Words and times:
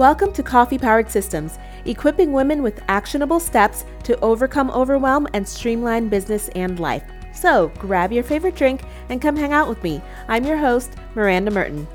Welcome 0.00 0.32
to 0.32 0.42
Coffee 0.42 0.78
Powered 0.78 1.10
Systems, 1.10 1.58
equipping 1.84 2.32
women 2.32 2.62
with 2.62 2.82
actionable 2.88 3.38
steps 3.38 3.84
to 4.04 4.18
overcome 4.20 4.70
overwhelm 4.70 5.28
and 5.34 5.46
streamline 5.46 6.08
business 6.08 6.48
and 6.54 6.80
life. 6.80 7.04
So 7.34 7.70
grab 7.78 8.10
your 8.10 8.24
favorite 8.24 8.54
drink 8.54 8.80
and 9.10 9.20
come 9.20 9.36
hang 9.36 9.52
out 9.52 9.68
with 9.68 9.82
me. 9.82 10.00
I'm 10.26 10.46
your 10.46 10.56
host, 10.56 10.94
Miranda 11.14 11.50
Merton. 11.50 11.86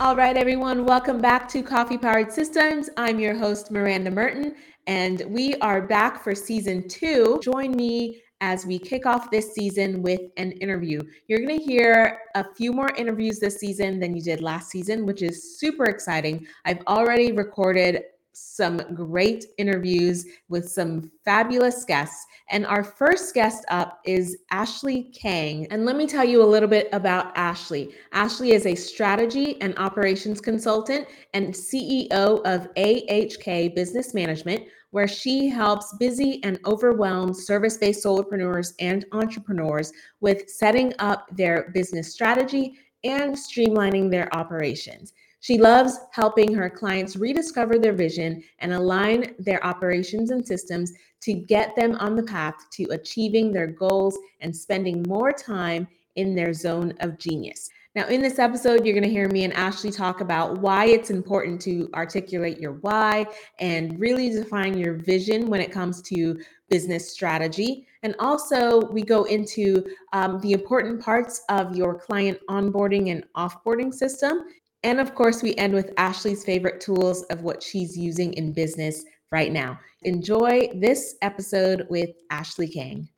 All 0.00 0.16
right, 0.16 0.34
everyone, 0.34 0.86
welcome 0.86 1.20
back 1.20 1.46
to 1.50 1.62
Coffee 1.62 1.98
Powered 1.98 2.32
Systems. 2.32 2.88
I'm 2.96 3.20
your 3.20 3.36
host, 3.36 3.70
Miranda 3.70 4.10
Merton, 4.10 4.54
and 4.86 5.20
we 5.28 5.56
are 5.56 5.82
back 5.82 6.24
for 6.24 6.34
season 6.34 6.88
two. 6.88 7.38
Join 7.42 7.72
me 7.72 8.22
as 8.40 8.64
we 8.64 8.78
kick 8.78 9.06
off 9.06 9.30
this 9.30 9.52
season 9.52 10.02
with 10.02 10.20
an 10.36 10.52
interview. 10.52 11.00
You're 11.26 11.40
going 11.40 11.58
to 11.58 11.64
hear 11.64 12.20
a 12.34 12.44
few 12.54 12.72
more 12.72 12.90
interviews 12.96 13.38
this 13.38 13.58
season 13.58 13.98
than 13.98 14.14
you 14.14 14.22
did 14.22 14.40
last 14.40 14.70
season, 14.70 15.06
which 15.06 15.22
is 15.22 15.58
super 15.58 15.86
exciting. 15.86 16.46
I've 16.64 16.82
already 16.86 17.32
recorded 17.32 18.02
some 18.38 18.76
great 18.94 19.46
interviews 19.58 20.24
with 20.48 20.68
some 20.68 21.10
fabulous 21.24 21.84
guests. 21.84 22.24
And 22.50 22.64
our 22.66 22.84
first 22.84 23.34
guest 23.34 23.64
up 23.68 24.00
is 24.04 24.38
Ashley 24.50 25.10
Kang. 25.14 25.66
And 25.70 25.84
let 25.84 25.96
me 25.96 26.06
tell 26.06 26.24
you 26.24 26.42
a 26.42 26.44
little 26.44 26.68
bit 26.68 26.88
about 26.92 27.36
Ashley. 27.36 27.90
Ashley 28.12 28.52
is 28.52 28.66
a 28.66 28.74
strategy 28.74 29.60
and 29.60 29.76
operations 29.76 30.40
consultant 30.40 31.08
and 31.34 31.52
CEO 31.52 32.40
of 32.44 32.72
AHK 32.74 33.74
Business 33.74 34.14
Management, 34.14 34.62
where 34.90 35.08
she 35.08 35.48
helps 35.48 35.94
busy 35.98 36.42
and 36.44 36.58
overwhelmed 36.66 37.36
service 37.36 37.76
based 37.76 38.04
solopreneurs 38.04 38.72
and 38.80 39.04
entrepreneurs 39.12 39.92
with 40.20 40.48
setting 40.48 40.92
up 40.98 41.26
their 41.36 41.70
business 41.74 42.12
strategy 42.12 42.78
and 43.04 43.34
streamlining 43.34 44.10
their 44.10 44.34
operations. 44.34 45.12
She 45.40 45.56
loves 45.56 45.98
helping 46.12 46.52
her 46.54 46.68
clients 46.68 47.16
rediscover 47.16 47.78
their 47.78 47.92
vision 47.92 48.42
and 48.58 48.72
align 48.72 49.34
their 49.38 49.64
operations 49.64 50.30
and 50.30 50.44
systems 50.44 50.92
to 51.20 51.32
get 51.32 51.76
them 51.76 51.94
on 51.96 52.16
the 52.16 52.24
path 52.24 52.54
to 52.72 52.84
achieving 52.90 53.52
their 53.52 53.68
goals 53.68 54.18
and 54.40 54.54
spending 54.54 55.04
more 55.06 55.32
time 55.32 55.86
in 56.16 56.34
their 56.34 56.52
zone 56.52 56.92
of 57.00 57.18
genius. 57.18 57.70
Now, 57.98 58.06
in 58.06 58.22
this 58.22 58.38
episode, 58.38 58.86
you're 58.86 58.94
going 58.94 59.02
to 59.02 59.10
hear 59.10 59.28
me 59.28 59.42
and 59.42 59.52
Ashley 59.54 59.90
talk 59.90 60.20
about 60.20 60.58
why 60.58 60.84
it's 60.84 61.10
important 61.10 61.60
to 61.62 61.90
articulate 61.94 62.60
your 62.60 62.74
why 62.74 63.26
and 63.58 63.98
really 63.98 64.30
define 64.30 64.78
your 64.78 64.94
vision 64.94 65.48
when 65.48 65.60
it 65.60 65.72
comes 65.72 66.00
to 66.02 66.40
business 66.70 67.12
strategy. 67.12 67.88
And 68.04 68.14
also, 68.20 68.82
we 68.92 69.02
go 69.02 69.24
into 69.24 69.84
um, 70.12 70.38
the 70.42 70.52
important 70.52 71.02
parts 71.02 71.42
of 71.48 71.74
your 71.74 71.98
client 71.98 72.38
onboarding 72.48 73.10
and 73.10 73.24
offboarding 73.36 73.92
system. 73.92 74.44
And 74.84 75.00
of 75.00 75.16
course, 75.16 75.42
we 75.42 75.56
end 75.56 75.74
with 75.74 75.92
Ashley's 75.96 76.44
favorite 76.44 76.80
tools 76.80 77.24
of 77.24 77.42
what 77.42 77.64
she's 77.64 77.98
using 77.98 78.32
in 78.34 78.52
business 78.52 79.04
right 79.32 79.50
now. 79.50 79.76
Enjoy 80.02 80.70
this 80.72 81.16
episode 81.20 81.84
with 81.90 82.10
Ashley 82.30 82.68
Kang. 82.68 83.08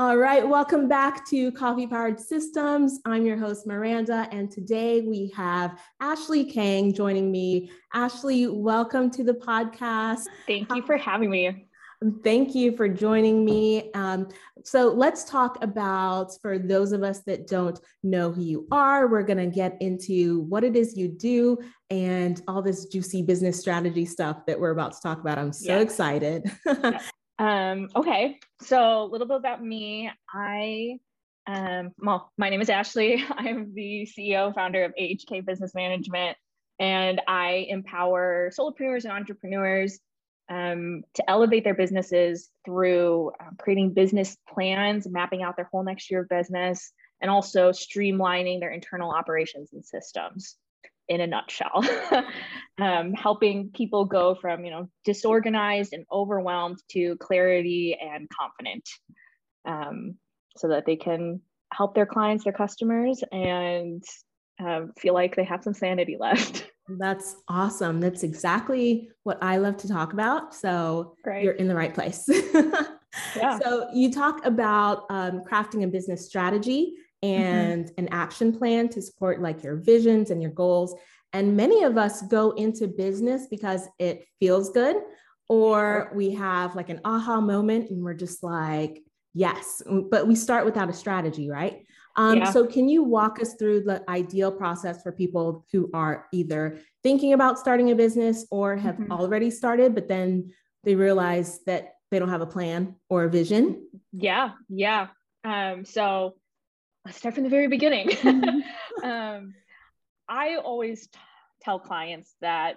All 0.00 0.16
right, 0.16 0.46
welcome 0.46 0.88
back 0.88 1.24
to 1.28 1.52
Coffee 1.52 1.86
Powered 1.86 2.18
Systems. 2.18 2.98
I'm 3.04 3.24
your 3.24 3.36
host, 3.36 3.64
Miranda, 3.64 4.26
and 4.32 4.50
today 4.50 5.02
we 5.02 5.32
have 5.36 5.80
Ashley 6.00 6.44
Kang 6.44 6.92
joining 6.92 7.30
me. 7.30 7.70
Ashley, 7.92 8.48
welcome 8.48 9.08
to 9.12 9.22
the 9.22 9.34
podcast. 9.34 10.24
Thank 10.48 10.74
you 10.74 10.82
for 10.82 10.96
having 10.96 11.30
me. 11.30 11.68
Thank 12.24 12.56
you 12.56 12.76
for 12.76 12.88
joining 12.88 13.44
me. 13.44 13.92
Um, 13.92 14.26
so, 14.64 14.88
let's 14.88 15.22
talk 15.22 15.62
about 15.62 16.32
for 16.42 16.58
those 16.58 16.90
of 16.90 17.04
us 17.04 17.20
that 17.26 17.46
don't 17.46 17.78
know 18.02 18.32
who 18.32 18.42
you 18.42 18.66
are, 18.72 19.06
we're 19.06 19.22
going 19.22 19.38
to 19.38 19.46
get 19.46 19.76
into 19.80 20.40
what 20.40 20.64
it 20.64 20.74
is 20.74 20.96
you 20.96 21.06
do 21.06 21.56
and 21.90 22.42
all 22.48 22.62
this 22.62 22.86
juicy 22.86 23.22
business 23.22 23.60
strategy 23.60 24.06
stuff 24.06 24.44
that 24.46 24.58
we're 24.58 24.72
about 24.72 24.94
to 24.94 24.98
talk 25.00 25.20
about. 25.20 25.38
I'm 25.38 25.52
so 25.52 25.76
yeah. 25.76 25.82
excited. 25.82 26.50
yeah. 26.66 27.00
Um, 27.38 27.88
okay, 27.96 28.38
so 28.62 29.02
a 29.02 29.06
little 29.10 29.26
bit 29.26 29.36
about 29.36 29.62
me. 29.62 30.10
I, 30.32 30.98
um, 31.46 31.92
well, 31.98 32.32
my 32.38 32.48
name 32.48 32.60
is 32.60 32.70
Ashley. 32.70 33.24
I'm 33.30 33.74
the 33.74 34.08
CEO, 34.16 34.54
founder 34.54 34.84
of 34.84 34.92
AHK 35.00 35.44
Business 35.44 35.74
Management, 35.74 36.36
and 36.78 37.20
I 37.26 37.66
empower 37.68 38.50
solopreneurs 38.58 39.04
and 39.04 39.12
entrepreneurs 39.12 39.98
um, 40.48 41.02
to 41.14 41.28
elevate 41.28 41.64
their 41.64 41.74
businesses 41.74 42.50
through 42.64 43.32
um, 43.40 43.56
creating 43.58 43.94
business 43.94 44.36
plans, 44.48 45.08
mapping 45.08 45.42
out 45.42 45.56
their 45.56 45.68
whole 45.72 45.82
next 45.82 46.10
year 46.10 46.20
of 46.20 46.28
business, 46.28 46.92
and 47.20 47.30
also 47.30 47.70
streamlining 47.70 48.60
their 48.60 48.70
internal 48.70 49.10
operations 49.10 49.72
and 49.72 49.84
systems 49.84 50.56
in 51.08 51.20
a 51.20 51.26
nutshell, 51.26 51.84
um, 52.80 53.12
helping 53.12 53.70
people 53.70 54.04
go 54.04 54.34
from 54.34 54.64
you 54.64 54.70
know 54.70 54.88
disorganized 55.04 55.92
and 55.92 56.04
overwhelmed 56.10 56.78
to 56.90 57.16
clarity 57.16 57.96
and 58.00 58.28
confident, 58.30 58.88
um, 59.66 60.16
so 60.56 60.68
that 60.68 60.86
they 60.86 60.96
can 60.96 61.40
help 61.72 61.94
their 61.94 62.06
clients, 62.06 62.44
their 62.44 62.52
customers, 62.52 63.22
and 63.32 64.02
uh, 64.64 64.82
feel 64.98 65.14
like 65.14 65.36
they 65.36 65.44
have 65.44 65.62
some 65.62 65.74
sanity 65.74 66.16
left. 66.20 66.70
That's 66.88 67.36
awesome. 67.48 68.00
That's 68.00 68.22
exactly 68.22 69.08
what 69.22 69.38
I 69.42 69.56
love 69.56 69.76
to 69.78 69.88
talk 69.88 70.12
about. 70.12 70.54
So 70.54 71.16
Great. 71.24 71.42
you're 71.42 71.54
in 71.54 71.66
the 71.66 71.74
right 71.74 71.94
place. 71.94 72.28
yeah. 73.36 73.58
So 73.58 73.88
you 73.94 74.12
talk 74.12 74.44
about 74.44 75.06
um, 75.08 75.40
crafting 75.50 75.84
a 75.84 75.86
business 75.86 76.26
strategy. 76.26 76.94
And 77.24 77.86
mm-hmm. 77.86 77.94
an 77.98 78.08
action 78.12 78.52
plan 78.52 78.88
to 78.90 79.00
support 79.00 79.40
like 79.40 79.62
your 79.62 79.76
visions 79.76 80.30
and 80.30 80.42
your 80.42 80.50
goals. 80.50 80.94
And 81.32 81.56
many 81.56 81.82
of 81.82 81.96
us 81.96 82.22
go 82.22 82.50
into 82.52 82.86
business 82.86 83.46
because 83.48 83.88
it 83.98 84.26
feels 84.38 84.70
good, 84.70 84.96
or 85.48 86.12
we 86.14 86.32
have 86.32 86.76
like 86.76 86.90
an 86.90 87.00
aha 87.04 87.40
moment 87.40 87.90
and 87.90 88.04
we're 88.04 88.14
just 88.14 88.42
like, 88.42 89.02
yes, 89.32 89.82
but 90.10 90.28
we 90.28 90.36
start 90.36 90.64
without 90.64 90.90
a 90.90 90.92
strategy, 90.92 91.50
right? 91.50 91.84
Um, 92.16 92.38
yeah. 92.38 92.50
So, 92.50 92.66
can 92.66 92.88
you 92.88 93.02
walk 93.02 93.40
us 93.40 93.54
through 93.54 93.80
the 93.82 94.08
ideal 94.08 94.52
process 94.52 95.02
for 95.02 95.10
people 95.10 95.66
who 95.72 95.90
are 95.92 96.26
either 96.32 96.78
thinking 97.02 97.32
about 97.32 97.58
starting 97.58 97.90
a 97.90 97.96
business 97.96 98.46
or 98.52 98.76
have 98.76 98.94
mm-hmm. 98.94 99.10
already 99.10 99.50
started, 99.50 99.94
but 99.94 100.06
then 100.06 100.52
they 100.84 100.94
realize 100.94 101.64
that 101.64 101.94
they 102.12 102.20
don't 102.20 102.28
have 102.28 102.42
a 102.42 102.46
plan 102.46 102.94
or 103.08 103.24
a 103.24 103.30
vision? 103.30 103.88
Yeah, 104.12 104.52
yeah. 104.68 105.08
Um, 105.42 105.84
so, 105.84 106.36
let's 107.04 107.18
start 107.18 107.34
from 107.34 107.44
the 107.44 107.50
very 107.50 107.68
beginning. 107.68 108.08
Mm-hmm. 108.08 109.04
um, 109.04 109.54
I 110.28 110.56
always 110.56 111.06
t- 111.06 111.18
tell 111.62 111.78
clients 111.78 112.34
that 112.40 112.76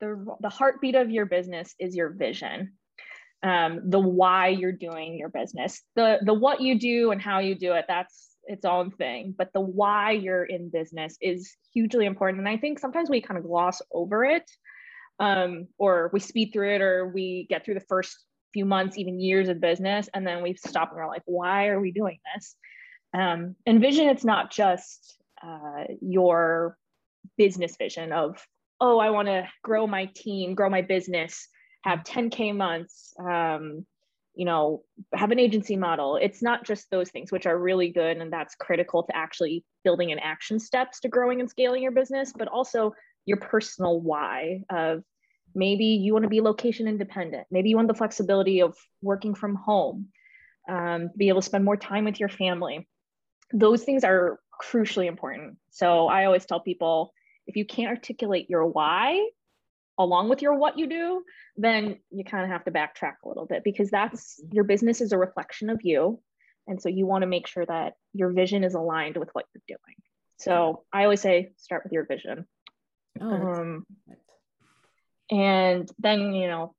the, 0.00 0.24
the 0.40 0.48
heartbeat 0.48 0.94
of 0.94 1.10
your 1.10 1.26
business 1.26 1.74
is 1.78 1.96
your 1.96 2.10
vision. 2.10 2.74
Um, 3.42 3.90
the 3.90 4.00
why 4.00 4.48
you're 4.48 4.72
doing 4.72 5.16
your 5.18 5.28
business, 5.28 5.82
the 5.94 6.18
the 6.22 6.34
what 6.34 6.60
you 6.60 6.78
do 6.78 7.12
and 7.12 7.20
how 7.20 7.38
you 7.38 7.54
do 7.54 7.74
it, 7.74 7.84
that's 7.86 8.30
its 8.44 8.64
own 8.64 8.90
thing. 8.90 9.34
But 9.36 9.52
the 9.52 9.60
why 9.60 10.12
you're 10.12 10.44
in 10.44 10.70
business 10.70 11.16
is 11.20 11.54
hugely 11.72 12.06
important. 12.06 12.40
And 12.40 12.48
I 12.48 12.56
think 12.56 12.78
sometimes 12.78 13.10
we 13.10 13.20
kind 13.20 13.38
of 13.38 13.44
gloss 13.44 13.82
over 13.92 14.24
it, 14.24 14.50
um, 15.20 15.68
or 15.78 16.10
we 16.12 16.20
speed 16.20 16.50
through 16.52 16.74
it, 16.76 16.80
or 16.80 17.08
we 17.08 17.46
get 17.48 17.64
through 17.64 17.74
the 17.74 17.80
first 17.80 18.16
few 18.52 18.64
months, 18.64 18.98
even 18.98 19.20
years 19.20 19.48
of 19.48 19.60
business, 19.60 20.08
and 20.14 20.26
then 20.26 20.42
we 20.42 20.54
stop 20.54 20.90
and 20.90 20.96
we're 20.96 21.06
like, 21.06 21.22
why 21.26 21.68
are 21.68 21.80
we 21.80 21.92
doing 21.92 22.18
this? 22.34 22.56
Um, 23.16 23.56
and 23.64 23.80
vision, 23.80 24.08
it's 24.08 24.24
not 24.24 24.50
just 24.50 25.16
uh, 25.42 25.84
your 26.02 26.76
business 27.38 27.76
vision 27.76 28.12
of, 28.12 28.46
oh, 28.78 28.98
I 28.98 29.08
want 29.10 29.28
to 29.28 29.48
grow 29.62 29.86
my 29.86 30.06
team, 30.14 30.54
grow 30.54 30.68
my 30.68 30.82
business, 30.82 31.48
have 31.82 32.00
10K 32.00 32.54
months, 32.54 33.14
um, 33.18 33.86
you 34.34 34.44
know, 34.44 34.82
have 35.14 35.30
an 35.30 35.38
agency 35.38 35.76
model. 35.76 36.16
It's 36.20 36.42
not 36.42 36.66
just 36.66 36.90
those 36.90 37.08
things, 37.08 37.32
which 37.32 37.46
are 37.46 37.58
really 37.58 37.88
good. 37.88 38.18
And 38.18 38.30
that's 38.30 38.54
critical 38.54 39.04
to 39.04 39.16
actually 39.16 39.64
building 39.82 40.10
in 40.10 40.18
action 40.18 40.60
steps 40.60 41.00
to 41.00 41.08
growing 41.08 41.40
and 41.40 41.48
scaling 41.48 41.82
your 41.82 41.92
business, 41.92 42.34
but 42.36 42.48
also 42.48 42.92
your 43.24 43.38
personal 43.38 43.98
why 43.98 44.62
of 44.68 45.02
maybe 45.54 45.86
you 45.86 46.12
want 46.12 46.24
to 46.24 46.28
be 46.28 46.42
location 46.42 46.86
independent. 46.86 47.46
Maybe 47.50 47.70
you 47.70 47.76
want 47.76 47.88
the 47.88 47.94
flexibility 47.94 48.60
of 48.60 48.76
working 49.00 49.34
from 49.34 49.54
home, 49.54 50.08
um, 50.68 51.08
be 51.16 51.30
able 51.30 51.40
to 51.40 51.46
spend 51.46 51.64
more 51.64 51.78
time 51.78 52.04
with 52.04 52.20
your 52.20 52.28
family 52.28 52.86
those 53.52 53.84
things 53.84 54.04
are 54.04 54.38
crucially 54.62 55.06
important. 55.06 55.56
So 55.70 56.08
I 56.08 56.24
always 56.24 56.46
tell 56.46 56.60
people 56.60 57.12
if 57.46 57.56
you 57.56 57.64
can't 57.64 57.88
articulate 57.88 58.50
your 58.50 58.66
why 58.66 59.28
along 59.98 60.28
with 60.28 60.42
your 60.42 60.54
what 60.54 60.78
you 60.78 60.86
do, 60.86 61.22
then 61.56 61.98
you 62.10 62.24
kind 62.24 62.44
of 62.44 62.50
have 62.50 62.64
to 62.64 62.70
backtrack 62.70 63.14
a 63.24 63.28
little 63.28 63.46
bit 63.46 63.64
because 63.64 63.90
that's 63.90 64.40
your 64.52 64.64
business 64.64 65.00
is 65.00 65.12
a 65.12 65.18
reflection 65.18 65.70
of 65.70 65.80
you. 65.82 66.20
And 66.66 66.80
so 66.82 66.88
you 66.88 67.06
want 67.06 67.22
to 67.22 67.28
make 67.28 67.46
sure 67.46 67.64
that 67.64 67.94
your 68.12 68.30
vision 68.32 68.64
is 68.64 68.74
aligned 68.74 69.16
with 69.16 69.30
what 69.32 69.46
you're 69.54 69.78
doing. 69.78 69.96
So 70.38 70.84
I 70.92 71.04
always 71.04 71.20
say 71.20 71.52
start 71.56 71.84
with 71.84 71.92
your 71.92 72.04
vision. 72.04 72.46
Oh, 73.20 73.30
um, 73.30 73.86
and 75.30 75.90
then, 75.98 76.34
you 76.34 76.48
know, 76.48 76.74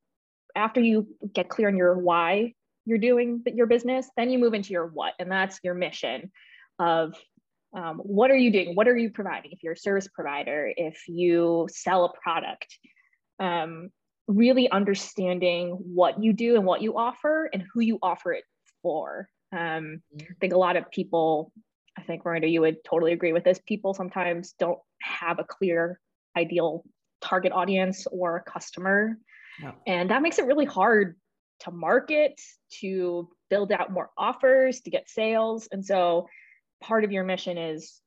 after 0.56 0.80
you 0.80 1.08
get 1.34 1.50
clear 1.50 1.70
on 1.70 1.78
your 1.78 1.98
why, 1.98 2.54
you're 2.86 3.00
doing 3.00 3.42
your 3.46 3.66
business, 3.66 4.08
then 4.16 4.30
you 4.30 4.38
move 4.38 4.54
into 4.54 4.72
your 4.74 4.86
what, 4.86 5.14
and 5.20 5.32
that's 5.32 5.60
your 5.64 5.74
mission 5.74 6.32
of 6.80 7.14
um, 7.76 7.98
what 7.98 8.32
are 8.32 8.38
you 8.38 8.52
doing? 8.52 8.76
What 8.76 8.88
are 8.88 8.98
you 8.98 9.10
providing? 9.10 9.52
If 9.52 9.64
you're 9.64 9.74
a 9.74 9.78
service 9.78 10.08
provider, 10.08 10.72
if 10.76 11.08
you 11.08 11.68
sell 11.70 12.06
a 12.06 12.14
product, 12.22 12.78
um, 13.40 13.90
really 14.28 14.70
understanding 14.70 15.72
what 15.72 16.22
you 16.22 16.34
do 16.34 16.56
and 16.56 16.66
what 16.66 16.82
you 16.82 16.98
offer 16.98 17.50
and 17.54 17.64
who 17.74 17.82
you 17.82 18.00
offer 18.02 18.34
it 18.34 18.44
for. 18.82 19.30
Um, 19.56 20.02
I 20.20 20.26
think 20.42 20.54
a 20.54 20.58
lot 20.58 20.76
of 20.76 20.90
people, 20.92 21.52
I 21.98 22.02
think 22.02 22.26
Miranda, 22.26 22.48
you 22.48 22.62
would 22.62 22.84
totally 22.84 23.14
agree 23.14 23.34
with 23.34 23.44
this. 23.44 23.60
People 23.66 23.94
sometimes 23.94 24.54
don't 24.60 24.80
have 25.02 25.40
a 25.40 25.44
clear 25.44 26.00
ideal 26.36 26.84
target 27.22 27.52
audience 27.52 28.06
or 28.12 28.44
customer. 28.46 29.18
No. 29.62 29.74
And 29.86 30.10
that 30.12 30.22
makes 30.22 30.40
it 30.40 30.46
really 30.46 30.66
hard 30.66 31.16
to 31.62 31.72
market, 31.72 32.40
to 32.80 33.30
build 33.50 33.72
out 33.72 33.92
more 33.92 34.12
offers, 34.18 34.82
to 34.82 34.92
get 34.92 35.10
sales. 35.10 35.68
And 35.72 35.84
so 35.84 36.28
part 36.82 37.04
of 37.04 37.12
your 37.12 37.24
mission 37.24 37.58
is 37.58 38.00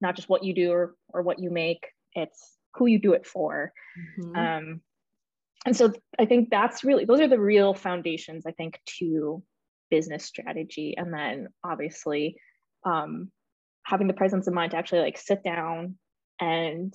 not 0.00 0.16
just 0.16 0.28
what 0.28 0.44
you 0.44 0.54
do 0.54 0.70
or, 0.72 0.94
or 1.08 1.22
what 1.22 1.38
you 1.38 1.50
make, 1.50 1.86
it's 2.14 2.56
who 2.74 2.86
you 2.86 2.98
do 2.98 3.12
it 3.12 3.26
for. 3.26 3.72
Mm-hmm. 4.20 4.36
Um, 4.36 4.80
and 5.64 5.76
so 5.76 5.92
I 6.18 6.24
think 6.24 6.50
that's 6.50 6.82
really, 6.82 7.04
those 7.04 7.20
are 7.20 7.28
the 7.28 7.38
real 7.38 7.74
foundations, 7.74 8.44
I 8.46 8.52
think, 8.52 8.80
to 8.98 9.42
business 9.90 10.24
strategy. 10.24 10.94
And 10.96 11.12
then 11.12 11.48
obviously 11.62 12.36
um, 12.84 13.30
having 13.84 14.08
the 14.08 14.14
presence 14.14 14.46
of 14.46 14.54
mind 14.54 14.72
to 14.72 14.76
actually 14.76 15.00
like 15.00 15.18
sit 15.18 15.44
down 15.44 15.96
and 16.40 16.92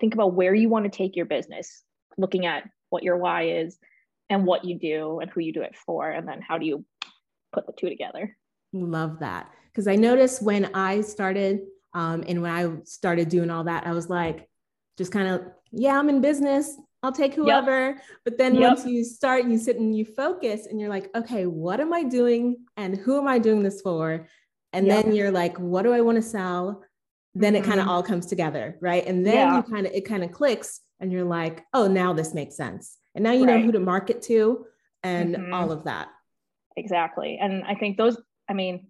think 0.00 0.12
about 0.12 0.34
where 0.34 0.54
you 0.54 0.68
want 0.68 0.84
to 0.84 0.96
take 0.96 1.16
your 1.16 1.26
business, 1.26 1.82
looking 2.18 2.46
at 2.46 2.64
what 2.90 3.02
your 3.02 3.16
why 3.16 3.48
is 3.48 3.78
and 4.28 4.44
what 4.44 4.64
you 4.64 4.78
do 4.78 5.20
and 5.20 5.30
who 5.30 5.40
you 5.40 5.52
do 5.52 5.62
it 5.62 5.76
for. 5.86 6.10
And 6.10 6.28
then 6.28 6.42
how 6.46 6.58
do 6.58 6.66
you 6.66 6.84
put 7.52 7.66
the 7.66 7.72
two 7.72 7.88
together? 7.88 8.36
Love 8.72 9.20
that. 9.20 9.50
Because 9.74 9.88
I 9.88 9.96
noticed 9.96 10.40
when 10.40 10.70
I 10.74 11.00
started 11.00 11.62
um, 11.94 12.22
and 12.28 12.40
when 12.40 12.52
I 12.52 12.70
started 12.84 13.28
doing 13.28 13.50
all 13.50 13.64
that, 13.64 13.86
I 13.86 13.92
was 13.92 14.08
like, 14.08 14.48
just 14.96 15.10
kind 15.10 15.28
of, 15.28 15.42
yeah, 15.72 15.98
I'm 15.98 16.08
in 16.08 16.20
business. 16.20 16.76
I'll 17.02 17.12
take 17.12 17.34
whoever. 17.34 17.88
Yep. 17.88 18.02
But 18.24 18.38
then 18.38 18.54
yep. 18.54 18.62
once 18.62 18.86
you 18.86 19.04
start, 19.04 19.44
you 19.44 19.58
sit 19.58 19.76
and 19.76 19.96
you 19.96 20.04
focus 20.04 20.66
and 20.66 20.80
you're 20.80 20.88
like, 20.88 21.10
okay, 21.14 21.46
what 21.46 21.80
am 21.80 21.92
I 21.92 22.02
doing 22.02 22.64
and 22.76 22.96
who 22.96 23.18
am 23.18 23.28
I 23.28 23.38
doing 23.38 23.62
this 23.62 23.82
for? 23.82 24.26
And 24.72 24.86
yep. 24.86 25.04
then 25.04 25.14
you're 25.14 25.30
like, 25.30 25.58
what 25.58 25.82
do 25.82 25.92
I 25.92 26.00
want 26.00 26.16
to 26.16 26.22
sell? 26.22 26.82
Then 27.34 27.54
mm-hmm. 27.54 27.64
it 27.64 27.66
kind 27.66 27.80
of 27.80 27.88
all 27.88 28.02
comes 28.02 28.26
together, 28.26 28.78
right? 28.80 29.04
And 29.06 29.26
then 29.26 29.34
yeah. 29.34 29.56
you 29.56 29.62
kind 29.64 29.86
of 29.86 29.92
it 29.92 30.06
kind 30.06 30.24
of 30.24 30.32
clicks 30.32 30.80
and 31.00 31.12
you're 31.12 31.24
like, 31.24 31.64
oh, 31.74 31.88
now 31.88 32.12
this 32.12 32.32
makes 32.32 32.56
sense. 32.56 32.96
And 33.14 33.22
now 33.22 33.32
you 33.32 33.44
right. 33.44 33.58
know 33.58 33.66
who 33.66 33.72
to 33.72 33.80
market 33.80 34.22
to 34.22 34.66
and 35.02 35.34
mm-hmm. 35.34 35.52
all 35.52 35.72
of 35.72 35.84
that. 35.84 36.08
Exactly. 36.76 37.38
And 37.40 37.64
I 37.64 37.74
think 37.74 37.98
those, 37.98 38.16
I 38.48 38.54
mean, 38.54 38.86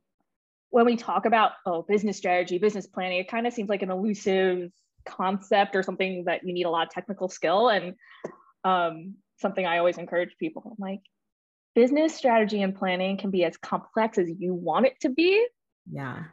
when 0.75 0.87
we 0.87 0.97
talk 0.97 1.25
about 1.25 1.53
oh 1.67 1.83
business 1.83 2.17
strategy 2.17 2.59
business 2.59 2.85
planning 2.85 3.21
it 3.21 3.29
kind 3.29 3.47
of 3.47 3.53
seems 3.53 3.69
like 3.69 3.83
an 3.83 3.93
elusive 3.93 4.73
concept 5.07 5.77
or 5.77 5.85
something 5.85 6.25
that 6.25 6.45
you 6.45 6.53
need 6.53 6.65
a 6.65 6.71
lot 6.71 6.85
of 6.85 6.93
technical 6.93 7.29
skill. 7.29 7.69
And 7.69 7.95
um, 8.65 9.15
something 9.41 9.65
i 9.65 9.79
always 9.79 9.99
encourage 9.99 10.37
people 10.39 10.63
I'm 10.65 10.75
like 10.79 11.01
business 11.77 12.15
strategy 12.15 12.61
and 12.61 12.75
planning 12.75 13.17
can 13.17 13.31
be 13.31 13.45
as 13.45 13.57
complex 13.57 14.19
as 14.19 14.29
you 14.39 14.55
want 14.55 14.87
it 14.87 14.99
to 15.01 15.09
be. 15.09 15.47
Yeah. 15.91 16.25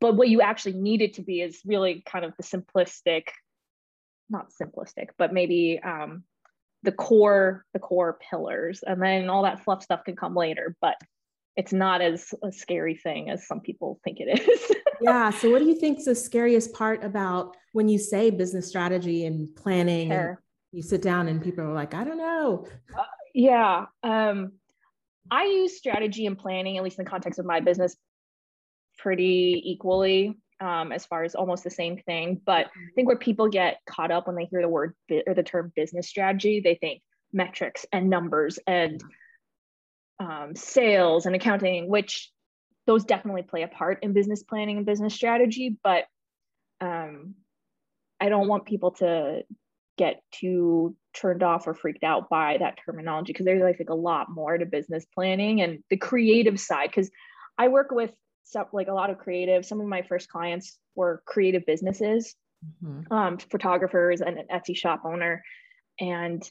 But 0.00 0.16
what 0.16 0.28
you 0.28 0.40
actually 0.40 0.74
need 0.74 1.00
it 1.00 1.14
to 1.14 1.22
be 1.22 1.40
is 1.40 1.60
really 1.64 2.02
kind 2.06 2.24
of 2.24 2.34
the 2.36 2.42
simplistic 2.42 3.28
not 4.28 4.48
simplistic 4.60 5.08
but 5.16 5.32
maybe 5.32 5.80
um, 5.82 6.24
the 6.82 6.92
core 6.92 7.64
the 7.72 7.78
core 7.78 8.18
pillars. 8.30 8.82
And 8.86 9.00
then 9.00 9.30
all 9.30 9.44
that 9.44 9.64
fluff 9.64 9.82
stuff 9.82 10.04
can 10.04 10.16
come 10.16 10.34
later. 10.34 10.76
But 10.82 10.96
it's 11.56 11.72
not 11.72 12.02
as 12.02 12.34
a 12.42 12.52
scary 12.52 12.94
thing 12.94 13.30
as 13.30 13.46
some 13.46 13.60
people 13.60 13.98
think 14.04 14.18
it 14.20 14.40
is. 14.40 14.76
yeah. 15.00 15.30
So, 15.30 15.50
what 15.50 15.60
do 15.60 15.64
you 15.66 15.74
think 15.74 15.98
is 15.98 16.04
the 16.04 16.14
scariest 16.14 16.72
part 16.74 17.02
about 17.02 17.56
when 17.72 17.88
you 17.88 17.98
say 17.98 18.30
business 18.30 18.68
strategy 18.68 19.24
and 19.24 19.54
planning? 19.56 20.10
Sure. 20.10 20.28
And 20.28 20.38
you 20.72 20.82
sit 20.82 21.02
down 21.02 21.28
and 21.28 21.42
people 21.42 21.64
are 21.64 21.72
like, 21.72 21.94
I 21.94 22.04
don't 22.04 22.18
know. 22.18 22.66
Uh, 22.96 23.04
yeah. 23.34 23.86
Um, 24.02 24.52
I 25.30 25.44
use 25.44 25.76
strategy 25.76 26.26
and 26.26 26.38
planning, 26.38 26.76
at 26.76 26.84
least 26.84 26.98
in 26.98 27.04
the 27.04 27.10
context 27.10 27.38
of 27.38 27.46
my 27.46 27.60
business, 27.60 27.96
pretty 28.98 29.62
equally. 29.64 30.36
Um, 30.58 30.90
as 30.90 31.04
far 31.04 31.22
as 31.22 31.34
almost 31.34 31.64
the 31.64 31.70
same 31.70 31.98
thing, 31.98 32.40
but 32.46 32.68
I 32.68 32.94
think 32.94 33.08
where 33.08 33.18
people 33.18 33.46
get 33.46 33.76
caught 33.86 34.10
up 34.10 34.26
when 34.26 34.36
they 34.36 34.46
hear 34.46 34.62
the 34.62 34.68
word 34.70 34.94
bi- 35.06 35.22
or 35.26 35.34
the 35.34 35.42
term 35.42 35.70
business 35.76 36.08
strategy, 36.08 36.60
they 36.60 36.76
think 36.76 37.02
metrics 37.30 37.84
and 37.92 38.08
numbers 38.08 38.58
and 38.66 39.04
um, 40.18 40.54
sales 40.54 41.26
and 41.26 41.34
accounting, 41.34 41.88
which 41.88 42.30
those 42.86 43.04
definitely 43.04 43.42
play 43.42 43.62
a 43.62 43.68
part 43.68 43.98
in 44.02 44.12
business 44.12 44.42
planning 44.42 44.76
and 44.76 44.86
business 44.86 45.14
strategy. 45.14 45.76
But 45.82 46.04
um, 46.80 47.34
I 48.20 48.28
don't 48.28 48.48
want 48.48 48.64
people 48.64 48.92
to 48.92 49.42
get 49.98 50.22
too 50.32 50.94
turned 51.14 51.42
off 51.42 51.66
or 51.66 51.74
freaked 51.74 52.04
out 52.04 52.28
by 52.28 52.58
that 52.58 52.78
terminology 52.84 53.32
because 53.32 53.46
there's 53.46 53.62
I 53.62 53.72
think 53.72 53.90
a 53.90 53.94
lot 53.94 54.30
more 54.30 54.56
to 54.56 54.66
business 54.66 55.06
planning 55.14 55.62
and 55.62 55.82
the 55.90 55.96
creative 55.96 56.60
side. 56.60 56.90
Because 56.90 57.10
I 57.58 57.68
work 57.68 57.90
with 57.90 58.12
some, 58.44 58.66
like 58.72 58.88
a 58.88 58.94
lot 58.94 59.10
of 59.10 59.18
creative. 59.18 59.66
Some 59.66 59.80
of 59.80 59.86
my 59.86 60.02
first 60.02 60.28
clients 60.28 60.78
were 60.94 61.22
creative 61.26 61.66
businesses, 61.66 62.34
mm-hmm. 62.82 63.12
um, 63.12 63.38
photographers, 63.38 64.20
and 64.20 64.38
an 64.38 64.46
Etsy 64.52 64.76
shop 64.76 65.02
owner, 65.04 65.42
and 65.98 66.48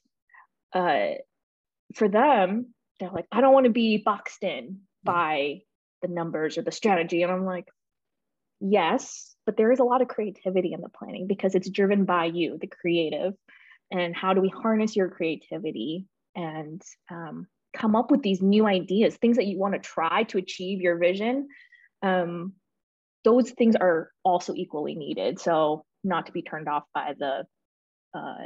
uh, 0.73 1.12
for 1.94 2.09
them, 2.09 2.73
they're 3.00 3.12
like, 3.12 3.27
I 3.31 3.42
don't 3.42 3.53
want 3.53 3.65
to 3.65 3.71
be 3.71 3.97
boxed 3.97 4.44
in 4.44 4.81
by 5.03 5.62
the 6.01 6.07
numbers 6.07 6.57
or 6.57 6.62
the 6.62 6.71
strategy. 6.71 7.24
And 7.24 7.31
I'm 7.31 7.45
like, 7.45 7.68
yes, 8.59 9.36
but 9.45 9.57
there 9.57 9.71
is 9.71 9.80
a 9.80 9.83
lot 9.83 10.01
of 10.01 10.07
creativity 10.07 10.74
in 10.74 10.81
the 10.81 10.89
planning 10.89 11.27
because 11.27 11.56
it's 11.56 11.69
driven 11.69 12.06
by 12.06 12.25
you, 12.25 12.57
the 12.59 12.68
creative. 12.68 13.33
And 13.92 14.15
how 14.15 14.33
do 14.33 14.42
we 14.42 14.50
harness 14.50 14.95
your 14.95 15.09
creativity 15.09 16.06
and 16.36 16.81
um, 17.12 17.47
come 17.75 17.95
up 17.95 18.12
with 18.12 18.24
these 18.24 18.42
new 18.42 18.65
ideas, 18.65 19.15
things 19.15 19.38
that 19.38 19.45
you 19.45 19.59
want 19.59 19.74
to 19.74 19.80
try 19.80 20.24
to 20.24 20.38
achieve 20.38 20.81
your 20.81 20.98
vision? 20.98 21.48
Um, 22.01 22.53
those 23.24 23.51
things 23.51 23.75
are 23.75 24.12
also 24.24 24.53
equally 24.56 24.95
needed. 24.95 25.39
So, 25.39 25.86
not 26.03 26.27
to 26.27 26.31
be 26.31 26.44
turned 26.44 26.68
off 26.68 26.83
by 26.94 27.13
the 27.18 27.45
uh, 28.13 28.45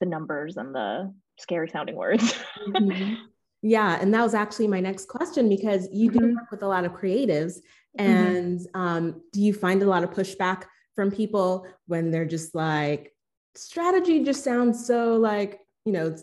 the 0.00 0.06
numbers 0.06 0.56
and 0.56 0.74
the 0.74 1.14
scary 1.38 1.68
sounding 1.68 1.96
words. 1.96 2.34
mm-hmm. 2.68 3.14
Yeah, 3.62 3.98
and 4.00 4.12
that 4.12 4.22
was 4.22 4.34
actually 4.34 4.66
my 4.66 4.80
next 4.80 5.08
question 5.08 5.48
because 5.48 5.88
you 5.92 6.10
do 6.10 6.18
mm-hmm. 6.18 6.34
work 6.34 6.50
with 6.50 6.62
a 6.62 6.68
lot 6.68 6.84
of 6.84 6.92
creatives, 6.92 7.58
mm-hmm. 7.98 8.00
and 8.00 8.60
mm-hmm. 8.60 8.80
um, 8.80 9.22
do 9.32 9.40
you 9.40 9.54
find 9.54 9.82
a 9.82 9.86
lot 9.86 10.02
of 10.02 10.10
pushback 10.10 10.64
from 10.96 11.10
people 11.10 11.66
when 11.86 12.10
they're 12.10 12.26
just 12.26 12.54
like, 12.54 13.14
strategy 13.54 14.24
just 14.24 14.42
sounds 14.42 14.86
so 14.86 15.16
like 15.16 15.60
you 15.84 15.92
know 15.92 16.16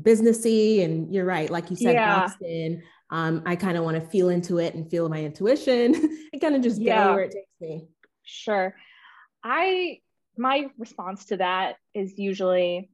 businessy, 0.00 0.82
and 0.82 1.14
you're 1.14 1.26
right, 1.26 1.50
like 1.50 1.70
you 1.70 1.76
said, 1.76 1.94
yeah. 1.94 2.20
Boston. 2.20 2.82
Um, 3.10 3.42
I 3.44 3.56
kind 3.56 3.76
of 3.76 3.84
want 3.84 4.02
to 4.02 4.08
feel 4.08 4.30
into 4.30 4.56
it 4.58 4.74
and 4.74 4.90
feel 4.90 5.06
my 5.10 5.22
intuition 5.22 5.94
and 6.32 6.40
kind 6.40 6.56
of 6.56 6.62
just 6.62 6.80
yeah. 6.80 7.04
go 7.04 7.14
where 7.14 7.24
it 7.24 7.32
takes 7.32 7.60
me. 7.60 7.86
Sure. 8.24 8.74
I 9.44 9.98
my 10.36 10.70
response 10.78 11.26
to 11.26 11.36
that 11.36 11.76
is 11.94 12.18
usually 12.18 12.88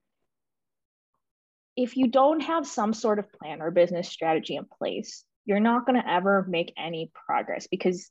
if 1.78 1.97
you 1.97 2.08
don't 2.08 2.40
have 2.40 2.66
some 2.66 2.92
sort 2.92 3.20
of 3.20 3.32
plan 3.32 3.62
or 3.62 3.70
business 3.70 4.08
strategy 4.08 4.56
in 4.56 4.64
place, 4.64 5.25
you're 5.47 5.61
not 5.61 5.87
going 5.87 5.94
to 5.94 6.11
ever 6.11 6.44
make 6.49 6.73
any 6.76 7.12
progress 7.26 7.68
because 7.68 8.11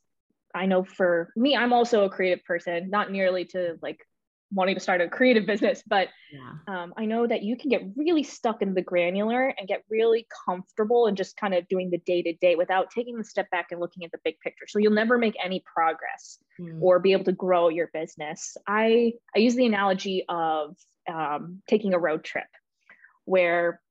I 0.56 0.68
know 0.68 0.86
for 0.86 1.34
me, 1.36 1.54
I'm 1.54 1.74
also 1.74 2.06
a 2.06 2.10
creative 2.10 2.46
person, 2.46 2.90
not 2.90 3.12
nearly 3.12 3.44
to 3.48 3.78
like 3.82 4.00
wanting 4.54 4.76
to 4.76 4.80
start 4.80 5.02
a 5.02 5.10
creative 5.10 5.46
business, 5.46 5.84
but 5.86 6.08
yeah. 6.32 6.54
um, 6.74 6.94
I 6.96 7.06
know 7.06 7.28
that 7.28 7.44
you 7.44 7.58
can 7.58 7.70
get 7.70 7.82
really 7.98 8.24
stuck 8.24 8.62
in 8.62 8.74
the 8.74 8.82
granular 8.82 9.54
and 9.58 9.68
get 9.68 9.84
really 9.90 10.26
comfortable 10.46 11.08
and 11.08 11.18
just 11.18 11.36
kind 11.36 11.54
of 11.54 11.68
doing 11.68 11.90
the 11.90 11.98
day 11.98 12.22
to 12.22 12.32
day 12.36 12.56
without 12.56 12.90
taking 12.90 13.18
the 13.18 13.26
step 13.26 13.50
back 13.52 13.68
and 13.72 13.82
looking 13.82 14.06
at 14.06 14.14
the 14.14 14.20
big 14.24 14.40
picture. 14.40 14.66
So 14.66 14.80
you'll 14.80 14.94
never 14.94 15.18
make 15.18 15.36
any 15.44 15.62
progress 15.76 16.40
mm. 16.58 16.82
or 16.82 17.00
be 17.00 17.12
able 17.12 17.26
to 17.26 17.34
grow 17.34 17.68
your 17.68 17.90
business. 17.94 18.56
I 18.66 19.12
I 19.36 19.40
use 19.40 19.56
the 19.56 19.66
analogy 19.66 20.24
of 20.30 20.78
um, 21.14 21.62
taking 21.68 21.94
a 21.94 22.00
road 22.00 22.24
trip 22.24 22.48
where 23.28 23.82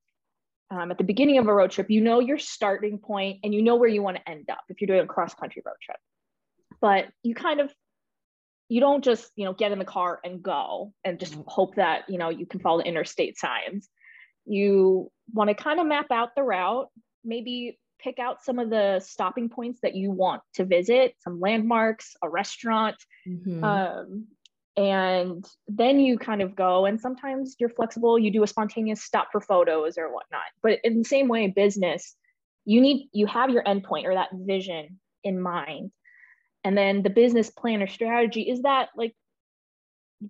um, 0.71 0.91
at 0.91 0.99
the 0.99 1.05
beginning 1.05 1.39
of 1.39 1.47
a 1.47 1.55
road 1.55 1.71
trip, 1.71 1.91
you 1.91 2.01
know 2.01 2.19
your 2.19 2.39
starting 2.39 2.99
point 2.99 3.39
and 3.45 3.55
you 3.55 3.63
know 3.63 3.77
where 3.77 3.89
you 3.89 4.03
want 4.03 4.17
to 4.17 4.29
end 4.29 4.51
up 4.51 4.63
if 4.69 4.81
you're 4.81 4.87
doing 4.87 5.01
a 5.01 5.07
cross 5.07 5.35
country 5.35 5.63
road 5.65 5.77
trip. 5.81 5.99
But 6.81 7.07
you 7.23 7.35
kind 7.35 7.61
of 7.61 7.73
you 8.69 8.81
don't 8.81 9.05
just 9.05 9.31
you 9.37 9.45
know 9.45 9.53
get 9.53 9.73
in 9.73 9.79
the 9.79 9.85
car 9.85 10.19
and 10.25 10.43
go 10.43 10.93
and 11.05 11.21
just 11.21 11.35
mm-hmm. 11.35 11.43
hope 11.47 11.77
that 11.77 12.09
you 12.09 12.19
know 12.19 12.31
you 12.31 12.47
can 12.47 12.61
follow 12.61 12.79
the 12.79 12.89
interstate 12.89 13.39
signs. 13.39 13.89
You 14.45 15.11
want 15.33 15.49
to 15.49 15.55
kind 15.55 15.79
of 15.79 15.87
map 15.87 16.11
out 16.11 16.31
the 16.35 16.43
route, 16.43 16.89
maybe 17.25 17.79
pick 18.01 18.19
out 18.19 18.45
some 18.45 18.59
of 18.59 18.71
the 18.71 19.01
stopping 19.01 19.49
points 19.49 19.81
that 19.83 19.95
you 19.95 20.11
want 20.11 20.43
to 20.55 20.65
visit, 20.65 21.15
some 21.21 21.41
landmarks, 21.41 22.15
a 22.23 22.29
restaurant, 22.29 22.97
mm-hmm. 23.27 23.65
um, 23.65 24.27
and 24.77 25.47
then 25.69 25.99
you 25.99 26.19
kind 26.19 26.43
of 26.43 26.55
go 26.55 26.85
and 26.85 27.01
sometimes 27.01 27.57
you're 27.59 27.71
flexible 27.71 28.19
you 28.19 28.31
do 28.31 28.43
a 28.43 28.47
spontaneous 28.47 29.03
stop 29.03 29.29
for 29.33 29.41
photos 29.41 29.97
or 29.97 30.13
whatnot. 30.13 30.43
But 30.63 30.81
in 30.85 30.99
the 30.99 31.05
same 31.05 31.29
way 31.29 31.47
business 31.49 32.15
you 32.65 32.81
need 32.81 33.09
you 33.13 33.27
have 33.27 33.51
your 33.51 33.65
endpoint 33.65 34.05
or 34.05 34.15
that 34.15 34.31
vision 34.33 35.01
in 35.25 35.41
mind. 35.41 35.93
And 36.65 36.77
then 36.77 37.03
the 37.03 37.11
business 37.11 37.49
plan 37.49 37.83
or 37.83 37.87
strategy 37.87 38.43
is 38.43 38.63
that 38.63 38.89
like 38.97 39.15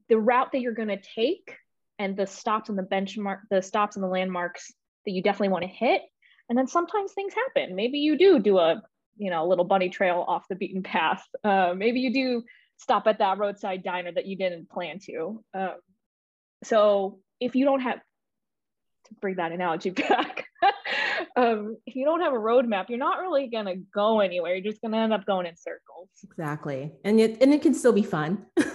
the 0.08 0.18
route 0.18 0.52
that 0.52 0.60
you're 0.60 0.72
going 0.72 0.88
to 0.88 1.00
take 1.14 1.56
and 1.98 2.16
the 2.16 2.26
stops 2.26 2.68
and 2.68 2.78
the 2.78 2.82
benchmark 2.82 3.40
the 3.50 3.62
stops 3.62 3.96
and 3.96 4.02
the 4.02 4.08
landmarks 4.08 4.72
that 5.06 5.12
you 5.12 5.22
definitely 5.22 5.48
want 5.48 5.62
to 5.64 5.68
hit? 5.68 6.02
And 6.48 6.56
then 6.56 6.68
sometimes 6.68 7.12
things 7.12 7.32
happen. 7.34 7.74
Maybe 7.74 7.98
you 7.98 8.16
do 8.16 8.38
do 8.38 8.58
a 8.58 8.82
you 9.16 9.30
know 9.30 9.44
a 9.44 9.48
little 9.48 9.64
bunny 9.64 9.88
trail 9.88 10.24
off 10.28 10.46
the 10.48 10.54
beaten 10.54 10.82
path. 10.82 11.24
Uh, 11.42 11.74
maybe 11.74 12.00
you 12.00 12.12
do 12.12 12.42
stop 12.78 13.06
at 13.06 13.18
that 13.18 13.38
roadside 13.38 13.82
diner 13.82 14.12
that 14.12 14.26
you 14.26 14.36
didn't 14.36 14.70
plan 14.70 14.98
to. 15.06 15.42
Um, 15.54 15.74
so 16.64 17.20
if 17.40 17.54
you 17.54 17.64
don't 17.64 17.80
have 17.80 17.98
to 17.98 19.14
bring 19.20 19.36
that 19.36 19.52
analogy 19.52 19.90
back 20.08 20.46
um, 21.36 21.76
if 21.86 21.94
you 21.94 22.04
don't 22.04 22.20
have 22.20 22.32
a 22.32 22.38
roadmap 22.38 22.88
you're 22.88 22.98
not 22.98 23.20
really 23.20 23.48
going 23.48 23.66
to 23.66 23.76
go 23.94 24.20
anywhere. 24.20 24.54
You're 24.54 24.72
just 24.72 24.80
going 24.80 24.92
to 24.92 24.98
end 24.98 25.12
up 25.12 25.26
going 25.26 25.46
in 25.46 25.56
circles. 25.56 26.08
Exactly. 26.24 26.92
And 27.04 27.20
it 27.20 27.42
and 27.42 27.52
it 27.52 27.62
can 27.62 27.74
still 27.74 27.92
be 27.92 28.02
fun. 28.02 28.46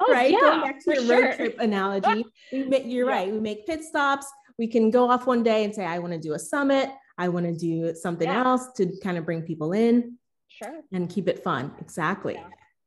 Oh, 0.00 0.12
right? 0.12 0.32
Yeah, 0.32 0.40
going 0.40 0.60
back 0.62 0.84
to 0.84 0.94
your 0.94 1.04
sure. 1.04 1.22
road 1.22 1.36
trip 1.36 1.56
analogy 1.60 2.26
make, 2.52 2.82
you're 2.84 3.08
yeah. 3.08 3.16
right 3.16 3.32
we 3.32 3.38
make 3.38 3.64
pit 3.64 3.84
stops. 3.84 4.26
We 4.58 4.66
can 4.66 4.90
go 4.90 5.08
off 5.08 5.26
one 5.26 5.44
day 5.44 5.64
and 5.64 5.72
say 5.72 5.86
i 5.86 6.00
want 6.00 6.12
to 6.12 6.18
do 6.18 6.34
a 6.34 6.38
summit. 6.38 6.90
I 7.16 7.28
want 7.28 7.46
to 7.46 7.54
do 7.54 7.94
something 7.94 8.28
yeah. 8.28 8.44
else 8.44 8.66
to 8.76 8.92
kind 9.02 9.16
of 9.16 9.24
bring 9.24 9.42
people 9.42 9.72
in 9.72 10.18
sure. 10.48 10.80
and 10.92 11.08
keep 11.08 11.28
it 11.28 11.44
fun. 11.44 11.72
Exactly 11.80 12.38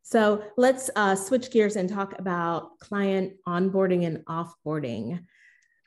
so 0.03 0.43
let's 0.57 0.89
uh, 0.95 1.15
switch 1.15 1.51
gears 1.51 1.75
and 1.75 1.89
talk 1.89 2.17
about 2.19 2.79
client 2.79 3.33
onboarding 3.47 4.05
and 4.05 4.25
offboarding 4.25 5.19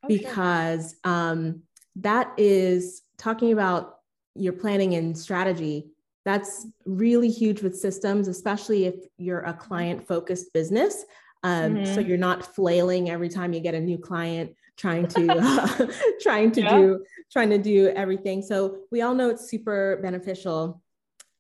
oh, 0.03 0.09
because 0.09 0.97
sure. 1.05 1.13
um, 1.13 1.63
that 1.97 2.33
is 2.37 3.03
talking 3.19 3.53
about 3.53 3.97
your 4.35 4.53
planning 4.53 4.95
and 4.95 5.17
strategy. 5.17 5.91
That's 6.25 6.67
really 6.87 7.31
huge 7.31 7.63
with 7.63 7.77
systems, 7.77 8.29
especially 8.29 8.87
if 8.87 8.95
you're 9.19 9.41
a 9.41 9.53
client 9.53 10.07
focused 10.07 10.53
business. 10.53 11.05
Um, 11.43 11.75
mm-hmm. 11.75 11.95
So 11.95 12.01
you're 12.01 12.17
not 12.17 12.55
flailing 12.55 13.11
every 13.11 13.29
time 13.29 13.53
you 13.53 13.61
get 13.61 13.75
a 13.75 13.81
new 13.81 13.99
client 13.99 14.55
trying 14.77 15.07
to 15.09 15.29
uh, 15.31 15.87
trying 16.23 16.51
to 16.53 16.63
yeah. 16.63 16.77
do 16.77 17.05
trying 17.31 17.51
to 17.51 17.59
do 17.59 17.89
everything. 17.89 18.43
So 18.43 18.79
we 18.91 19.03
all 19.03 19.15
know 19.15 19.29
it's 19.29 19.51
super 19.51 19.99
beneficial 20.03 20.83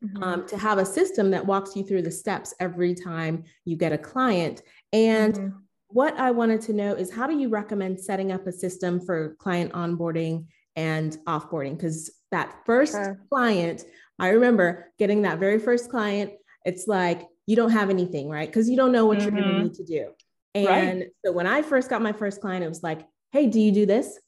mm-hmm. 0.04 0.22
um, 0.22 0.46
to 0.46 0.58
have 0.58 0.78
a 0.78 0.84
system 0.84 1.30
that 1.30 1.46
walks 1.46 1.74
you 1.76 1.84
through 1.84 2.02
the 2.02 2.10
steps 2.10 2.54
every 2.60 2.94
time 2.94 3.44
you 3.64 3.76
get 3.76 3.92
a 3.92 3.98
client. 3.98 4.62
And 4.92 5.34
mm-hmm. 5.34 5.56
what 5.88 6.18
I 6.18 6.30
wanted 6.30 6.60
to 6.62 6.72
know 6.72 6.94
is 6.94 7.12
how 7.12 7.26
do 7.26 7.36
you 7.38 7.48
recommend 7.48 8.00
setting 8.00 8.32
up 8.32 8.46
a 8.46 8.52
system 8.52 9.00
for 9.00 9.36
client 9.38 9.72
onboarding 9.72 10.46
and 10.76 11.16
offboarding? 11.26 11.76
Because 11.76 12.10
that 12.30 12.54
first 12.66 12.92
sure. 12.92 13.20
client, 13.30 13.84
I 14.18 14.28
remember 14.30 14.92
getting 14.98 15.22
that 15.22 15.38
very 15.38 15.58
first 15.58 15.90
client, 15.90 16.32
it's 16.64 16.86
like 16.86 17.22
you 17.46 17.56
don't 17.56 17.70
have 17.70 17.90
anything, 17.90 18.28
right? 18.28 18.48
Because 18.48 18.68
you 18.68 18.76
don't 18.76 18.92
know 18.92 19.06
what 19.06 19.18
mm-hmm. 19.18 19.36
you're 19.36 19.44
going 19.44 19.56
to 19.56 19.62
need 19.64 19.74
to 19.74 19.84
do. 19.84 20.10
And 20.54 21.00
right. 21.00 21.08
so 21.24 21.32
when 21.32 21.46
I 21.46 21.62
first 21.62 21.90
got 21.90 22.00
my 22.00 22.12
first 22.12 22.40
client, 22.40 22.64
it 22.64 22.68
was 22.68 22.82
like, 22.82 23.06
hey, 23.32 23.48
do 23.48 23.60
you 23.60 23.72
do 23.72 23.86
this? 23.86 24.18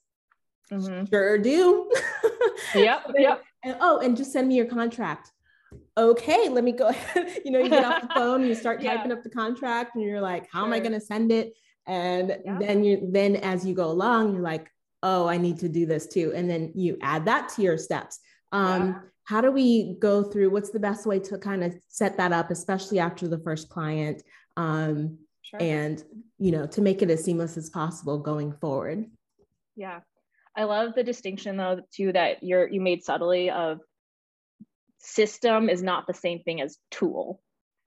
Mm-hmm. 0.72 1.04
Sure 1.06 1.38
do. 1.38 1.90
yep. 2.74 3.06
Yep. 3.16 3.42
And, 3.62 3.76
oh, 3.80 4.00
and 4.00 4.16
just 4.16 4.32
send 4.32 4.48
me 4.48 4.56
your 4.56 4.66
contract 4.66 5.30
okay, 5.96 6.48
let 6.48 6.64
me 6.64 6.72
go 6.72 6.90
you 7.44 7.50
know, 7.50 7.58
you 7.58 7.68
get 7.68 7.84
off 7.84 8.02
the 8.02 8.08
phone, 8.14 8.44
you 8.44 8.54
start 8.54 8.82
yeah. 8.82 8.96
typing 8.96 9.12
up 9.12 9.22
the 9.22 9.30
contract, 9.30 9.94
and 9.94 10.04
you're 10.04 10.20
like, 10.20 10.48
how 10.50 10.60
sure. 10.60 10.66
am 10.66 10.72
I 10.72 10.80
going 10.80 10.92
to 10.92 11.00
send 11.00 11.32
it? 11.32 11.54
And 11.86 12.36
yeah. 12.44 12.58
then 12.58 12.84
you 12.84 13.08
then 13.12 13.36
as 13.36 13.64
you 13.64 13.74
go 13.74 13.90
along, 13.90 14.34
you're 14.34 14.42
like, 14.42 14.68
oh, 15.02 15.26
I 15.26 15.36
need 15.36 15.58
to 15.60 15.68
do 15.68 15.86
this 15.86 16.06
too. 16.06 16.32
And 16.34 16.50
then 16.50 16.72
you 16.74 16.98
add 17.00 17.26
that 17.26 17.48
to 17.50 17.62
your 17.62 17.78
steps. 17.78 18.18
Um, 18.52 18.86
yeah. 18.86 18.94
How 19.24 19.40
do 19.40 19.50
we 19.50 19.96
go 19.98 20.22
through? 20.22 20.50
What's 20.50 20.70
the 20.70 20.80
best 20.80 21.06
way 21.06 21.18
to 21.18 21.38
kind 21.38 21.64
of 21.64 21.74
set 21.88 22.16
that 22.16 22.32
up, 22.32 22.50
especially 22.50 22.98
after 22.98 23.26
the 23.28 23.38
first 23.38 23.68
client? 23.68 24.22
Um, 24.56 25.18
sure. 25.42 25.60
And 25.62 26.02
you 26.38 26.52
know, 26.52 26.66
to 26.66 26.80
make 26.80 27.02
it 27.02 27.10
as 27.10 27.24
seamless 27.24 27.56
as 27.56 27.70
possible 27.70 28.18
going 28.18 28.52
forward. 28.52 29.06
Yeah, 29.74 30.00
I 30.56 30.64
love 30.64 30.94
the 30.94 31.04
distinction 31.04 31.56
though 31.56 31.80
too 31.92 32.12
that 32.12 32.42
you're 32.42 32.68
you 32.68 32.80
made 32.80 33.04
subtly 33.04 33.50
of 33.50 33.80
system 35.06 35.68
is 35.68 35.82
not 35.82 36.06
the 36.06 36.14
same 36.14 36.40
thing 36.40 36.60
as 36.60 36.78
tool. 36.90 37.40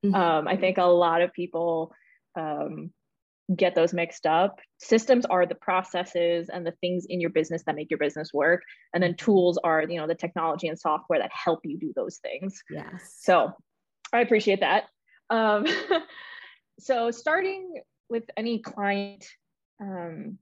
Mm-hmm. 0.06 0.16
Um, 0.16 0.48
I 0.48 0.56
think 0.56 0.78
a 0.78 0.84
lot 0.84 1.22
of 1.22 1.34
people 1.34 1.92
um, 2.36 2.92
get 3.56 3.76
those 3.76 3.94
mixed 3.94 4.26
up. 4.26 4.60
Systems 4.78 5.26
are 5.26 5.46
the 5.46 5.56
processes 5.56 6.50
and 6.50 6.66
the 6.66 6.74
things 6.80 7.06
in 7.10 7.20
your 7.20 7.30
business 7.30 7.64
that 7.66 7.76
make 7.76 7.90
your 7.90 8.00
business 8.00 8.34
work, 8.34 8.62
and 8.94 9.04
then 9.04 9.16
tools 9.16 9.60
are 9.64 9.84
you 9.84 9.98
know 9.98 10.08
the 10.08 10.16
technology 10.16 10.68
and 10.68 10.80
software 10.80 11.20
that 11.20 11.32
help 11.34 11.60
you 11.64 11.78
do 11.78 11.92
those 11.96 12.18
things. 12.18 12.62
Yes. 12.70 13.18
So 13.20 13.52
I 14.14 14.22
appreciate 14.22 14.62
that. 14.62 14.86
Um, 15.30 15.66
so 16.80 17.12
starting 17.12 17.82
with 18.10 18.24
any 18.38 18.60
client 18.60 19.26
um, 19.82 20.38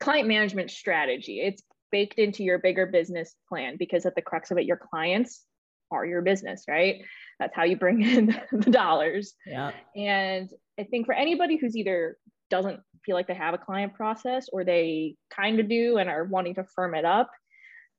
client 0.00 0.26
management 0.26 0.70
strategy, 0.72 1.40
it's 1.40 1.62
baked 1.92 2.18
into 2.18 2.42
your 2.42 2.58
bigger 2.58 2.86
business 2.86 3.36
plan 3.48 3.76
because 3.78 4.04
at 4.06 4.16
the 4.16 4.22
crux 4.22 4.50
of 4.50 4.58
it, 4.58 4.64
your 4.64 4.78
clients 4.78 5.44
are 5.92 6.06
your 6.06 6.22
business, 6.22 6.64
right? 6.68 7.02
That's 7.38 7.54
how 7.54 7.64
you 7.64 7.76
bring 7.76 8.02
in 8.16 8.38
the 8.52 8.70
dollars. 8.70 9.34
Yeah. 9.46 9.72
And 9.96 10.50
I 10.78 10.84
think 10.84 11.06
for 11.06 11.14
anybody 11.14 11.56
who's 11.56 11.76
either 11.76 12.16
doesn't 12.50 12.80
feel 13.04 13.16
like 13.16 13.26
they 13.26 13.34
have 13.34 13.54
a 13.54 13.58
client 13.58 13.94
process 13.94 14.46
or 14.52 14.64
they 14.64 15.16
kind 15.34 15.60
of 15.60 15.68
do 15.68 15.98
and 15.98 16.08
are 16.08 16.24
wanting 16.24 16.54
to 16.54 16.64
firm 16.64 16.94
it 16.94 17.04
up, 17.04 17.30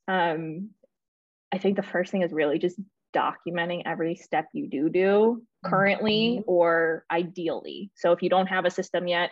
um, 0.08 0.70
I 1.52 1.58
think 1.58 1.76
the 1.76 1.84
first 1.84 2.12
thing 2.12 2.24
is 2.24 2.32
really 2.32 2.60
just 2.60 2.80
documenting 3.16 3.84
every 3.86 4.16
step 4.16 4.48
you 4.54 4.68
do 4.68 4.90
do 4.90 5.44
currently 5.64 6.38
mm-hmm. 6.40 6.52
or 6.52 7.06
ideally. 7.12 7.92
So 7.96 8.12
if 8.12 8.22
you 8.22 8.30
don't 8.30 8.48
have 8.48 8.66
a 8.66 8.72
system 8.72 9.08
yet, 9.08 9.30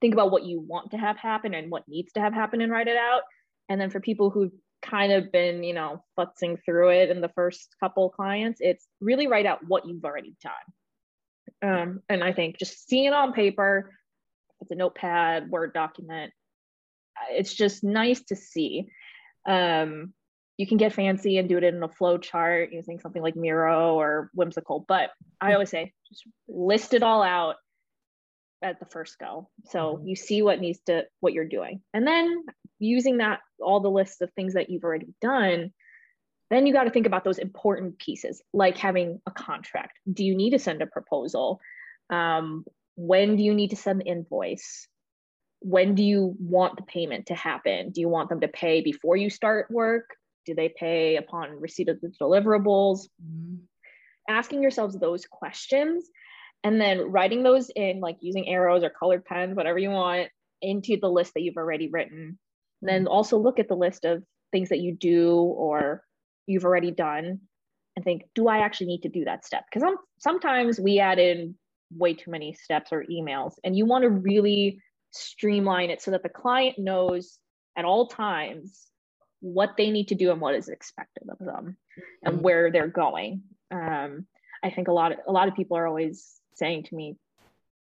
think 0.00 0.14
about 0.14 0.30
what 0.30 0.44
you 0.44 0.60
want 0.60 0.92
to 0.92 0.96
have 0.96 1.16
happen 1.16 1.54
and 1.54 1.70
what 1.70 1.88
needs 1.88 2.12
to 2.12 2.20
have 2.20 2.32
happen 2.32 2.60
and 2.60 2.72
write 2.72 2.88
it 2.88 2.96
out. 2.96 3.22
And 3.68 3.80
then 3.80 3.90
for 3.90 4.00
people 4.00 4.30
who 4.30 4.50
kind 4.82 5.12
of 5.12 5.32
been, 5.32 5.62
you 5.62 5.74
know, 5.74 6.02
futzing 6.18 6.58
through 6.64 6.90
it 6.90 7.10
in 7.10 7.20
the 7.20 7.28
first 7.30 7.74
couple 7.80 8.10
clients, 8.10 8.60
it's 8.60 8.86
really 9.00 9.26
write 9.26 9.46
out 9.46 9.66
what 9.66 9.86
you've 9.86 10.04
already 10.04 10.34
done. 10.42 10.52
Um, 11.62 12.02
and 12.08 12.24
I 12.24 12.32
think 12.32 12.58
just 12.58 12.88
seeing 12.88 13.04
it 13.04 13.12
on 13.12 13.32
paper, 13.32 13.92
it's 14.60 14.70
a 14.70 14.74
notepad, 14.74 15.50
Word 15.50 15.72
document, 15.74 16.32
it's 17.30 17.54
just 17.54 17.84
nice 17.84 18.22
to 18.24 18.36
see. 18.36 18.88
Um, 19.46 20.12
you 20.56 20.66
can 20.66 20.76
get 20.76 20.92
fancy 20.92 21.38
and 21.38 21.48
do 21.48 21.56
it 21.56 21.64
in 21.64 21.82
a 21.82 21.88
flow 21.88 22.18
chart 22.18 22.70
using 22.72 22.98
something 22.98 23.22
like 23.22 23.36
Miro 23.36 23.94
or 23.94 24.30
Whimsical, 24.34 24.84
but 24.86 25.10
I 25.40 25.54
always 25.54 25.70
say 25.70 25.92
just 26.08 26.24
list 26.48 26.92
it 26.92 27.02
all 27.02 27.22
out 27.22 27.56
at 28.62 28.78
the 28.78 28.86
first 28.86 29.18
go. 29.18 29.48
So 29.70 29.96
mm-hmm. 29.96 30.08
you 30.08 30.16
see 30.16 30.42
what 30.42 30.60
needs 30.60 30.80
to 30.86 31.04
what 31.20 31.32
you're 31.32 31.48
doing. 31.48 31.80
And 31.94 32.06
then 32.06 32.44
using 32.78 33.18
that 33.18 33.40
all 33.60 33.80
the 33.80 33.90
lists 33.90 34.20
of 34.20 34.32
things 34.32 34.54
that 34.54 34.70
you've 34.70 34.84
already 34.84 35.14
done, 35.20 35.72
then 36.50 36.66
you 36.66 36.72
got 36.72 36.84
to 36.84 36.90
think 36.90 37.06
about 37.06 37.24
those 37.24 37.38
important 37.38 37.98
pieces 37.98 38.42
like 38.52 38.76
having 38.76 39.20
a 39.26 39.30
contract. 39.30 39.98
Do 40.12 40.24
you 40.24 40.34
need 40.34 40.50
to 40.50 40.58
send 40.58 40.82
a 40.82 40.86
proposal? 40.86 41.60
Um, 42.10 42.64
when 42.96 43.36
do 43.36 43.42
you 43.42 43.54
need 43.54 43.70
to 43.70 43.76
send 43.76 44.00
the 44.00 44.06
invoice? 44.06 44.88
When 45.60 45.94
do 45.94 46.02
you 46.02 46.34
want 46.38 46.76
the 46.76 46.82
payment 46.82 47.26
to 47.26 47.34
happen? 47.34 47.90
Do 47.90 48.00
you 48.00 48.08
want 48.08 48.28
them 48.30 48.40
to 48.40 48.48
pay 48.48 48.80
before 48.80 49.16
you 49.16 49.30
start 49.30 49.70
work? 49.70 50.10
Do 50.46 50.54
they 50.54 50.70
pay 50.70 51.16
upon 51.16 51.60
receipt 51.60 51.88
of 51.88 52.00
the 52.00 52.12
deliverables? 52.20 53.08
Mm-hmm. 53.22 53.56
Asking 54.28 54.62
yourselves 54.62 54.98
those 54.98 55.26
questions 55.26 56.08
and 56.64 56.80
then 56.80 57.10
writing 57.10 57.42
those 57.42 57.70
in 57.74 58.00
like 58.00 58.16
using 58.20 58.48
arrows 58.48 58.82
or 58.82 58.90
colored 58.90 59.24
pens 59.24 59.56
whatever 59.56 59.78
you 59.78 59.90
want 59.90 60.28
into 60.62 60.96
the 61.00 61.08
list 61.08 61.34
that 61.34 61.42
you've 61.42 61.56
already 61.56 61.88
written 61.88 62.38
and 62.82 62.88
then 62.88 63.02
mm-hmm. 63.02 63.12
also 63.12 63.38
look 63.38 63.58
at 63.58 63.68
the 63.68 63.74
list 63.74 64.04
of 64.04 64.22
things 64.52 64.68
that 64.68 64.80
you 64.80 64.94
do 64.94 65.34
or 65.34 66.02
you've 66.46 66.64
already 66.64 66.90
done 66.90 67.40
and 67.96 68.04
think 68.04 68.22
do 68.34 68.48
i 68.48 68.58
actually 68.58 68.86
need 68.86 69.02
to 69.02 69.08
do 69.08 69.24
that 69.24 69.44
step 69.44 69.64
because 69.72 69.88
sometimes 70.18 70.78
we 70.78 70.98
add 70.98 71.18
in 71.18 71.54
way 71.96 72.14
too 72.14 72.30
many 72.30 72.52
steps 72.52 72.92
or 72.92 73.04
emails 73.10 73.54
and 73.64 73.76
you 73.76 73.84
want 73.84 74.02
to 74.02 74.10
really 74.10 74.80
streamline 75.12 75.90
it 75.90 76.00
so 76.00 76.10
that 76.12 76.22
the 76.22 76.28
client 76.28 76.78
knows 76.78 77.38
at 77.76 77.84
all 77.84 78.06
times 78.06 78.86
what 79.40 79.70
they 79.76 79.90
need 79.90 80.08
to 80.08 80.14
do 80.14 80.30
and 80.30 80.40
what 80.40 80.54
is 80.54 80.68
expected 80.68 81.28
of 81.28 81.38
them 81.38 81.76
mm-hmm. 81.98 82.28
and 82.28 82.42
where 82.42 82.70
they're 82.70 82.88
going 82.88 83.42
um, 83.72 84.26
i 84.62 84.70
think 84.70 84.88
a 84.88 84.92
lot 84.92 85.12
of 85.12 85.18
a 85.26 85.32
lot 85.32 85.48
of 85.48 85.54
people 85.54 85.76
are 85.76 85.86
always 85.86 86.39
saying 86.60 86.84
to 86.84 86.94
me, 86.94 87.16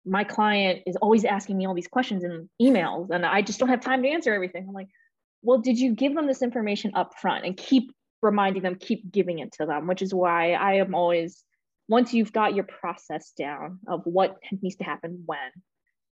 my 0.04 0.22
client 0.22 0.84
is 0.86 0.94
always 0.94 1.24
asking 1.24 1.58
me 1.58 1.66
all 1.66 1.74
these 1.74 1.88
questions 1.88 2.22
in 2.22 2.48
emails 2.62 3.10
and 3.10 3.26
I 3.26 3.42
just 3.42 3.58
don't 3.58 3.70
have 3.70 3.80
time 3.80 4.04
to 4.04 4.08
answer 4.08 4.32
everything. 4.32 4.66
I'm 4.68 4.74
like, 4.74 4.86
well, 5.42 5.58
did 5.58 5.78
you 5.78 5.94
give 5.94 6.14
them 6.14 6.28
this 6.28 6.42
information 6.42 6.92
up 6.94 7.18
front 7.20 7.44
and 7.44 7.56
keep 7.56 7.90
reminding 8.22 8.62
them, 8.62 8.76
keep 8.76 9.10
giving 9.10 9.40
it 9.40 9.52
to 9.54 9.66
them, 9.66 9.88
which 9.88 10.02
is 10.02 10.14
why 10.14 10.52
I 10.52 10.74
am 10.74 10.94
always, 10.94 11.42
once 11.88 12.14
you've 12.14 12.32
got 12.32 12.54
your 12.54 12.64
process 12.64 13.32
down 13.36 13.80
of 13.88 14.02
what 14.04 14.36
needs 14.62 14.76
to 14.76 14.84
happen 14.84 15.24
when, 15.26 15.50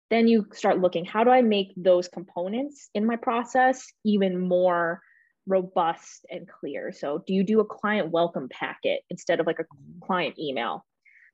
then 0.10 0.30
you 0.30 0.46
start 0.54 0.80
looking, 0.80 1.04
how 1.04 1.26
do 1.26 1.30
I 1.30 1.42
make 1.42 1.74
those 1.76 2.08
components 2.08 2.90
in 2.94 3.06
my 3.06 3.18
process 3.18 3.86
even 4.06 4.40
more 4.40 5.02
robust 5.48 6.26
and 6.30 6.48
clear. 6.48 6.92
So, 6.92 7.24
do 7.26 7.34
you 7.34 7.44
do 7.44 7.60
a 7.60 7.66
client 7.66 8.12
welcome 8.12 8.50
packet 8.50 9.02
instead 9.10 9.40
of 9.40 9.48
like 9.48 9.60
a 9.60 9.66
client 10.06 10.38
email? 10.40 10.86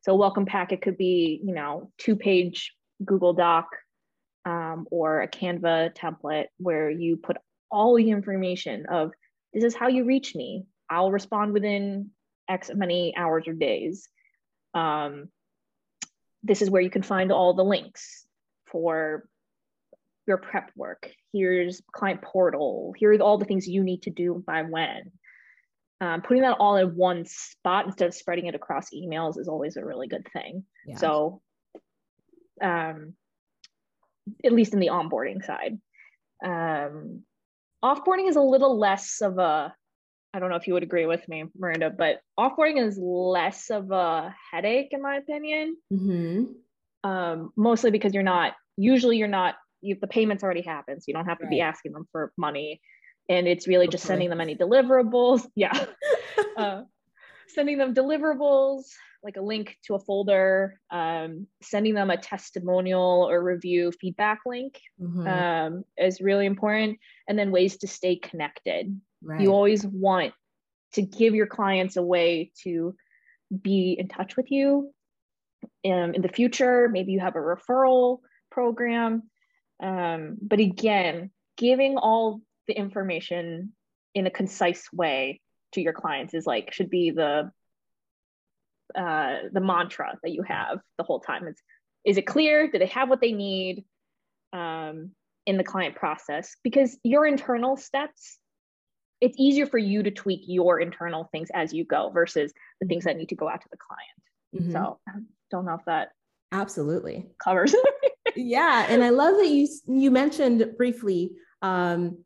So, 0.07 0.15
welcome 0.15 0.45
packet 0.45 0.81
could 0.81 0.97
be, 0.97 1.41
you 1.43 1.53
know, 1.53 1.91
two 1.97 2.15
page 2.15 2.73
Google 3.03 3.33
Doc 3.33 3.67
um, 4.45 4.87
or 4.89 5.19
a 5.21 5.27
Canva 5.27 5.93
template 5.97 6.45
where 6.59 6.89
you 6.89 7.17
put 7.17 7.35
all 7.69 7.93
the 7.93 8.09
information 8.09 8.85
of 8.89 9.11
this 9.53 9.65
is 9.65 9.75
how 9.75 9.89
you 9.89 10.05
reach 10.05 10.33
me. 10.33 10.63
I'll 10.89 11.11
respond 11.11 11.51
within 11.51 12.11
X 12.47 12.71
many 12.73 13.17
hours 13.17 13.49
or 13.49 13.53
days. 13.53 14.07
Um, 14.73 15.27
this 16.41 16.61
is 16.61 16.69
where 16.69 16.81
you 16.81 16.89
can 16.89 17.03
find 17.03 17.29
all 17.29 17.53
the 17.53 17.65
links 17.65 18.25
for 18.65 19.27
your 20.25 20.37
prep 20.37 20.71
work. 20.77 21.11
Here's 21.33 21.81
client 21.91 22.21
portal. 22.21 22.93
Here 22.97 23.13
are 23.13 23.21
all 23.21 23.39
the 23.39 23.45
things 23.45 23.67
you 23.67 23.83
need 23.83 24.03
to 24.03 24.09
do 24.09 24.41
by 24.47 24.61
when. 24.61 25.11
Um, 25.99 26.21
putting 26.21 26.43
that 26.43 26.57
all 26.59 26.75
in 26.75 26.95
one 26.95 27.25
spot 27.25 27.87
instead 27.87 28.07
of 28.07 28.13
spreading 28.13 28.45
it 28.45 28.53
across 28.53 28.89
emails 28.93 29.39
is 29.39 29.47
always 29.47 29.77
a 29.77 29.85
really 29.85 30.07
good 30.07 30.27
thing. 30.31 30.63
Yeah. 30.85 30.97
So, 30.97 31.41
um, 32.61 33.13
at 34.45 34.51
least 34.51 34.73
in 34.73 34.79
the 34.79 34.89
onboarding 34.89 35.43
side, 35.43 35.79
um, 36.45 37.23
offboarding 37.83 38.29
is 38.29 38.35
a 38.35 38.41
little 38.41 38.77
less 38.77 39.21
of 39.21 39.39
a. 39.39 39.73
I 40.33 40.39
don't 40.39 40.49
know 40.49 40.55
if 40.55 40.67
you 40.67 40.73
would 40.73 40.83
agree 40.83 41.07
with 41.07 41.27
me, 41.27 41.45
Miranda, 41.57 41.89
but 41.89 42.19
offboarding 42.37 42.85
is 42.85 42.97
less 42.99 43.71
of 43.71 43.89
a 43.89 44.35
headache, 44.51 44.89
in 44.91 45.01
my 45.01 45.15
opinion. 45.15 45.77
Mm-hmm. 45.91 47.09
Um, 47.09 47.53
mostly 47.55 47.89
because 47.89 48.13
you're 48.13 48.21
not 48.21 48.53
usually 48.75 49.17
you're 49.17 49.27
not 49.27 49.55
you, 49.81 49.97
the 49.99 50.07
payments 50.07 50.43
already 50.43 50.61
happened, 50.61 51.01
so 51.01 51.05
you 51.07 51.13
don't 51.13 51.25
have 51.25 51.39
to 51.39 51.45
right. 51.45 51.51
be 51.51 51.61
asking 51.61 51.93
them 51.93 52.07
for 52.11 52.31
money. 52.37 52.81
And 53.29 53.47
it's 53.47 53.67
really 53.67 53.87
just 53.87 54.05
sending 54.05 54.29
them 54.29 54.41
any 54.41 54.55
deliverables. 54.55 55.45
Yeah. 55.55 55.85
uh, 56.57 56.83
sending 57.47 57.77
them 57.77 57.93
deliverables, 57.93 58.83
like 59.23 59.37
a 59.37 59.41
link 59.41 59.77
to 59.85 59.95
a 59.95 59.99
folder, 59.99 60.79
um, 60.91 61.47
sending 61.61 61.93
them 61.93 62.09
a 62.09 62.17
testimonial 62.17 63.27
or 63.29 63.43
review 63.43 63.91
feedback 63.91 64.39
link 64.45 64.79
mm-hmm. 65.01 65.27
um, 65.27 65.83
is 65.97 66.21
really 66.21 66.45
important. 66.45 66.99
And 67.27 67.37
then 67.37 67.51
ways 67.51 67.77
to 67.77 67.87
stay 67.87 68.15
connected. 68.17 68.99
Right. 69.21 69.41
You 69.41 69.51
always 69.51 69.85
want 69.85 70.33
to 70.93 71.01
give 71.01 71.35
your 71.35 71.47
clients 71.47 71.97
a 71.97 72.03
way 72.03 72.51
to 72.63 72.95
be 73.61 73.95
in 73.97 74.07
touch 74.07 74.37
with 74.37 74.51
you 74.51 74.93
um, 75.85 76.13
in 76.13 76.21
the 76.21 76.29
future. 76.29 76.89
Maybe 76.89 77.11
you 77.11 77.19
have 77.19 77.35
a 77.35 77.39
referral 77.39 78.19
program. 78.51 79.23
Um, 79.81 80.37
but 80.41 80.59
again, 80.59 81.31
giving 81.57 81.97
all 81.97 82.41
the 82.67 82.77
information 82.77 83.73
in 84.13 84.27
a 84.27 84.31
concise 84.31 84.91
way 84.91 85.41
to 85.73 85.81
your 85.81 85.93
clients 85.93 86.33
is 86.33 86.45
like 86.45 86.73
should 86.73 86.89
be 86.89 87.11
the 87.11 87.51
uh, 88.95 89.35
the 89.51 89.59
mantra 89.59 90.17
that 90.23 90.31
you 90.31 90.43
have 90.43 90.79
the 90.97 91.03
whole 91.03 91.19
time. 91.19 91.47
Is 91.47 91.61
is 92.05 92.17
it 92.17 92.25
clear? 92.25 92.69
Do 92.69 92.79
they 92.79 92.87
have 92.87 93.09
what 93.09 93.21
they 93.21 93.33
need 93.33 93.83
um, 94.53 95.11
in 95.45 95.57
the 95.57 95.63
client 95.63 95.95
process? 95.95 96.55
Because 96.63 96.97
your 97.03 97.25
internal 97.25 97.75
steps, 97.75 98.37
it's 99.19 99.35
easier 99.37 99.65
for 99.65 99.77
you 99.77 100.03
to 100.03 100.11
tweak 100.11 100.41
your 100.45 100.79
internal 100.79 101.27
things 101.31 101.49
as 101.53 101.73
you 101.73 101.83
go 101.83 102.09
versus 102.09 102.53
the 102.79 102.87
things 102.87 103.03
that 103.03 103.17
need 103.17 103.29
to 103.29 103.35
go 103.35 103.49
out 103.49 103.61
to 103.61 103.67
the 103.71 103.77
client. 103.77 104.65
Mm-hmm. 104.65 104.71
So 104.71 104.99
I 105.07 105.19
don't 105.51 105.65
know 105.65 105.73
if 105.73 105.85
that 105.85 106.09
absolutely 106.51 107.25
covers 107.43 107.75
yeah 108.37 108.85
and 108.89 109.03
i 109.03 109.09
love 109.09 109.35
that 109.35 109.49
you 109.49 109.67
you 109.87 110.09
mentioned 110.09 110.65
briefly 110.77 111.31
um, 111.61 112.19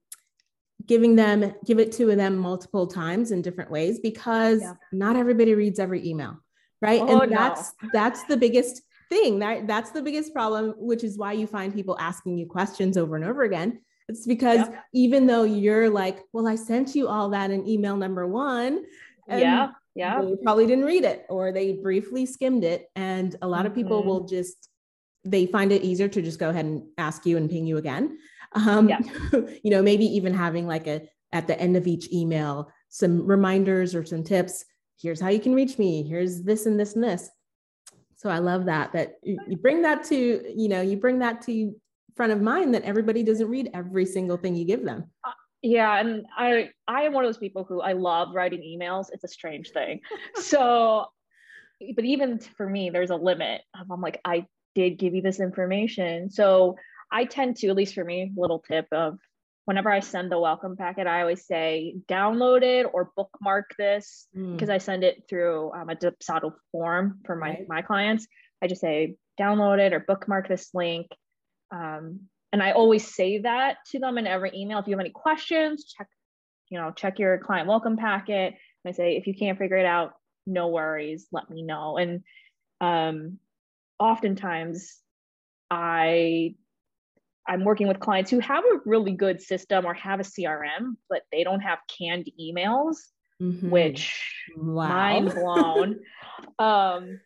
giving 0.88 1.16
them 1.16 1.54
give 1.66 1.80
it 1.80 1.92
to 1.92 2.16
them 2.16 2.38
multiple 2.38 2.88
times 2.88 3.32
in 3.32 3.42
different 3.42 3.70
ways 3.70 4.00
because 4.00 4.62
yeah. 4.62 4.74
not 4.92 5.16
everybody 5.16 5.54
reads 5.54 5.80
every 5.80 6.08
email 6.08 6.38
right 6.82 7.02
oh, 7.02 7.22
and 7.22 7.32
that's 7.32 7.74
no. 7.82 7.90
that's 7.94 8.24
the 8.26 8.38
biggest 8.38 8.82
thing 9.10 9.40
that 9.40 9.68
that's 9.68 9.92
the 9.92 10.02
biggest 10.02 10.34
problem 10.34 10.74
which 10.78 11.04
is 11.04 11.18
why 11.18 11.34
you 11.34 11.46
find 11.46 11.74
people 11.74 11.98
asking 12.00 12.38
you 12.38 12.46
questions 12.46 12.98
over 12.98 13.16
and 13.16 13.26
over 13.26 13.44
again 13.44 13.82
it's 14.08 14.26
because 14.26 14.60
yeah. 14.60 14.80
even 14.94 15.28
though 15.28 15.44
you're 15.44 15.90
like 15.90 16.20
well 16.32 16.48
i 16.48 16.56
sent 16.56 16.96
you 16.96 17.08
all 17.08 17.30
that 17.30 17.52
in 17.52 17.68
email 17.68 17.98
number 17.98 18.26
one 18.26 18.84
yeah 19.28 19.70
yeah 19.96 20.22
they 20.22 20.36
probably 20.44 20.66
didn't 20.66 20.86
read 20.86 21.04
it 21.04 21.26
or 21.30 21.52
they 21.52 21.74
briefly 21.74 22.26
skimmed 22.26 22.64
it 22.64 22.90
and 22.96 23.36
a 23.42 23.48
lot 23.48 23.66
of 23.66 23.76
people 23.76 24.00
mm-hmm. 24.00 24.10
will 24.10 24.28
just 24.28 24.70
they 25.24 25.46
find 25.46 25.72
it 25.72 25.84
easier 25.84 26.08
to 26.08 26.22
just 26.22 26.40
go 26.40 26.50
ahead 26.50 26.66
and 26.66 26.84
ask 26.98 27.26
you 27.26 27.38
and 27.38 27.50
ping 27.50 27.68
you 27.68 27.78
again. 27.78 28.18
Um, 28.54 28.90
yeah. 28.90 29.00
you 29.64 29.72
know, 29.72 29.82
maybe 29.82 30.06
even 30.06 30.34
having 30.34 30.68
like 30.68 30.88
a 30.88 31.08
at 31.34 31.48
the 31.48 31.60
end 31.60 31.78
of 31.78 31.88
each 31.88 32.12
email 32.12 32.72
some 32.90 33.26
reminders 33.26 33.96
or 33.96 34.06
some 34.06 34.24
tips. 34.24 34.66
Here's 35.00 35.20
how 35.20 35.30
you 35.30 35.40
can 35.40 35.54
reach 35.54 35.80
me. 35.80 36.04
Here's 36.04 36.44
this 36.44 36.66
and 36.66 36.80
this 36.80 36.96
and 36.96 37.04
this. 37.04 37.30
So 38.18 38.30
I 38.30 38.38
love 38.38 38.66
that 38.66 38.94
that 38.94 39.16
you 39.24 39.58
bring 39.58 39.82
that 39.82 40.04
to 40.06 40.44
you 40.56 40.70
know 40.70 40.82
you 40.82 40.98
bring 40.98 41.20
that 41.20 41.42
to 41.44 41.74
front 42.16 42.32
of 42.32 42.42
mind 42.42 42.76
that 42.76 42.84
everybody 42.84 43.24
doesn't 43.24 43.48
read 43.48 43.72
every 43.74 44.06
single 44.06 44.38
thing 44.38 44.56
you 44.56 44.66
give 44.66 44.84
them. 44.84 45.06
Uh, 45.26 45.32
yeah, 45.64 46.00
and 46.00 46.26
I 46.38 46.70
I 46.88 47.04
am 47.04 47.14
one 47.14 47.24
of 47.24 47.30
those 47.30 47.40
people 47.40 47.64
who 47.64 47.82
I 47.82 47.94
love 47.94 48.36
writing 48.36 48.62
emails. 48.62 49.08
It's 49.12 49.24
a 49.24 49.28
strange 49.28 49.72
thing. 49.72 50.02
so 50.36 51.08
but 51.96 52.06
even 52.06 52.40
for 52.40 52.70
me, 52.70 52.90
there's 52.90 53.10
a 53.10 53.16
limit. 53.16 53.62
I'm 53.74 54.02
like, 54.02 54.22
I 54.24 54.46
did 54.76 54.98
give 54.98 55.16
you 55.16 55.22
this 55.22 55.40
information. 55.40 56.30
So 56.30 56.76
I 57.12 57.26
tend 57.26 57.58
to, 57.58 57.68
at 57.70 57.76
least 57.76 57.96
for 57.96 58.04
me, 58.04 58.32
little 58.36 58.60
tip 58.60 58.88
of 58.92 59.20
whenever 59.66 59.92
I 59.92 60.00
send 60.00 60.32
the 60.32 60.40
welcome 60.40 60.76
packet, 60.76 61.08
I 61.08 61.22
always 61.22 61.46
say 61.46 61.96
download 62.08 62.64
it 62.64 62.88
or 62.94 63.12
bookmark 63.16 63.76
this 63.78 64.28
mm. 64.36 64.54
because 64.54 64.70
I 64.70 64.80
send 64.80 65.04
it 65.04 65.24
through 65.30 65.72
um, 65.74 65.90
a 65.90 65.96
Dubsado 65.96 66.54
form 66.72 67.20
for 67.26 67.36
my, 67.36 67.50
right. 67.50 67.68
my 67.68 67.82
clients. 67.82 68.28
I 68.62 68.68
just 68.68 68.82
say 68.82 69.16
download 69.40 69.80
it 69.80 69.94
or 69.94 70.00
bookmark 70.00 70.48
this 70.48 70.70
link. 70.74 71.08
Um, 71.72 72.22
and 72.52 72.62
I 72.62 72.72
always 72.72 73.14
say 73.14 73.40
that 73.40 73.78
to 73.92 74.00
them 74.00 74.18
in 74.18 74.28
every 74.28 74.52
email. 74.54 74.80
If 74.80 74.88
you 74.88 74.94
have 74.94 75.00
any 75.00 75.12
questions, 75.12 75.86
check, 75.86 76.08
you 76.70 76.80
know, 76.80 76.92
check 76.92 77.20
your 77.20 77.38
client 77.38 77.68
welcome 77.68 77.98
packet. 77.98 78.54
And 78.84 78.90
I 78.90 78.92
say, 78.92 79.16
if 79.16 79.28
you 79.28 79.34
can't 79.34 79.58
figure 79.58 79.78
it 79.78 79.86
out, 79.86 80.14
no 80.46 80.70
worries, 80.70 81.28
let 81.32 81.50
me 81.50 81.62
know. 81.62 81.98
And 81.98 82.24
um, 82.82 83.38
oftentimes 84.00 84.98
I 85.70 86.56
I'm 87.48 87.64
working 87.64 87.88
with 87.88 88.00
clients 88.00 88.30
who 88.30 88.40
have 88.40 88.64
a 88.64 88.80
really 88.86 89.14
good 89.14 89.42
system 89.42 89.86
or 89.86 89.94
have 89.94 90.20
a 90.20 90.24
CRM, 90.24 90.96
but 91.10 91.24
they 91.32 91.44
don't 91.44 91.62
have 91.62 91.80
canned 91.98 92.30
emails, 92.40 92.98
mm-hmm. 93.42 93.70
which 93.70 94.34
wow. 94.56 94.88
mind 94.88 95.34
blown. 95.34 96.00
um, 96.60 97.20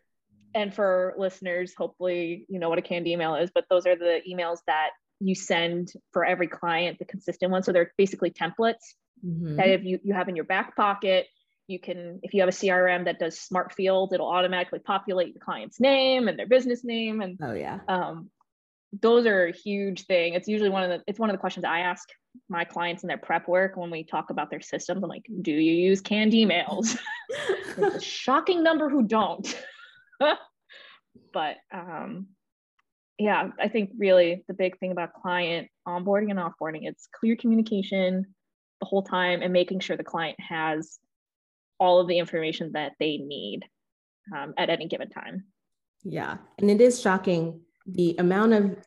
and 0.54 0.74
for 0.74 1.14
listeners, 1.18 1.74
hopefully 1.78 2.46
you 2.48 2.60
know 2.60 2.70
what 2.70 2.80
a 2.80 2.82
canned 2.82 3.08
email 3.08 3.36
is, 3.36 3.52
but 3.54 3.66
those 3.70 3.86
are 3.86 3.96
the 3.96 4.22
emails 4.30 4.60
that 4.68 4.92
you 5.20 5.36
send 5.36 5.92
for 6.12 6.26
every 6.26 6.48
client, 6.48 6.98
the 7.00 7.06
consistent 7.06 7.52
ones. 7.52 7.66
So 7.66 7.72
they're 7.72 7.92
basically 7.98 8.32
templates 8.32 8.94
mm-hmm. 9.26 9.58
that 9.58 9.68
if 9.68 9.84
you, 9.84 10.00
you 10.04 10.14
have 10.14 10.30
in 10.30 10.36
your 10.36 10.46
back 10.46 10.76
pocket, 10.76 11.28
you 11.68 11.80
can 11.80 12.20
if 12.24 12.34
you 12.34 12.42
have 12.42 12.50
a 12.50 12.52
crm 12.52 13.06
that 13.06 13.20
does 13.20 13.40
smart 13.40 13.74
fields 13.74 14.14
it'll 14.14 14.30
automatically 14.30 14.80
populate 14.80 15.34
the 15.34 15.40
client's 15.40 15.80
name 15.80 16.28
and 16.28 16.38
their 16.38 16.48
business 16.48 16.84
name 16.84 17.22
and 17.22 17.40
oh 17.42 17.54
yeah 17.54 17.80
um, 17.88 18.30
those 19.02 19.26
are 19.26 19.48
a 19.48 19.52
huge 19.52 20.06
thing 20.06 20.34
it's 20.34 20.48
usually 20.48 20.70
one 20.70 20.84
of 20.84 20.90
the 20.90 21.04
it's 21.08 21.20
one 21.20 21.30
of 21.30 21.34
the 21.34 21.40
questions 21.40 21.66
i 21.66 21.80
ask 21.80 22.10
my 22.50 22.64
clients 22.64 23.04
in 23.04 23.08
their 23.08 23.18
prep 23.18 23.48
work 23.48 23.78
when 23.78 23.90
we 23.90 24.04
talk 24.04 24.30
about 24.30 24.50
their 24.50 24.62
systems 24.62 25.04
i'm 25.04 25.10
like 25.10 25.26
do 25.42 25.52
you 25.52 25.74
use 25.74 26.02
canned 26.02 26.34
emails 26.34 26.98
a 27.78 28.00
shocking 28.00 28.64
number 28.64 28.90
who 28.90 29.04
don't 29.04 29.58
but 31.34 31.58
um 31.74 32.28
yeah 33.18 33.50
i 33.60 33.68
think 33.68 33.92
really 33.98 34.44
the 34.48 34.54
big 34.54 34.78
thing 34.80 34.92
about 34.92 35.14
client 35.14 35.68
onboarding 35.88 36.30
and 36.30 36.40
offboarding 36.40 36.82
it's 36.84 37.08
clear 37.14 37.36
communication 37.36 38.26
the 38.80 38.86
whole 38.86 39.04
time 39.04 39.42
and 39.42 39.54
making 39.54 39.80
sure 39.80 39.98
the 39.98 40.04
client 40.04 40.38
has 40.40 41.00
all 41.80 42.00
of 42.00 42.08
the 42.08 42.20
information 42.20 42.72
that 42.74 42.94
they 43.00 43.18
need 43.18 43.64
um, 44.36 44.54
at 44.58 44.70
any 44.70 44.88
given 44.88 45.10
time. 45.10 45.46
Yeah. 46.04 46.38
And 46.60 46.70
it 46.70 46.82
is 46.82 47.02
shocking 47.02 47.62
the 47.86 48.16
amount 48.20 48.54
of, 48.54 48.78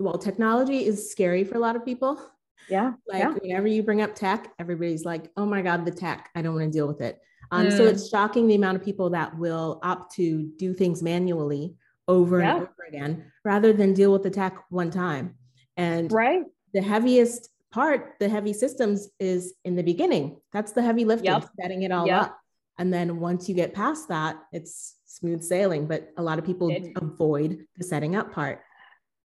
well, 0.00 0.18
technology 0.18 0.86
is 0.86 1.10
scary 1.10 1.44
for 1.44 1.56
a 1.56 1.60
lot 1.60 1.76
of 1.76 1.84
people. 1.84 2.20
Yeah. 2.68 2.92
Like 3.08 3.22
yeah. 3.22 3.30
whenever 3.30 3.66
you 3.66 3.82
bring 3.82 4.02
up 4.02 4.14
tech, 4.14 4.52
everybody's 4.58 5.04
like, 5.04 5.30
oh 5.36 5.46
my 5.46 5.62
God, 5.62 5.84
the 5.84 5.90
tech, 5.90 6.30
I 6.34 6.42
don't 6.42 6.54
want 6.54 6.66
to 6.66 6.76
deal 6.76 6.86
with 6.86 7.00
it. 7.00 7.20
Um, 7.50 7.68
mm. 7.68 7.76
So 7.76 7.84
it's 7.84 8.08
shocking 8.08 8.46
the 8.46 8.54
amount 8.54 8.76
of 8.76 8.84
people 8.84 9.10
that 9.10 9.38
will 9.38 9.80
opt 9.82 10.14
to 10.16 10.50
do 10.56 10.74
things 10.74 11.02
manually 11.02 11.76
over 12.06 12.40
yeah. 12.40 12.56
and 12.56 12.62
over 12.62 12.84
again 12.88 13.32
rather 13.44 13.72
than 13.72 13.94
deal 13.94 14.12
with 14.12 14.22
the 14.22 14.30
tech 14.30 14.58
one 14.70 14.90
time. 14.90 15.34
And 15.76 16.12
right. 16.12 16.42
the 16.74 16.82
heaviest 16.82 17.48
part, 17.70 18.14
the 18.18 18.28
heavy 18.28 18.52
systems 18.52 19.08
is 19.18 19.54
in 19.64 19.76
the 19.76 19.82
beginning. 19.82 20.40
That's 20.52 20.72
the 20.72 20.82
heavy 20.82 21.04
lifting, 21.04 21.32
yep. 21.32 21.48
setting 21.60 21.82
it 21.82 21.92
all 21.92 22.06
yep. 22.06 22.22
up. 22.22 22.38
And 22.78 22.92
then 22.92 23.20
once 23.20 23.48
you 23.48 23.54
get 23.54 23.74
past 23.74 24.08
that, 24.08 24.36
it's 24.52 24.96
smooth 25.18 25.42
sailing. 25.42 25.86
But 25.86 26.12
a 26.16 26.22
lot 26.22 26.38
of 26.38 26.44
people 26.44 26.70
it, 26.70 26.92
avoid 26.96 27.66
the 27.76 27.84
setting 27.84 28.16
up 28.16 28.32
part. 28.32 28.60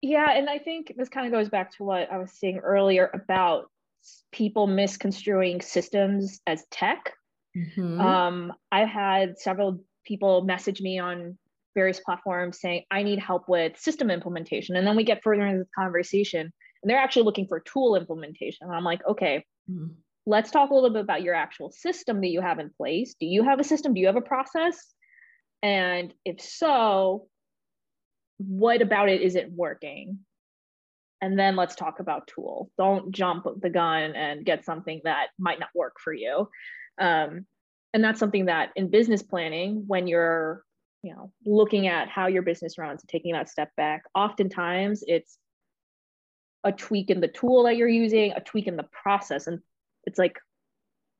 Yeah. 0.00 0.30
And 0.30 0.48
I 0.48 0.58
think 0.58 0.94
this 0.96 1.08
kind 1.08 1.26
of 1.26 1.32
goes 1.32 1.48
back 1.48 1.74
to 1.76 1.84
what 1.84 2.10
I 2.10 2.18
was 2.18 2.32
saying 2.32 2.58
earlier 2.58 3.10
about 3.14 3.70
people 4.32 4.66
misconstruing 4.66 5.60
systems 5.60 6.40
as 6.46 6.64
tech. 6.70 7.12
Mhm. 7.56 8.00
Um, 8.00 8.52
I've 8.70 8.88
had 8.88 9.38
several 9.38 9.80
people 10.04 10.42
message 10.42 10.80
me 10.82 10.98
on 10.98 11.38
various 11.74 12.00
platforms 12.00 12.60
saying, 12.60 12.84
I 12.90 13.02
need 13.02 13.18
help 13.18 13.48
with 13.48 13.78
system 13.78 14.10
implementation. 14.10 14.76
And 14.76 14.86
then 14.86 14.96
we 14.96 15.04
get 15.04 15.22
further 15.22 15.46
into 15.46 15.64
the 15.64 15.70
conversation 15.74 16.40
and 16.82 16.90
they're 16.90 16.98
actually 16.98 17.22
looking 17.22 17.46
for 17.46 17.60
tool 17.60 17.96
implementation. 17.96 18.66
And 18.66 18.76
I'm 18.76 18.84
like, 18.84 19.04
okay, 19.06 19.44
Mhm. 19.70 19.94
let's 20.26 20.50
talk 20.50 20.70
a 20.70 20.74
little 20.74 20.90
bit 20.90 21.00
about 21.00 21.22
your 21.22 21.34
actual 21.34 21.70
system 21.70 22.20
that 22.20 22.28
you 22.28 22.42
have 22.42 22.58
in 22.58 22.70
place. 22.76 23.14
Do 23.18 23.26
you 23.26 23.42
have 23.42 23.58
a 23.58 23.64
system? 23.64 23.94
Do 23.94 24.00
you 24.00 24.06
have 24.06 24.16
a 24.16 24.20
process? 24.20 24.94
And 25.64 26.12
if 26.26 26.42
so, 26.42 27.26
what 28.36 28.82
about 28.82 29.08
it 29.08 29.22
isn't 29.22 29.50
working? 29.50 30.18
And 31.22 31.38
then 31.38 31.56
let's 31.56 31.74
talk 31.74 32.00
about 32.00 32.26
tool. 32.28 32.70
Don't 32.76 33.10
jump 33.10 33.46
the 33.62 33.70
gun 33.70 34.14
and 34.14 34.44
get 34.44 34.66
something 34.66 35.00
that 35.04 35.28
might 35.38 35.58
not 35.58 35.70
work 35.74 35.94
for 35.98 36.12
you. 36.12 36.50
Um, 37.00 37.46
and 37.94 38.04
that's 38.04 38.20
something 38.20 38.44
that 38.46 38.72
in 38.76 38.90
business 38.90 39.22
planning, 39.22 39.84
when 39.86 40.06
you're 40.06 40.62
you 41.02 41.14
know 41.14 41.32
looking 41.46 41.86
at 41.86 42.08
how 42.08 42.26
your 42.26 42.42
business 42.42 42.76
runs 42.76 43.02
and 43.02 43.08
taking 43.08 43.32
that 43.32 43.48
step 43.48 43.70
back, 43.74 44.02
oftentimes 44.14 45.02
it's 45.06 45.38
a 46.62 46.72
tweak 46.72 47.08
in 47.08 47.22
the 47.22 47.28
tool 47.28 47.64
that 47.64 47.76
you're 47.76 47.88
using, 47.88 48.32
a 48.32 48.40
tweak 48.40 48.66
in 48.66 48.76
the 48.76 48.88
process, 49.02 49.46
and 49.46 49.60
it's 50.04 50.18
like 50.18 50.38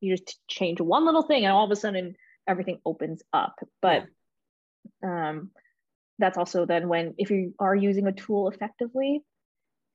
you 0.00 0.14
just 0.16 0.38
change 0.48 0.82
one 0.82 1.06
little 1.06 1.22
thing 1.22 1.44
and 1.44 1.52
all 1.52 1.64
of 1.64 1.70
a 1.70 1.76
sudden 1.76 2.14
everything 2.46 2.78
opens 2.84 3.22
up 3.32 3.58
but 3.80 4.04
um 5.04 5.50
that's 6.18 6.38
also 6.38 6.64
then 6.66 6.88
when 6.88 7.14
if 7.18 7.30
you 7.30 7.54
are 7.58 7.74
using 7.74 8.06
a 8.06 8.12
tool 8.12 8.48
effectively 8.48 9.22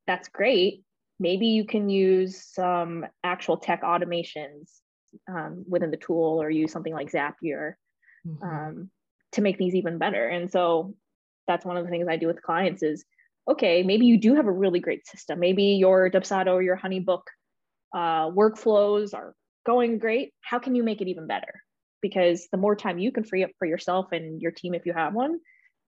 that's 0.09 0.27
great. 0.27 0.83
Maybe 1.19 1.47
you 1.47 1.65
can 1.65 1.87
use 1.87 2.43
some 2.43 3.05
actual 3.23 3.57
tech 3.57 3.83
automations 3.83 4.79
um, 5.29 5.63
within 5.69 5.91
the 5.91 5.97
tool 5.97 6.41
or 6.41 6.49
use 6.49 6.71
something 6.71 6.93
like 6.93 7.11
zapier 7.11 7.73
Mhm. 8.25 8.41
um, 8.43 8.89
to 9.33 9.41
make 9.41 9.59
these 9.59 9.75
even 9.75 9.99
better. 9.99 10.27
And 10.27 10.51
so 10.51 10.95
that's 11.47 11.63
one 11.63 11.77
of 11.77 11.83
the 11.85 11.91
things 11.91 12.07
i 12.09 12.15
do 12.15 12.27
with 12.27 12.41
clients 12.43 12.83
is 12.83 13.05
okay 13.47 13.81
maybe 13.81 14.05
you 14.05 14.17
do 14.19 14.35
have 14.35 14.47
a 14.47 14.51
really 14.51 14.79
great 14.79 15.05
system. 15.05 15.39
Maybe 15.39 15.63
your 15.85 16.09
dubsado 16.09 16.53
or 16.53 16.61
your 16.63 16.77
honeybook 16.77 17.23
uh, 17.93 18.29
workflows 18.31 19.13
are 19.13 19.35
going 19.65 19.99
great. 19.99 20.33
How 20.41 20.57
can 20.57 20.73
you 20.73 20.83
make 20.83 21.01
it 21.01 21.07
even 21.07 21.27
better 21.27 21.61
because 22.01 22.47
the 22.51 22.57
more 22.57 22.75
time 22.75 22.97
you 22.99 23.11
can 23.11 23.23
free 23.23 23.43
up 23.43 23.51
for 23.59 23.65
yourself 23.65 24.07
and 24.11 24.41
your 24.41 24.51
team 24.51 24.73
if 24.73 24.85
you 24.85 24.93
have 24.93 25.13
one 25.13 25.39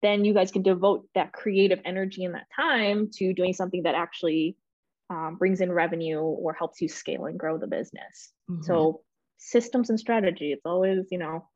then 0.01 0.25
you 0.25 0.33
guys 0.33 0.51
can 0.51 0.61
devote 0.63 1.07
that 1.15 1.31
creative 1.31 1.79
energy 1.85 2.25
and 2.25 2.35
that 2.35 2.47
time 2.53 3.09
to 3.13 3.33
doing 3.33 3.53
something 3.53 3.83
that 3.83 3.95
actually 3.95 4.57
um, 5.09 5.37
brings 5.37 5.61
in 5.61 5.71
revenue 5.71 6.19
or 6.19 6.51
helps 6.53 6.81
you 6.81 6.89
scale 6.89 7.25
and 7.25 7.39
grow 7.39 7.57
the 7.57 7.67
business 7.67 8.31
Mhm. 8.49 8.63
so 8.63 9.01
systems 9.37 9.89
and 9.89 9.99
strategy 9.99 10.51
it's 10.51 10.65
always 10.65 11.05
you 11.11 11.17
know 11.17 11.47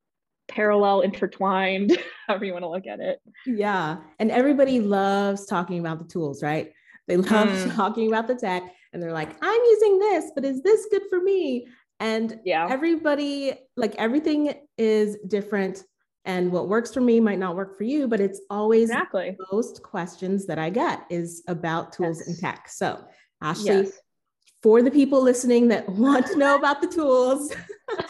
parallel 0.48 1.02
intertwined 1.02 1.98
however 2.28 2.46
you 2.46 2.54
want 2.54 2.64
to 2.64 2.70
look 2.70 2.88
at 2.88 3.00
it 3.00 3.20
Yeah. 3.46 3.98
And 4.20 4.32
everybody 4.32 4.80
loves 4.80 5.46
talking 5.46 5.80
about 5.80 6.00
the 6.00 6.06
tools, 6.06 6.42
right? 6.44 6.74
They 7.08 7.18
love 7.18 7.50
Mm. 7.50 7.76
talking 7.76 8.08
about 8.08 8.28
the 8.28 8.36
tech 8.36 8.64
and 8.92 9.02
they're 9.02 9.14
like, 9.14 9.30
I'm 9.42 9.62
using 9.76 10.00
this, 10.00 10.32
but 10.36 10.44
is 10.46 10.62
this 10.64 10.88
good 10.92 11.04
for 11.10 11.22
me? 11.22 11.68
And 12.00 12.40
yeah 12.46 12.68
everybody, 12.70 13.54
like 13.76 13.96
everything 13.96 14.54
is 14.78 15.18
different. 15.28 15.84
And 16.26 16.52
what 16.52 16.68
works 16.68 16.94
for 16.94 17.00
me 17.00 17.20
might 17.22 17.40
not 17.40 17.56
work 17.56 17.78
for 17.78 17.86
you, 17.86 18.08
but 18.08 18.20
it's 18.20 18.42
always 18.50 18.90
exactly 18.90 19.38
most 19.52 19.82
questions 19.82 20.46
that 20.48 20.60
I 20.60 20.70
get 20.70 21.06
is 21.10 21.42
about 21.48 21.94
tools 21.94 22.20
and 22.28 22.38
tech. 22.38 22.68
So, 22.68 23.06
Ashley, 23.42 23.84
yes 23.84 24.00
for 24.64 24.82
the 24.82 24.92
people 24.92 25.22
listening 25.22 25.68
that 25.70 25.88
want 25.94 26.26
to 26.28 26.36
know 26.36 26.56
about 26.56 26.82
the 26.82 26.88
tools, 26.88 27.54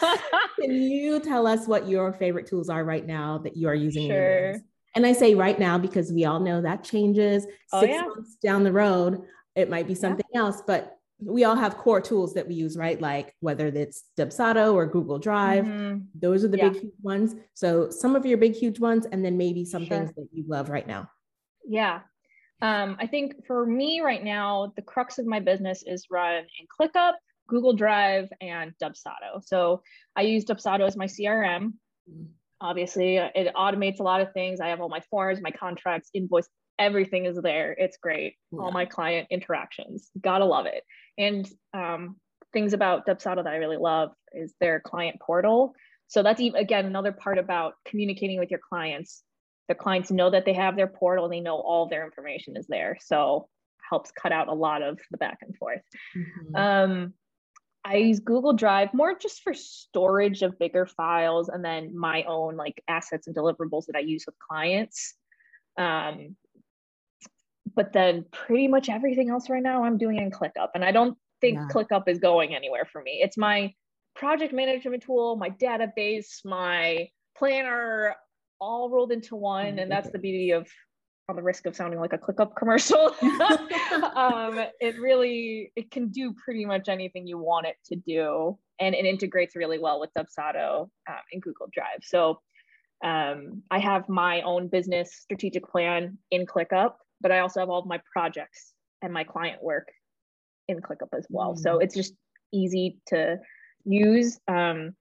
can 0.60 0.72
you 0.72 1.20
tell 1.20 1.46
us 1.46 1.66
what 1.66 1.88
your 1.88 2.12
favorite 2.12 2.46
tools 2.46 2.68
are 2.68 2.84
right 2.84 3.06
now 3.06 3.38
that 3.38 3.56
you 3.56 3.68
are 3.68 3.74
using? 3.74 4.08
Sure. 4.08 4.56
And 4.94 5.06
I 5.06 5.12
say 5.12 5.34
right 5.34 5.58
now 5.58 5.78
because 5.78 6.12
we 6.12 6.24
all 6.24 6.40
know 6.40 6.60
that 6.62 6.82
changes. 6.82 7.46
Oh, 7.72 7.80
Six 7.80 7.92
yeah. 7.92 8.02
months 8.02 8.36
down 8.42 8.64
the 8.64 8.72
road, 8.72 9.22
it 9.54 9.70
might 9.70 9.86
be 9.86 9.94
something 9.94 10.26
else, 10.34 10.62
but 10.66 10.97
we 11.20 11.44
all 11.44 11.56
have 11.56 11.76
core 11.76 12.00
tools 12.00 12.34
that 12.34 12.46
we 12.46 12.54
use, 12.54 12.76
right? 12.76 13.00
Like 13.00 13.34
whether 13.40 13.66
it's 13.66 14.04
Dubsado 14.16 14.74
or 14.74 14.86
Google 14.86 15.18
Drive. 15.18 15.64
Mhm. 15.64 16.06
Those 16.14 16.44
are 16.44 16.48
the 16.48 16.58
Yeah. 16.58 16.68
big, 16.68 16.82
huge 16.82 16.94
ones. 17.02 17.34
So 17.54 17.90
some 17.90 18.14
of 18.14 18.24
your 18.24 18.38
big, 18.38 18.54
huge 18.54 18.78
ones, 18.78 19.04
and 19.06 19.24
then 19.24 19.36
maybe 19.36 19.64
some 19.64 19.84
Sure. 19.84 19.98
things 19.98 20.14
that 20.14 20.28
you 20.32 20.44
love 20.46 20.68
right 20.70 20.86
now. 20.86 21.10
Yeah. 21.66 22.02
Um, 22.62 22.96
I 23.00 23.06
think 23.06 23.44
for 23.46 23.66
me 23.66 24.00
right 24.00 24.22
now, 24.22 24.72
the 24.76 24.82
crux 24.82 25.18
of 25.18 25.26
my 25.26 25.40
business 25.40 25.82
is 25.86 26.06
run 26.10 26.44
in 26.58 26.66
ClickUp, 26.78 27.14
Google 27.48 27.72
Drive, 27.72 28.28
and 28.40 28.72
Dubsado. 28.82 29.42
So 29.42 29.82
I 30.16 30.22
use 30.22 30.44
Dubsado 30.44 30.86
as 30.86 30.96
my 30.96 31.06
CRM. 31.06 31.74
Obviously, 32.60 33.16
it 33.16 33.54
automates 33.54 34.00
a 34.00 34.02
lot 34.02 34.20
of 34.20 34.32
things. 34.32 34.60
I 34.60 34.68
have 34.68 34.80
all 34.80 34.88
my 34.88 35.00
forms, 35.10 35.40
my 35.40 35.50
contracts, 35.52 36.10
invoice, 36.14 36.48
everything 36.78 37.24
is 37.26 37.36
there. 37.40 37.72
It's 37.72 37.96
great. 37.96 38.36
Yeah. 38.52 38.60
All 38.60 38.72
my 38.72 38.84
client 38.84 39.28
interactions. 39.30 40.10
Gotta 40.20 40.44
love 40.44 40.66
it. 40.66 40.84
And 41.18 41.48
um, 41.74 42.16
things 42.52 42.72
about 42.72 43.06
Dubsado 43.06 43.44
that 43.44 43.52
I 43.52 43.56
really 43.56 43.76
love 43.76 44.10
is 44.32 44.54
their 44.60 44.80
client 44.80 45.20
portal. 45.20 45.74
So 46.06 46.22
that's 46.22 46.40
even, 46.40 46.60
again 46.60 46.86
another 46.86 47.12
part 47.12 47.38
about 47.38 47.74
communicating 47.84 48.38
with 48.38 48.50
your 48.50 48.60
clients. 48.66 49.22
The 49.68 49.74
clients 49.74 50.10
know 50.10 50.30
that 50.30 50.46
they 50.46 50.54
have 50.54 50.76
their 50.76 50.86
portal 50.86 51.24
and 51.26 51.32
they 51.32 51.40
know 51.40 51.56
all 51.56 51.88
their 51.88 52.04
information 52.04 52.56
is 52.56 52.66
there. 52.68 52.96
So 53.00 53.48
helps 53.90 54.10
cut 54.12 54.32
out 54.32 54.48
a 54.48 54.54
lot 54.54 54.82
of 54.82 54.98
the 55.10 55.18
back 55.18 55.38
and 55.42 55.56
forth. 55.56 55.82
Mhm. 56.16 56.56
Um, 56.56 57.14
I 57.84 57.96
use 57.96 58.20
Google 58.20 58.52
Drive 58.52 58.92
more 58.92 59.16
just 59.16 59.42
for 59.42 59.54
storage 59.54 60.42
of 60.42 60.58
bigger 60.58 60.84
files 60.86 61.48
and 61.48 61.64
then 61.64 61.96
my 61.96 62.22
own 62.24 62.56
like 62.56 62.82
assets 62.88 63.26
and 63.26 63.36
deliverables 63.36 63.86
that 63.86 63.96
I 63.96 64.00
use 64.00 64.24
with 64.26 64.38
clients. 64.38 65.14
Um, 65.78 66.36
but 67.78 67.92
then 67.92 68.24
pretty 68.32 68.66
much 68.66 68.88
everything 68.88 69.30
else 69.30 69.48
right 69.48 69.62
now 69.62 69.84
I'm 69.84 69.98
doing 69.98 70.18
in 70.18 70.32
ClickUp. 70.32 70.70
And 70.74 70.84
I 70.84 70.90
don't 70.90 71.16
think 71.40 71.58
Yeah. 71.58 71.68
ClickUp 71.72 72.08
is 72.08 72.18
going 72.18 72.52
anywhere 72.52 72.84
for 72.84 73.00
me. 73.00 73.20
It's 73.22 73.36
my 73.36 73.72
project 74.16 74.52
management 74.52 75.04
tool, 75.04 75.36
my 75.36 75.50
database, 75.50 76.44
my 76.44 77.08
planner, 77.36 78.16
all 78.60 78.90
rolled 78.90 79.12
into 79.12 79.36
one. 79.36 79.78
And 79.78 79.88
that's 79.88 80.10
the 80.10 80.18
beauty 80.18 80.50
of 80.50 80.68
on 81.28 81.36
the 81.36 81.42
risk 81.42 81.66
of 81.66 81.76
sounding 81.76 82.00
like 82.00 82.14
a 82.14 82.18
ClickUp 82.18 82.56
commercial. 82.56 83.14
um, 84.16 84.58
it 84.80 84.98
really 84.98 85.70
it 85.76 85.92
can 85.92 86.08
do 86.08 86.32
pretty 86.32 86.64
much 86.64 86.88
anything 86.88 87.28
you 87.28 87.38
want 87.38 87.66
it 87.66 87.76
to 87.84 87.94
do, 87.94 88.58
and 88.80 88.92
it 88.96 89.04
integrates 89.04 89.54
really 89.54 89.78
well 89.78 90.00
with 90.00 90.10
Dubsado 90.18 90.90
um, 91.08 91.24
and 91.32 91.40
Google 91.40 91.68
Drive. 91.72 92.02
So 92.02 92.40
um, 93.04 93.62
I 93.70 93.78
have 93.78 94.08
my 94.08 94.40
own 94.40 94.66
business 94.66 95.14
strategic 95.20 95.68
plan 95.70 96.18
in 96.32 96.46
ClickUp, 96.46 96.94
but 97.20 97.32
I 97.32 97.40
also 97.40 97.60
have 97.60 97.70
all 97.70 97.80
of 97.80 97.86
my 97.86 98.00
projects 98.12 98.72
and 99.02 99.12
my 99.12 99.24
client 99.24 99.62
work 99.62 99.88
in 100.68 100.80
ClickUp 100.80 101.08
as 101.16 101.26
well. 101.30 101.56
So 101.56 101.78
it's 101.78 101.94
just 101.94 102.14
easy 102.52 102.98
to 103.06 103.38
use. 103.84 104.38
Um, 104.48 104.94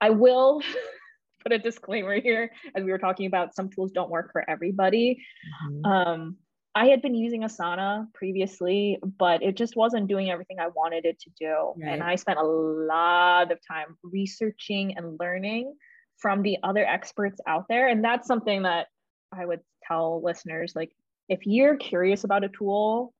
I 0.00 0.10
will 0.10 0.62
put 1.42 1.52
a 1.52 1.58
disclaimer 1.58 2.20
here, 2.20 2.50
as 2.74 2.84
we 2.84 2.90
were 2.90 2.98
talking 2.98 3.26
about, 3.26 3.54
some 3.54 3.68
tools 3.68 3.92
don't 3.92 4.10
work 4.10 4.32
for 4.32 4.48
everybody. 4.48 5.22
Mhm. 5.68 5.86
Um, 5.86 6.36
I 6.74 6.86
had 6.86 7.02
been 7.02 7.16
using 7.16 7.42
Asana 7.42 8.06
previously, 8.14 8.98
but 9.18 9.42
it 9.42 9.56
just 9.56 9.74
wasn't 9.74 10.06
doing 10.06 10.30
everything 10.30 10.60
I 10.60 10.68
wanted 10.68 11.04
it 11.04 11.18
to 11.20 11.30
do. 11.38 11.74
And 11.82 12.02
I 12.02 12.14
spent 12.14 12.38
a 12.38 12.44
lot 12.44 13.50
of 13.50 13.58
time 13.66 13.96
researching 14.04 14.96
and 14.96 15.18
learning 15.18 15.74
from 16.18 16.42
the 16.42 16.58
other 16.62 16.86
experts 16.86 17.40
out 17.46 17.66
there. 17.68 17.88
And 17.88 18.04
that's 18.04 18.28
something 18.28 18.62
that 18.62 18.86
I 19.32 19.44
would 19.44 19.60
tell 19.82 20.22
listeners 20.22 20.74
like, 20.76 20.92
if 21.30 21.46
you're 21.46 21.76
curious 21.76 22.24
about 22.24 22.44
a 22.44 22.48
tool, 22.48 23.14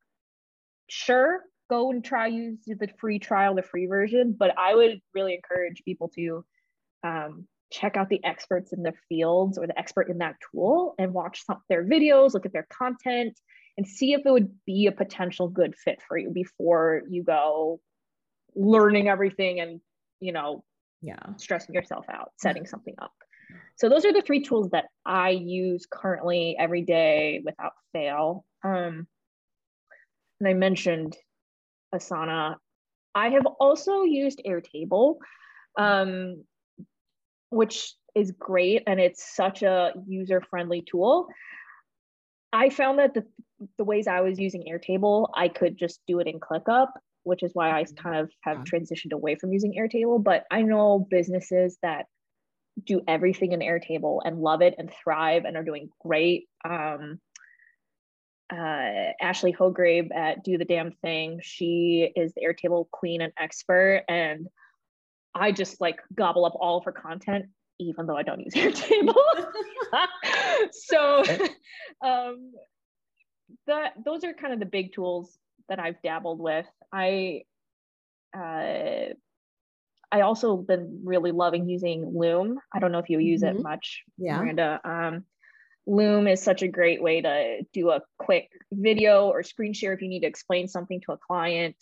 sure, 0.88 1.44
go 1.70 1.90
and 1.90 2.04
try 2.04 2.26
use 2.26 2.58
the 2.66 2.88
free 2.98 3.20
trial, 3.20 3.54
the 3.54 3.62
free 3.62 3.86
version. 3.86 4.36
But 4.38 4.58
I 4.58 4.74
would 4.74 5.00
really 5.14 5.34
encourage 5.34 5.82
people 5.84 6.08
to 6.16 6.44
um, 7.04 7.46
check 7.70 7.96
out 7.96 8.08
the 8.08 8.22
experts 8.24 8.72
in 8.72 8.82
the 8.82 8.92
fields 9.08 9.56
or 9.56 9.66
the 9.68 9.78
expert 9.78 10.10
in 10.10 10.18
that 10.18 10.34
tool 10.50 10.94
and 10.98 11.14
watch 11.14 11.44
some 11.46 11.62
their 11.68 11.84
videos, 11.84 12.34
look 12.34 12.44
at 12.44 12.52
their 12.52 12.66
content, 12.70 13.38
and 13.78 13.86
see 13.86 14.12
if 14.12 14.22
it 14.26 14.30
would 14.30 14.52
be 14.66 14.88
a 14.88 14.92
potential 14.92 15.48
good 15.48 15.76
fit 15.76 16.00
for 16.06 16.18
you 16.18 16.30
before 16.30 17.02
you 17.08 17.22
go 17.22 17.80
learning 18.56 19.08
everything 19.08 19.60
and 19.60 19.80
you 20.18 20.32
know 20.32 20.64
Yeah. 21.00 21.34
stressing 21.36 21.72
yourself 21.72 22.06
out 22.10 22.32
setting 22.36 22.66
something 22.66 22.96
up. 23.00 23.12
So 23.76 23.88
those 23.88 24.04
are 24.04 24.12
the 24.12 24.22
three 24.22 24.42
tools 24.42 24.70
that 24.70 24.86
I 25.04 25.30
use 25.30 25.86
currently 25.90 26.56
every 26.58 26.82
day 26.82 27.42
without 27.44 27.72
fail. 27.92 28.44
Um, 28.62 29.06
and 30.38 30.48
I 30.48 30.54
mentioned 30.54 31.16
Asana. 31.94 32.56
I 33.14 33.30
have 33.30 33.46
also 33.46 34.02
used 34.02 34.42
Airtable, 34.46 35.16
um, 35.78 36.44
which 37.50 37.94
is 38.14 38.32
great 38.32 38.82
and 38.86 39.00
it's 39.00 39.34
such 39.34 39.62
a 39.62 39.92
user 40.06 40.40
friendly 40.40 40.82
tool. 40.82 41.28
I 42.52 42.70
found 42.70 42.98
that 42.98 43.14
the, 43.14 43.24
the 43.78 43.84
ways 43.84 44.06
I 44.06 44.20
was 44.20 44.38
using 44.38 44.64
Airtable, 44.70 45.28
I 45.34 45.48
could 45.48 45.76
just 45.76 46.00
do 46.06 46.20
it 46.20 46.26
in 46.26 46.40
ClickUp 46.40 46.88
which 47.24 47.42
is 47.42 47.50
why 47.54 47.70
I 47.70 47.84
kind 47.84 48.16
of 48.16 48.30
have 48.42 48.58
transitioned 48.58 49.12
away 49.12 49.34
from 49.34 49.52
using 49.52 49.74
Airtable. 49.74 50.22
But 50.22 50.44
I 50.50 50.62
know 50.62 51.06
businesses 51.10 51.76
that 51.82 52.06
do 52.84 53.02
everything 53.06 53.52
in 53.52 53.60
Airtable 53.60 54.20
and 54.24 54.40
love 54.40 54.62
it 54.62 54.74
and 54.78 54.90
thrive 54.92 55.44
and 55.44 55.56
are 55.56 55.64
doing 55.64 55.90
great. 56.00 56.48
Um, 56.64 57.20
uh, 58.52 59.12
Ashley 59.20 59.52
Hograve 59.52 60.10
at 60.14 60.42
Do 60.42 60.58
the 60.58 60.64
Damn 60.64 60.92
Thing, 60.92 61.40
she 61.42 62.10
is 62.16 62.32
the 62.34 62.42
Airtable 62.42 62.90
queen 62.90 63.20
and 63.20 63.32
expert. 63.38 64.04
And 64.08 64.48
I 65.34 65.52
just 65.52 65.80
like 65.80 66.00
gobble 66.14 66.44
up 66.44 66.54
all 66.58 66.78
of 66.78 66.84
her 66.84 66.92
content, 66.92 67.46
even 67.78 68.06
though 68.06 68.16
I 68.16 68.22
don't 68.22 68.40
use 68.40 68.54
Airtable. 68.56 69.14
so 70.72 71.22
um, 72.04 72.52
that 73.66 73.94
those 74.04 74.24
are 74.24 74.34
kind 74.34 74.52
of 74.52 74.58
the 74.60 74.66
big 74.66 74.92
tools 74.92 75.38
that 75.68 75.78
I've 75.78 76.02
dabbled 76.02 76.40
with. 76.40 76.66
I 76.92 77.42
uh, 78.36 79.14
I 80.12 80.22
also 80.22 80.56
been 80.56 81.02
really 81.04 81.30
loving 81.30 81.68
using 81.68 82.12
Loom. 82.18 82.58
I 82.72 82.80
don't 82.80 82.92
know 82.92 82.98
if 82.98 83.08
you 83.08 83.18
use 83.18 83.42
mm-hmm. 83.42 83.58
it 83.58 83.62
much, 83.62 84.02
yeah. 84.18 84.38
Miranda. 84.38 84.80
Um, 84.84 85.24
Loom 85.86 86.26
is 86.26 86.42
such 86.42 86.62
a 86.62 86.68
great 86.68 87.02
way 87.02 87.20
to 87.20 87.62
do 87.72 87.90
a 87.90 88.02
quick 88.18 88.50
video 88.72 89.28
or 89.28 89.42
screen 89.42 89.72
share 89.72 89.92
if 89.92 90.02
you 90.02 90.08
need 90.08 90.20
to 90.20 90.26
explain 90.26 90.68
something 90.68 91.00
to 91.02 91.12
a 91.12 91.18
client. 91.18 91.76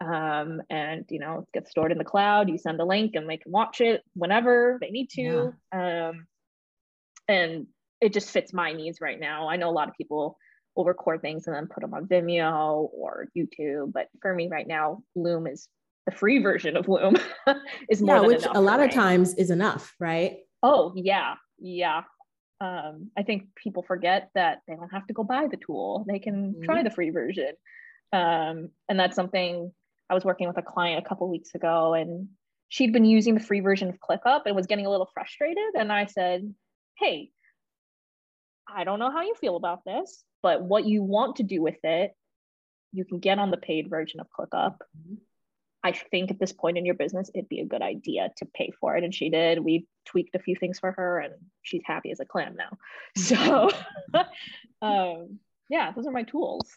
Um, 0.00 0.62
and 0.70 1.04
you 1.10 1.18
know, 1.18 1.40
it 1.40 1.52
gets 1.52 1.70
stored 1.70 1.92
in 1.92 1.98
the 1.98 2.04
cloud. 2.04 2.48
You 2.48 2.58
send 2.58 2.80
a 2.80 2.84
link 2.84 3.14
and 3.14 3.28
they 3.28 3.36
can 3.36 3.52
watch 3.52 3.80
it 3.80 4.02
whenever 4.14 4.78
they 4.80 4.90
need 4.90 5.10
to. 5.10 5.54
Yeah. 5.72 6.08
Um, 6.08 6.26
and 7.28 7.66
it 8.00 8.12
just 8.12 8.30
fits 8.30 8.52
my 8.52 8.72
needs 8.72 9.00
right 9.00 9.20
now. 9.20 9.48
I 9.48 9.56
know 9.56 9.70
a 9.70 9.72
lot 9.72 9.88
of 9.88 9.94
people 9.94 10.38
will 10.74 10.84
record 10.84 11.20
things 11.20 11.46
and 11.46 11.54
then 11.54 11.66
put 11.66 11.82
them 11.82 11.94
on 11.94 12.06
Vimeo 12.06 12.88
or 12.92 13.28
YouTube, 13.36 13.92
but 13.92 14.08
for 14.22 14.34
me 14.34 14.48
right 14.48 14.66
now, 14.66 15.02
Loom 15.14 15.46
is 15.46 15.68
the 16.10 16.16
free 16.16 16.38
version 16.38 16.76
of 16.76 16.88
Loom 16.88 17.16
is 17.88 18.02
more 18.02 18.16
yeah, 18.16 18.22
which 18.22 18.44
a 18.50 18.60
lot 18.60 18.80
of 18.80 18.90
times 18.90 19.34
is 19.34 19.50
enough, 19.50 19.94
right? 19.98 20.38
Oh 20.62 20.92
yeah, 20.94 21.34
yeah. 21.58 22.02
Um, 22.60 23.10
I 23.16 23.22
think 23.22 23.54
people 23.56 23.82
forget 23.82 24.30
that 24.34 24.60
they 24.68 24.74
don't 24.74 24.92
have 24.92 25.06
to 25.06 25.14
go 25.14 25.24
buy 25.24 25.46
the 25.50 25.56
tool; 25.56 26.04
they 26.08 26.18
can 26.18 26.52
mm-hmm. 26.52 26.62
try 26.62 26.82
the 26.82 26.90
free 26.90 27.10
version. 27.10 27.52
Um, 28.12 28.70
and 28.88 28.98
that's 28.98 29.16
something 29.16 29.72
I 30.08 30.14
was 30.14 30.24
working 30.24 30.48
with 30.48 30.58
a 30.58 30.62
client 30.62 31.04
a 31.04 31.08
couple 31.08 31.28
weeks 31.30 31.54
ago, 31.54 31.94
and 31.94 32.28
she'd 32.68 32.92
been 32.92 33.04
using 33.04 33.34
the 33.34 33.40
free 33.40 33.60
version 33.60 33.88
of 33.88 33.98
ClickUp 34.00 34.42
and 34.46 34.56
was 34.56 34.66
getting 34.66 34.86
a 34.86 34.90
little 34.90 35.10
frustrated. 35.14 35.74
And 35.78 35.92
I 35.92 36.06
said, 36.06 36.52
"Hey, 36.98 37.30
I 38.68 38.84
don't 38.84 38.98
know 38.98 39.10
how 39.10 39.22
you 39.22 39.34
feel 39.34 39.56
about 39.56 39.84
this, 39.84 40.22
but 40.42 40.62
what 40.62 40.84
you 40.84 41.02
want 41.02 41.36
to 41.36 41.42
do 41.42 41.62
with 41.62 41.78
it, 41.84 42.12
you 42.92 43.04
can 43.04 43.20
get 43.20 43.38
on 43.38 43.50
the 43.50 43.56
paid 43.56 43.88
version 43.88 44.20
of 44.20 44.26
ClickUp." 44.28 44.76
I 45.82 45.92
think 45.92 46.30
at 46.30 46.38
this 46.38 46.52
point 46.52 46.76
in 46.76 46.84
your 46.84 46.94
business, 46.94 47.30
it'd 47.34 47.48
be 47.48 47.60
a 47.60 47.64
good 47.64 47.82
idea 47.82 48.30
to 48.36 48.44
pay 48.44 48.70
for 48.80 48.96
it. 48.96 49.04
And 49.04 49.14
she 49.14 49.30
did. 49.30 49.58
We 49.58 49.86
tweaked 50.04 50.34
a 50.34 50.38
few 50.38 50.54
things 50.56 50.78
for 50.78 50.92
her 50.92 51.20
and 51.20 51.34
she's 51.62 51.82
happy 51.84 52.10
as 52.10 52.20
a 52.20 52.24
clam 52.24 52.56
now. 52.56 52.78
So, 53.16 53.70
um, 54.82 55.38
yeah, 55.68 55.92
those 55.92 56.06
are 56.06 56.12
my 56.12 56.22
tools. 56.22 56.68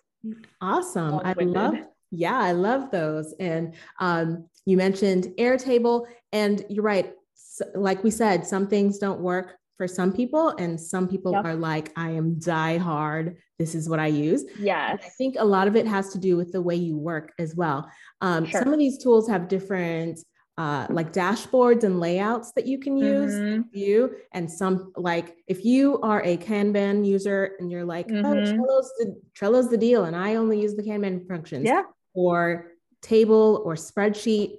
Awesome. 0.61 1.19
I 1.23 1.33
love, 1.33 1.75
yeah, 2.11 2.39
I 2.39 2.53
love 2.53 2.91
those. 2.91 3.33
And 3.39 3.73
um, 3.99 4.47
you 4.65 4.77
mentioned 4.77 5.33
Airtable, 5.37 6.05
and 6.31 6.63
you're 6.69 6.83
right. 6.83 7.13
So, 7.33 7.65
like 7.75 8.03
we 8.03 8.11
said, 8.11 8.47
some 8.47 8.67
things 8.67 8.99
don't 8.99 9.19
work 9.19 9.57
for 9.77 9.87
some 9.87 10.13
people 10.13 10.49
and 10.59 10.79
some 10.79 11.07
people 11.07 11.31
yep. 11.31 11.45
are 11.45 11.55
like 11.55 11.91
i 11.95 12.09
am 12.09 12.37
die 12.39 12.77
hard 12.77 13.37
this 13.59 13.75
is 13.75 13.89
what 13.89 13.99
i 13.99 14.07
use 14.07 14.45
yeah 14.59 14.95
i 15.01 15.09
think 15.17 15.35
a 15.39 15.45
lot 15.45 15.67
of 15.67 15.75
it 15.75 15.87
has 15.87 16.09
to 16.09 16.19
do 16.19 16.37
with 16.37 16.51
the 16.51 16.61
way 16.61 16.75
you 16.75 16.97
work 16.97 17.33
as 17.39 17.55
well 17.55 17.89
um, 18.21 18.45
sure. 18.45 18.61
some 18.61 18.73
of 18.73 18.79
these 18.79 18.97
tools 18.97 19.27
have 19.27 19.47
different 19.47 20.19
uh, 20.57 20.85
like 20.91 21.11
dashboards 21.11 21.83
and 21.83 21.99
layouts 21.99 22.51
that 22.51 22.67
you 22.67 22.77
can 22.77 22.95
use 22.95 23.33
mm-hmm. 23.33 23.61
view 23.71 24.15
and 24.33 24.49
some 24.49 24.93
like 24.95 25.35
if 25.47 25.65
you 25.65 25.99
are 26.01 26.21
a 26.23 26.37
kanban 26.37 27.03
user 27.03 27.55
and 27.59 27.71
you're 27.71 27.83
like 27.83 28.05
oh, 28.09 28.13
mm-hmm. 28.13 28.25
oh 28.25 28.45
trello's 28.45 28.91
the 28.99 29.21
trello's 29.33 29.69
the 29.71 29.77
deal 29.77 30.05
and 30.05 30.15
i 30.15 30.35
only 30.35 30.61
use 30.61 30.75
the 30.75 30.83
kanban 30.83 31.27
functions 31.27 31.65
yeah 31.65 31.81
or 32.13 32.67
table 33.01 33.63
or 33.65 33.73
spreadsheet 33.73 34.57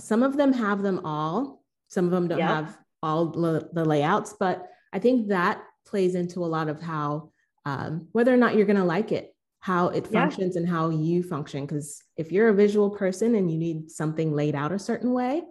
some 0.00 0.22
of 0.22 0.38
them 0.38 0.50
have 0.50 0.80
them 0.82 1.02
all 1.04 1.62
some 1.88 2.06
of 2.06 2.10
them 2.10 2.26
don't 2.26 2.38
yeah. 2.38 2.62
have 2.62 2.78
all 3.04 3.26
the, 3.26 3.68
the 3.72 3.84
layouts, 3.84 4.34
but 4.38 4.66
I 4.92 4.98
think 4.98 5.28
that 5.28 5.62
plays 5.86 6.14
into 6.14 6.44
a 6.44 6.46
lot 6.46 6.68
of 6.68 6.80
how 6.80 7.30
um, 7.66 8.08
whether 8.12 8.32
or 8.32 8.36
not 8.36 8.56
you're 8.56 8.66
going 8.66 8.76
to 8.76 8.84
like 8.84 9.12
it, 9.12 9.34
how 9.60 9.88
it 9.88 10.06
functions, 10.06 10.54
yeah. 10.54 10.60
and 10.62 10.68
how 10.68 10.90
you 10.90 11.22
function. 11.22 11.66
Because 11.66 12.02
if 12.16 12.32
you're 12.32 12.48
a 12.48 12.54
visual 12.54 12.90
person 12.90 13.34
and 13.34 13.50
you 13.50 13.58
need 13.58 13.90
something 13.90 14.32
laid 14.32 14.54
out 14.54 14.72
a 14.72 14.78
certain 14.78 15.12
way, 15.12 15.42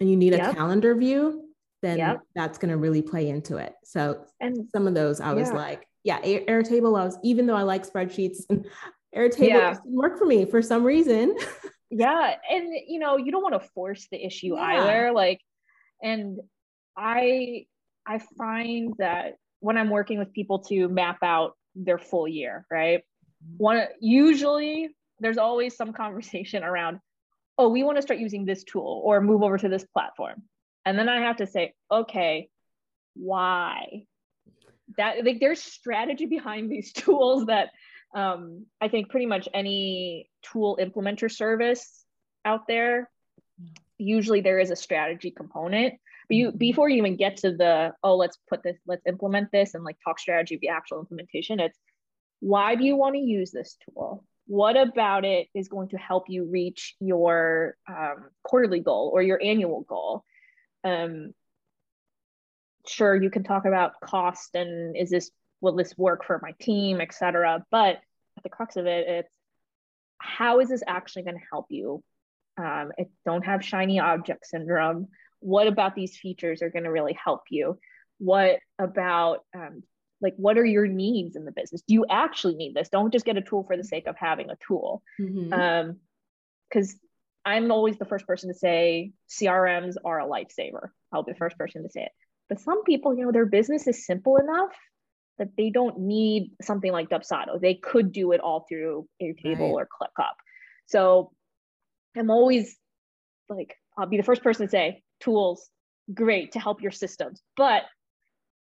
and 0.00 0.10
you 0.10 0.16
need 0.16 0.32
yep. 0.32 0.52
a 0.52 0.54
calendar 0.54 0.94
view, 0.94 1.44
then 1.82 1.98
yep. 1.98 2.20
that's 2.34 2.58
going 2.58 2.70
to 2.70 2.76
really 2.76 3.02
play 3.02 3.28
into 3.28 3.58
it. 3.58 3.74
So, 3.84 4.24
and 4.40 4.68
some 4.72 4.86
of 4.86 4.94
those 4.94 5.20
I 5.20 5.32
was 5.32 5.48
yeah. 5.48 5.54
like, 5.54 5.88
yeah, 6.02 6.20
Airtable. 6.20 6.98
I 6.98 7.04
was 7.04 7.18
even 7.22 7.46
though 7.46 7.56
I 7.56 7.62
like 7.62 7.86
spreadsheets, 7.86 8.42
and 8.50 8.66
Airtable 9.16 9.48
yeah. 9.48 9.74
didn't 9.74 9.94
work 9.94 10.18
for 10.18 10.26
me 10.26 10.44
for 10.44 10.62
some 10.62 10.84
reason. 10.84 11.36
yeah, 11.90 12.34
and 12.50 12.68
you 12.86 12.98
know, 12.98 13.16
you 13.16 13.30
don't 13.32 13.42
want 13.42 13.60
to 13.60 13.68
force 13.70 14.06
the 14.10 14.24
issue 14.24 14.54
yeah. 14.54 14.62
either. 14.62 15.12
Like, 15.12 15.40
and 16.02 16.40
I 16.96 17.66
I 18.06 18.20
find 18.38 18.94
that 18.98 19.36
when 19.60 19.78
I'm 19.78 19.90
working 19.90 20.18
with 20.18 20.32
people 20.32 20.60
to 20.60 20.88
map 20.88 21.22
out 21.22 21.56
their 21.74 21.98
full 21.98 22.28
year, 22.28 22.66
right? 22.70 23.02
One 23.56 23.82
usually 24.00 24.90
there's 25.20 25.38
always 25.38 25.76
some 25.76 25.92
conversation 25.92 26.64
around, 26.64 26.98
oh, 27.56 27.68
we 27.68 27.82
want 27.82 27.96
to 27.96 28.02
start 28.02 28.20
using 28.20 28.44
this 28.44 28.64
tool 28.64 29.00
or 29.04 29.20
move 29.20 29.42
over 29.42 29.58
to 29.58 29.68
this 29.68 29.84
platform. 29.84 30.42
And 30.84 30.98
then 30.98 31.08
I 31.08 31.22
have 31.22 31.36
to 31.36 31.46
say, 31.46 31.72
okay, 31.90 32.48
why? 33.14 34.04
That 34.98 35.24
like 35.24 35.40
there's 35.40 35.62
strategy 35.62 36.26
behind 36.26 36.70
these 36.70 36.92
tools 36.92 37.46
that 37.46 37.70
um, 38.14 38.66
I 38.80 38.88
think 38.88 39.08
pretty 39.08 39.26
much 39.26 39.48
any 39.52 40.30
tool 40.42 40.78
implementer 40.80 41.30
service 41.30 42.04
out 42.44 42.68
there, 42.68 43.10
usually 43.98 44.40
there 44.40 44.58
is 44.58 44.70
a 44.70 44.76
strategy 44.76 45.30
component 45.30 45.94
you 46.28 46.52
before 46.52 46.88
you 46.88 46.96
even 46.96 47.16
get 47.16 47.36
to 47.38 47.52
the 47.52 47.92
oh 48.02 48.16
let's 48.16 48.38
put 48.48 48.62
this 48.62 48.76
let's 48.86 49.06
implement 49.06 49.50
this 49.52 49.74
and 49.74 49.84
like 49.84 49.96
talk 50.04 50.18
strategy 50.18 50.58
the 50.60 50.68
actual 50.68 51.00
implementation 51.00 51.60
it's 51.60 51.78
why 52.40 52.74
do 52.74 52.84
you 52.84 52.96
want 52.96 53.14
to 53.14 53.20
use 53.20 53.52
this 53.52 53.76
tool? 53.84 54.22
What 54.46 54.76
about 54.76 55.24
it 55.24 55.48
is 55.54 55.68
going 55.68 55.88
to 55.90 55.96
help 55.96 56.24
you 56.28 56.44
reach 56.44 56.94
your 57.00 57.76
um, 57.88 58.26
quarterly 58.42 58.80
goal 58.80 59.10
or 59.14 59.22
your 59.22 59.40
annual 59.42 59.80
goal? 59.80 60.24
Um, 60.82 61.32
sure 62.86 63.16
you 63.16 63.30
can 63.30 63.44
talk 63.44 63.64
about 63.64 63.98
cost 64.02 64.54
and 64.54 64.94
is 64.94 65.08
this 65.08 65.30
will 65.62 65.74
this 65.74 65.96
work 65.96 66.22
for 66.22 66.38
my 66.42 66.52
team 66.60 67.00
etc 67.00 67.64
but 67.70 67.96
at 68.36 68.42
the 68.42 68.50
crux 68.50 68.76
of 68.76 68.84
it 68.84 69.08
it's 69.08 69.34
how 70.24 70.60
is 70.60 70.68
this 70.68 70.82
actually 70.86 71.22
going 71.22 71.36
to 71.36 71.46
help 71.50 71.66
you? 71.68 72.02
Um, 72.56 72.92
it 72.96 73.10
don't 73.24 73.44
have 73.44 73.64
shiny 73.64 73.98
object 73.98 74.46
syndrome 74.46 75.08
what 75.44 75.66
about 75.66 75.94
these 75.94 76.16
features 76.16 76.62
are 76.62 76.70
going 76.70 76.84
to 76.84 76.90
really 76.90 77.16
help 77.22 77.42
you? 77.50 77.78
What 78.18 78.60
about 78.78 79.40
um, 79.54 79.82
like 80.22 80.34
what 80.36 80.56
are 80.56 80.64
your 80.64 80.86
needs 80.86 81.36
in 81.36 81.44
the 81.44 81.52
business? 81.52 81.82
Do 81.86 81.92
you 81.92 82.06
actually 82.08 82.54
need 82.54 82.74
this? 82.74 82.88
Don't 82.88 83.12
just 83.12 83.26
get 83.26 83.36
a 83.36 83.42
tool 83.42 83.62
for 83.62 83.76
the 83.76 83.84
sake 83.84 84.06
of 84.06 84.16
having 84.18 84.50
a 84.50 84.56
tool. 84.66 85.02
Mm-hmm. 85.20 85.52
um 85.52 85.96
because 86.70 86.96
i'm 87.44 87.70
always 87.70 87.98
the 87.98 88.06
first 88.06 88.26
person 88.26 88.48
to 88.48 88.58
say 88.58 89.12
crms 89.30 89.96
are 90.04 90.20
a 90.20 90.26
lifesaver. 90.26 90.88
I'll 91.12 91.22
be 91.22 91.32
the 91.32 91.38
first 91.38 91.58
person 91.58 91.82
to 91.82 91.90
say 91.90 92.04
it. 92.04 92.12
But 92.48 92.60
some 92.60 92.82
people 92.84 93.14
you 93.14 93.26
know 93.26 93.32
their 93.32 93.46
business 93.46 93.86
is 93.86 94.06
simple 94.06 94.38
enough 94.38 94.74
that 95.38 95.50
they 95.58 95.68
don't 95.68 95.98
need 95.98 96.52
something 96.62 96.90
like 96.90 97.10
dubsado. 97.10 97.60
They 97.60 97.74
could 97.74 98.12
do 98.12 98.32
it 98.32 98.40
all 98.40 98.64
through 98.66 99.06
airtable 99.20 99.74
right. 99.74 99.86
or 99.86 99.88
clickup. 100.00 100.36
So 100.86 101.32
i'm 102.16 102.30
always 102.30 102.76
like 103.48 103.76
i'll 103.98 104.06
be 104.06 104.16
the 104.16 104.22
first 104.22 104.42
person 104.42 104.66
to 104.66 104.70
say 104.70 105.02
tools, 105.24 105.70
great 106.12 106.52
to 106.52 106.60
help 106.60 106.82
your 106.82 106.92
systems. 106.92 107.42
But 107.56 107.82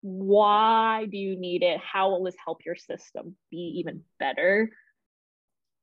why 0.00 1.06
do 1.10 1.16
you 1.16 1.38
need 1.38 1.62
it? 1.62 1.80
How 1.80 2.10
will 2.10 2.24
this 2.24 2.36
help 2.44 2.58
your 2.64 2.76
system 2.76 3.36
be 3.50 3.74
even 3.78 4.02
better? 4.18 4.70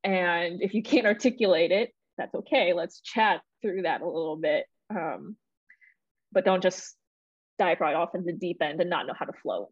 And 0.04 0.62
if 0.62 0.74
you 0.74 0.84
can't 0.84 1.06
articulate 1.06 1.72
it, 1.72 1.94
that's 2.18 2.34
okay. 2.34 2.74
Let's 2.74 3.02
chat 3.02 3.42
through 3.62 3.84
that 3.84 4.02
a 4.02 4.06
little 4.06 4.38
bit. 4.38 4.66
Um, 4.90 5.36
but 6.32 6.46
don't 6.46 6.64
just 6.64 6.96
dive 7.58 7.82
right 7.82 7.96
off 7.96 8.16
in 8.16 8.26
the 8.26 8.34
deep 8.34 8.62
end 8.62 8.80
and 8.82 8.90
not 8.90 9.08
know 9.08 9.14
how 9.18 9.26
to 9.26 9.34
float. 9.42 9.70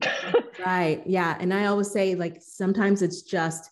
right. 0.64 1.02
Yeah. 1.06 1.36
And 1.38 1.52
I 1.52 1.66
always 1.66 1.90
say, 1.90 2.14
like, 2.14 2.38
sometimes 2.40 3.02
it's 3.02 3.22
just 3.22 3.70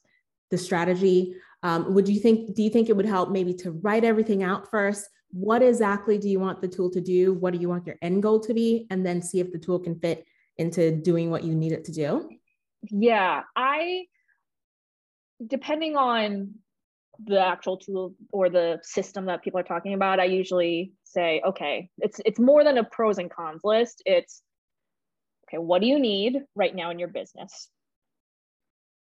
the 0.51 0.59
strategy. 0.59 1.35
Um, 1.63 1.95
would 1.95 2.09
you 2.09 2.21
think, 2.21 2.55
do 2.55 2.63
you 2.63 2.71
think 2.71 2.89
it 2.89 2.97
would 2.97 3.07
help 3.07 3.31
maybe 3.31 3.55
to 3.55 3.73
write 3.73 4.05
everything 4.05 4.43
out 4.43 4.71
first? 4.71 5.09
What 5.35 5.63
exactly 5.63 6.17
do 6.17 6.29
you 6.29 6.39
want 6.39 6.63
the 6.63 6.69
tool 6.69 6.89
to 6.91 7.01
do? 7.01 7.35
What 7.35 7.53
do 7.53 7.59
you 7.59 7.69
want 7.69 7.87
your 7.87 7.97
end 8.03 8.23
goal 8.23 8.39
to 8.39 8.55
be? 8.55 8.87
And 8.91 9.05
then 9.05 9.21
see 9.21 9.41
if 9.41 9.51
the 9.51 9.59
tool 9.59 9.81
can 9.81 9.99
fit 9.99 10.25
into 10.59 10.93
doing 10.93 11.29
what 11.29 11.43
you 11.43 11.57
need 11.57 11.73
it 11.73 11.85
to 11.87 11.93
do. 11.93 12.31
Yeah, 12.89 13.43
I, 13.57 14.05
depending 15.45 15.97
on 15.97 16.55
the 17.19 17.41
actual 17.41 17.79
tool 17.79 18.15
or 18.33 18.49
the 18.49 18.79
system 18.83 19.27
that 19.27 19.43
people 19.43 19.59
are 19.59 19.65
talking 19.65 19.95
about, 19.95 20.21
I 20.21 20.27
usually 20.27 20.93
say, 21.03 21.43
okay, 21.45 21.91
it's 21.99 22.21
it's 22.25 22.39
more 22.39 22.63
than 22.63 22.79
a 22.79 22.85
pros 22.85 23.19
and 23.19 23.31
cons 23.31 23.63
list. 23.65 24.03
It's 24.07 24.41
okay, 25.49 25.59
what 25.59 25.81
do 25.81 25.89
you 25.89 25.99
need 25.99 26.43
right 26.55 26.75
now 26.75 26.91
in 26.91 27.01
your 27.01 27.09
business? 27.09 27.69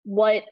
What 0.05 0.45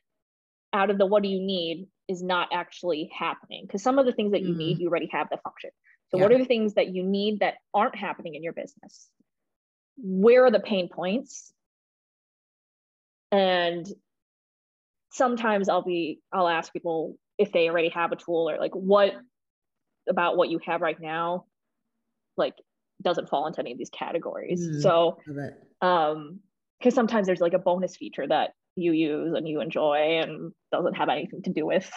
out 0.74 0.90
of 0.90 0.98
the 0.98 1.06
what 1.06 1.22
do 1.22 1.30
you 1.30 1.40
need 1.40 1.86
is 2.12 2.22
not 2.22 2.48
actually 2.52 3.10
happening? 3.16 3.64
Because 3.66 3.82
some 3.82 3.98
of 3.98 4.06
the 4.06 4.12
things 4.12 4.32
that 4.32 4.42
you 4.42 4.54
mm 4.54 4.58
need, 4.58 4.78
you 4.78 4.88
already 4.88 5.08
have 5.10 5.28
the 5.30 5.38
function. 5.38 5.70
So 6.10 6.18
yeah. 6.18 6.24
what 6.24 6.32
are 6.32 6.38
the 6.38 6.44
things 6.44 6.74
that 6.74 6.94
you 6.94 7.02
need 7.02 7.40
that 7.40 7.54
aren't 7.72 7.96
happening 7.96 8.34
in 8.34 8.42
your 8.42 8.52
business? 8.52 9.08
Where 9.96 10.44
are 10.44 10.50
the 10.50 10.60
pain 10.60 10.88
points? 10.88 11.52
And 13.30 13.86
sometimes 15.10 15.68
I'll 15.68 15.82
be 15.82 16.20
I'll 16.32 16.48
ask 16.48 16.72
people 16.72 17.16
if 17.38 17.52
they 17.52 17.68
already 17.68 17.88
have 17.90 18.12
a 18.12 18.16
tool 18.16 18.48
or 18.50 18.58
like 18.58 18.74
what 18.74 19.14
about 20.08 20.36
what 20.36 20.50
you 20.50 20.60
have 20.66 20.80
right 20.80 21.00
now 21.00 21.46
like 22.36 22.54
doesn't 23.02 23.28
fall 23.28 23.46
into 23.46 23.60
any 23.60 23.72
of 23.72 23.78
these 23.78 23.90
categories. 23.90 24.66
Mm, 24.66 24.82
so 24.82 25.18
um 25.80 26.40
because 26.78 26.94
sometimes 26.94 27.26
there's 27.26 27.40
like 27.40 27.54
a 27.54 27.58
bonus 27.58 27.96
feature 27.96 28.26
that 28.26 28.52
you 28.76 28.92
use 28.92 29.34
and 29.34 29.48
you 29.48 29.60
enjoy 29.60 30.20
and 30.22 30.52
doesn't 30.70 30.94
have 30.94 31.08
anything 31.08 31.42
to 31.42 31.50
do 31.50 31.66
with 31.66 31.90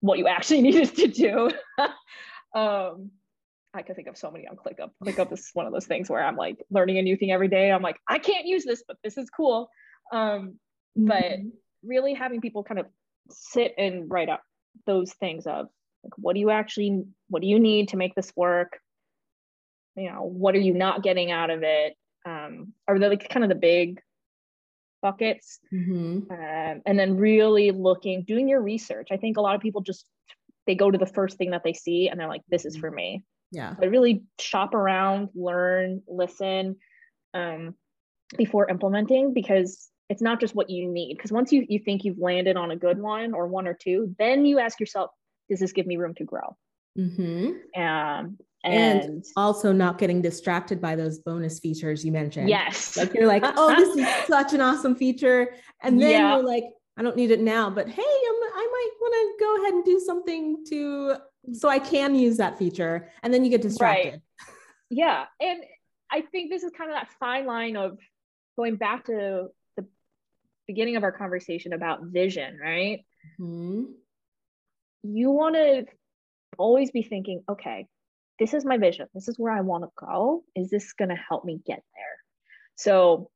what 0.00 0.18
you 0.18 0.26
actually 0.26 0.62
needed 0.68 0.94
to 0.96 1.08
do. 1.08 1.50
um 2.58 3.10
I 3.74 3.80
can 3.80 3.94
think 3.94 4.08
of 4.08 4.18
so 4.18 4.30
many 4.30 4.46
on 4.46 4.56
ClickUp. 4.56 4.90
ClickUp 5.02 5.32
is 5.32 5.48
one 5.54 5.66
of 5.66 5.72
those 5.72 5.86
things 5.86 6.10
where 6.10 6.22
I'm 6.22 6.36
like 6.36 6.58
learning 6.70 6.98
a 6.98 7.02
new 7.02 7.16
thing 7.16 7.32
every 7.32 7.48
day. 7.48 7.72
I'm 7.72 7.80
like, 7.80 7.96
I 8.06 8.18
can't 8.18 8.44
use 8.44 8.64
this, 8.66 8.84
but 8.86 8.98
this 9.02 9.16
is 9.16 9.30
cool. 9.30 9.70
Um, 10.12 10.58
mm-hmm. 10.98 11.06
But 11.06 11.38
really 11.82 12.12
having 12.12 12.42
people 12.42 12.64
kind 12.64 12.78
of 12.78 12.86
sit 13.30 13.72
and 13.78 14.10
write 14.10 14.28
up 14.28 14.42
those 14.86 15.12
things 15.14 15.46
of 15.46 15.68
like 16.04 16.12
what 16.16 16.34
do 16.34 16.40
you 16.40 16.50
actually 16.50 17.04
what 17.28 17.42
do 17.42 17.48
you 17.48 17.58
need 17.58 17.88
to 17.88 17.96
make 17.96 18.14
this 18.14 18.32
work 18.36 18.78
you 19.96 20.10
know 20.10 20.22
what 20.22 20.54
are 20.54 20.60
you 20.60 20.74
not 20.74 21.02
getting 21.02 21.30
out 21.30 21.50
of 21.50 21.62
it 21.62 21.94
um 22.26 22.72
are 22.88 22.98
they 22.98 23.08
like 23.08 23.28
kind 23.28 23.44
of 23.44 23.48
the 23.48 23.54
big 23.54 24.00
buckets 25.02 25.58
mm-hmm. 25.72 26.32
um, 26.32 26.82
and 26.86 26.98
then 26.98 27.16
really 27.16 27.70
looking 27.70 28.22
doing 28.22 28.48
your 28.48 28.62
research. 28.62 29.08
I 29.10 29.16
think 29.16 29.36
a 29.36 29.40
lot 29.40 29.54
of 29.54 29.60
people 29.60 29.82
just 29.82 30.06
they 30.66 30.74
go 30.74 30.90
to 30.90 30.98
the 30.98 31.06
first 31.06 31.36
thing 31.36 31.50
that 31.50 31.64
they 31.64 31.72
see 31.72 32.08
and 32.08 32.18
they're 32.18 32.28
like 32.28 32.42
this 32.48 32.64
is 32.64 32.76
for 32.76 32.90
me. 32.90 33.22
Yeah. 33.50 33.74
But 33.78 33.90
really 33.90 34.22
shop 34.38 34.74
around 34.74 35.28
learn 35.34 36.02
listen 36.06 36.76
um 37.34 37.74
before 38.38 38.70
implementing 38.70 39.34
because 39.34 39.90
it's 40.08 40.22
not 40.22 40.40
just 40.40 40.54
what 40.54 40.70
you 40.70 40.88
need. 40.88 41.16
Because 41.16 41.32
once 41.32 41.52
you, 41.52 41.66
you 41.68 41.78
think 41.78 42.04
you've 42.04 42.18
landed 42.18 42.56
on 42.56 42.70
a 42.70 42.76
good 42.76 42.98
one 42.98 43.34
or 43.34 43.46
one 43.46 43.66
or 43.66 43.74
two 43.74 44.14
then 44.18 44.46
you 44.46 44.58
ask 44.58 44.80
yourself 44.80 45.10
does 45.50 45.60
this 45.60 45.72
give 45.72 45.86
me 45.86 45.96
room 45.96 46.14
to 46.14 46.24
grow? 46.24 46.56
Mm-hmm. 46.98 47.80
um, 47.82 48.38
and, 48.64 49.00
and, 49.00 49.24
also 49.36 49.72
not 49.72 49.98
getting 49.98 50.22
distracted 50.22 50.80
by 50.80 50.94
those 50.94 51.18
bonus 51.18 51.58
features 51.58 52.04
you 52.04 52.12
mentioned 52.12 52.48
yes 52.48 52.96
like 52.96 53.12
you're 53.14 53.26
like 53.26 53.42
oh 53.44 53.74
this 53.76 53.96
is 53.96 54.24
such 54.26 54.52
an 54.52 54.60
awesome 54.60 54.94
feature 54.94 55.54
and 55.82 56.00
then 56.00 56.10
yeah. 56.10 56.36
you're 56.36 56.46
like 56.46 56.64
i 56.96 57.02
don't 57.02 57.16
need 57.16 57.30
it 57.30 57.40
now 57.40 57.68
but 57.68 57.88
hey 57.88 58.02
I'm, 58.02 58.34
i 58.54 58.68
might 58.72 58.90
want 59.00 59.38
to 59.38 59.44
go 59.44 59.62
ahead 59.62 59.74
and 59.74 59.84
do 59.84 60.00
something 60.00 60.64
to 60.68 61.16
so 61.52 61.68
i 61.68 61.78
can 61.78 62.14
use 62.14 62.36
that 62.36 62.58
feature 62.58 63.08
and 63.22 63.34
then 63.34 63.44
you 63.44 63.50
get 63.50 63.62
distracted 63.62 64.10
right. 64.10 64.48
yeah 64.90 65.24
and 65.40 65.62
i 66.10 66.20
think 66.20 66.50
this 66.50 66.62
is 66.62 66.70
kind 66.76 66.90
of 66.90 66.96
that 66.96 67.08
fine 67.18 67.46
line 67.46 67.76
of 67.76 67.98
going 68.56 68.76
back 68.76 69.06
to 69.06 69.48
the 69.76 69.86
beginning 70.66 70.96
of 70.96 71.02
our 71.02 71.12
conversation 71.12 71.72
about 71.72 72.04
vision, 72.04 72.58
right? 72.62 73.04
Mm-hmm. 73.40 73.84
You 75.02 75.30
want 75.30 75.56
to 75.56 75.86
always 76.58 76.90
be 76.90 77.02
thinking, 77.02 77.42
okay, 77.48 77.88
this 78.42 78.54
is 78.54 78.64
my 78.64 78.76
vision. 78.76 79.06
This 79.14 79.28
is 79.28 79.38
where 79.38 79.52
I 79.52 79.60
want 79.60 79.84
to 79.84 79.90
go. 79.96 80.42
Is 80.56 80.68
this 80.68 80.92
going 80.94 81.10
to 81.10 81.14
help 81.14 81.44
me 81.44 81.60
get 81.64 81.80
there? 81.94 82.16
So, 82.74 83.30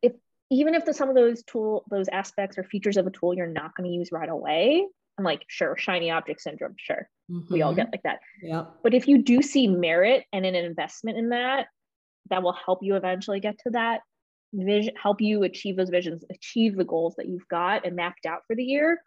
if 0.00 0.12
even 0.48 0.74
if 0.74 0.84
the, 0.84 0.94
some 0.94 1.08
of 1.08 1.16
those 1.16 1.42
tool, 1.42 1.84
those 1.90 2.06
aspects 2.08 2.56
or 2.56 2.62
features 2.62 2.96
of 2.96 3.06
a 3.08 3.10
tool 3.10 3.34
you're 3.34 3.48
not 3.48 3.74
going 3.74 3.90
to 3.90 3.96
use 3.96 4.10
right 4.12 4.28
away, 4.28 4.86
I'm 5.18 5.24
like, 5.24 5.42
sure, 5.48 5.76
shiny 5.76 6.12
object 6.12 6.40
syndrome, 6.40 6.76
sure, 6.78 7.08
mm-hmm. 7.28 7.52
we 7.52 7.62
all 7.62 7.74
get 7.74 7.90
like 7.90 8.04
that. 8.04 8.20
Yeah. 8.40 8.66
But 8.84 8.94
if 8.94 9.08
you 9.08 9.22
do 9.22 9.42
see 9.42 9.66
merit 9.66 10.24
and 10.32 10.46
an 10.46 10.54
investment 10.54 11.18
in 11.18 11.30
that, 11.30 11.66
that 12.30 12.44
will 12.44 12.56
help 12.64 12.78
you 12.82 12.94
eventually 12.94 13.40
get 13.40 13.58
to 13.64 13.70
that 13.70 14.02
vision 14.54 14.94
help 15.02 15.20
you 15.20 15.44
achieve 15.44 15.76
those 15.76 15.88
visions 15.88 16.24
achieve 16.30 16.76
the 16.76 16.84
goals 16.84 17.14
that 17.16 17.26
you've 17.26 17.48
got 17.48 17.86
and 17.86 17.96
mapped 17.96 18.26
out 18.26 18.42
for 18.46 18.54
the 18.54 18.62
year 18.62 19.00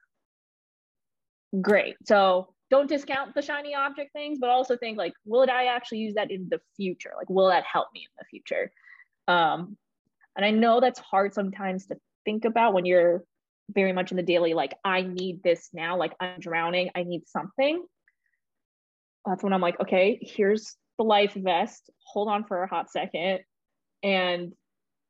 great 1.62 1.95
so 2.06 2.55
don't 2.71 2.89
discount 2.89 3.36
the 3.36 3.41
shiny 3.41 3.75
object 3.75 4.12
things 4.13 4.39
but 4.39 4.49
also 4.49 4.75
think 4.75 4.97
like 4.97 5.13
will 5.25 5.45
i 5.49 5.65
actually 5.65 5.99
use 5.99 6.15
that 6.15 6.32
in 6.32 6.47
the 6.49 6.60
future? 6.75 7.12
Like 7.17 7.30
will 7.30 7.47
that 7.49 7.63
help 7.63 7.88
me 7.93 8.01
in 8.01 8.13
the 8.17 8.25
future? 8.25 8.71
Um 9.28 9.78
and 10.36 10.45
i 10.45 10.51
know 10.51 10.80
that's 10.80 10.99
hard 10.99 11.34
sometimes 11.34 11.88
to 11.88 11.95
think 12.25 12.45
about 12.45 12.73
when 12.73 12.86
you're 12.86 13.23
very 13.71 13.93
much 13.93 14.12
in 14.12 14.17
the 14.17 14.23
daily 14.23 14.54
like 14.54 14.73
i 14.84 15.01
need 15.01 15.41
this 15.43 15.69
now 15.73 15.97
like 15.97 16.13
i'm 16.19 16.39
drowning 16.39 16.89
i 16.95 17.04
need 17.04 17.28
something. 17.28 17.84
That's 19.25 19.43
when 19.43 19.54
i'm 19.54 19.62
like 19.62 19.80
okay 19.80 20.19
here's 20.21 20.75
the 20.97 21.04
life 21.04 21.34
vest 21.34 21.89
hold 22.06 22.28
on 22.28 22.43
for 22.43 22.62
a 22.63 22.67
hot 22.67 22.91
second 22.91 23.39
and 24.04 24.54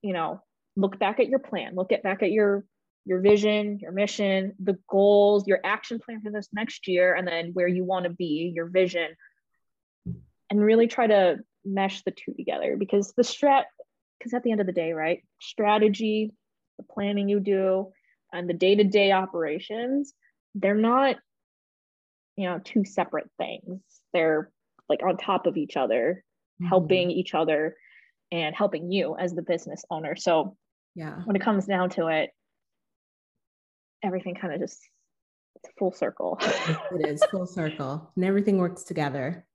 you 0.01 0.13
know 0.13 0.41
look 0.77 0.97
back 0.97 1.19
at 1.19 1.27
your 1.27 1.39
plan 1.39 1.75
look 1.75 1.91
at 1.91 2.01
back 2.01 2.23
at 2.23 2.31
your 2.31 2.63
your 3.05 3.19
vision 3.19 3.79
your 3.79 3.91
mission 3.91 4.53
the 4.59 4.77
goals 4.89 5.47
your 5.47 5.59
action 5.63 5.99
plan 5.99 6.21
for 6.21 6.31
this 6.31 6.49
next 6.53 6.87
year 6.87 7.13
and 7.13 7.27
then 7.27 7.51
where 7.53 7.67
you 7.67 7.83
want 7.83 8.05
to 8.05 8.09
be 8.09 8.51
your 8.55 8.67
vision 8.67 9.07
and 10.49 10.61
really 10.61 10.87
try 10.87 11.07
to 11.07 11.37
mesh 11.63 12.03
the 12.03 12.11
two 12.11 12.33
together 12.33 12.75
because 12.77 13.13
the 13.13 13.23
strat 13.23 13.63
because 14.17 14.33
at 14.33 14.43
the 14.43 14.51
end 14.51 14.61
of 14.61 14.67
the 14.67 14.73
day 14.73 14.93
right 14.93 15.23
strategy 15.39 16.31
the 16.77 16.83
planning 16.83 17.29
you 17.29 17.39
do 17.39 17.91
and 18.33 18.49
the 18.49 18.53
day-to-day 18.53 19.11
operations 19.11 20.13
they're 20.55 20.75
not 20.75 21.15
you 22.35 22.45
know 22.47 22.59
two 22.63 22.83
separate 22.83 23.29
things 23.37 23.81
they're 24.13 24.49
like 24.89 25.01
on 25.03 25.17
top 25.17 25.45
of 25.45 25.57
each 25.57 25.77
other 25.77 26.23
mm-hmm. 26.61 26.67
helping 26.67 27.11
each 27.11 27.33
other 27.33 27.75
and 28.31 28.55
helping 28.55 28.91
you 28.91 29.15
as 29.17 29.33
the 29.33 29.41
business 29.41 29.85
owner. 29.89 30.15
So 30.15 30.55
yeah, 30.95 31.21
when 31.25 31.35
it 31.35 31.41
comes 31.41 31.65
down 31.65 31.89
to 31.91 32.07
it, 32.07 32.31
everything 34.05 34.35
kind 34.35 34.53
of 34.53 34.59
just 34.59 34.79
it's 35.55 35.69
full 35.77 35.91
circle. 35.91 36.37
it 36.41 37.07
is 37.07 37.23
full 37.31 37.45
circle 37.45 38.11
and 38.15 38.25
everything 38.25 38.57
works 38.57 38.83
together. 38.83 39.45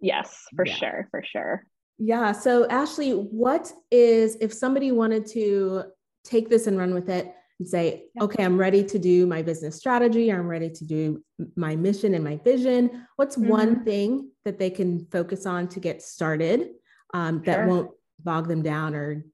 Yes, 0.00 0.44
for 0.54 0.66
yeah. 0.66 0.74
sure, 0.74 1.08
for 1.10 1.22
sure. 1.24 1.66
Yeah. 1.98 2.32
So 2.32 2.68
Ashley, 2.68 3.12
what 3.12 3.72
is 3.90 4.36
if 4.40 4.52
somebody 4.52 4.92
wanted 4.92 5.26
to 5.32 5.84
take 6.24 6.48
this 6.48 6.66
and 6.66 6.78
run 6.78 6.94
with 6.94 7.08
it 7.08 7.34
and 7.58 7.68
say, 7.68 8.04
yeah. 8.14 8.22
okay, 8.22 8.44
I'm 8.44 8.56
ready 8.56 8.84
to 8.84 8.98
do 8.98 9.26
my 9.26 9.42
business 9.42 9.76
strategy, 9.76 10.32
I'm 10.32 10.46
ready 10.46 10.70
to 10.70 10.84
do 10.84 11.22
my 11.56 11.74
mission 11.74 12.14
and 12.14 12.22
my 12.22 12.36
vision. 12.44 13.06
What's 13.16 13.36
mm-hmm. 13.36 13.48
one 13.48 13.84
thing 13.84 14.30
that 14.44 14.58
they 14.58 14.70
can 14.70 15.06
focus 15.10 15.44
on 15.44 15.68
to 15.68 15.80
get 15.80 16.02
started 16.02 16.68
um, 17.14 17.42
that 17.46 17.56
sure. 17.56 17.66
won't 17.66 17.90
bog 18.20 18.46
them 18.48 18.62
down 18.62 18.94
or 18.94 19.24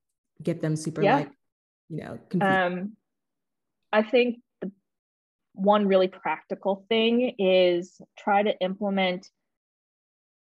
get 0.43 0.61
them 0.61 0.77
super 0.77 1.03
yeah. 1.03 1.17
like 1.17 1.31
you 1.89 1.99
know 1.99 2.19
confused? 2.29 2.57
um 2.57 2.93
i 3.93 4.03
think 4.03 4.39
one 5.55 5.87
really 5.87 6.09
practical 6.09 6.85
thing 6.89 7.35
is 7.39 8.01
try 8.19 8.43
to 8.43 8.55
implement 8.61 9.29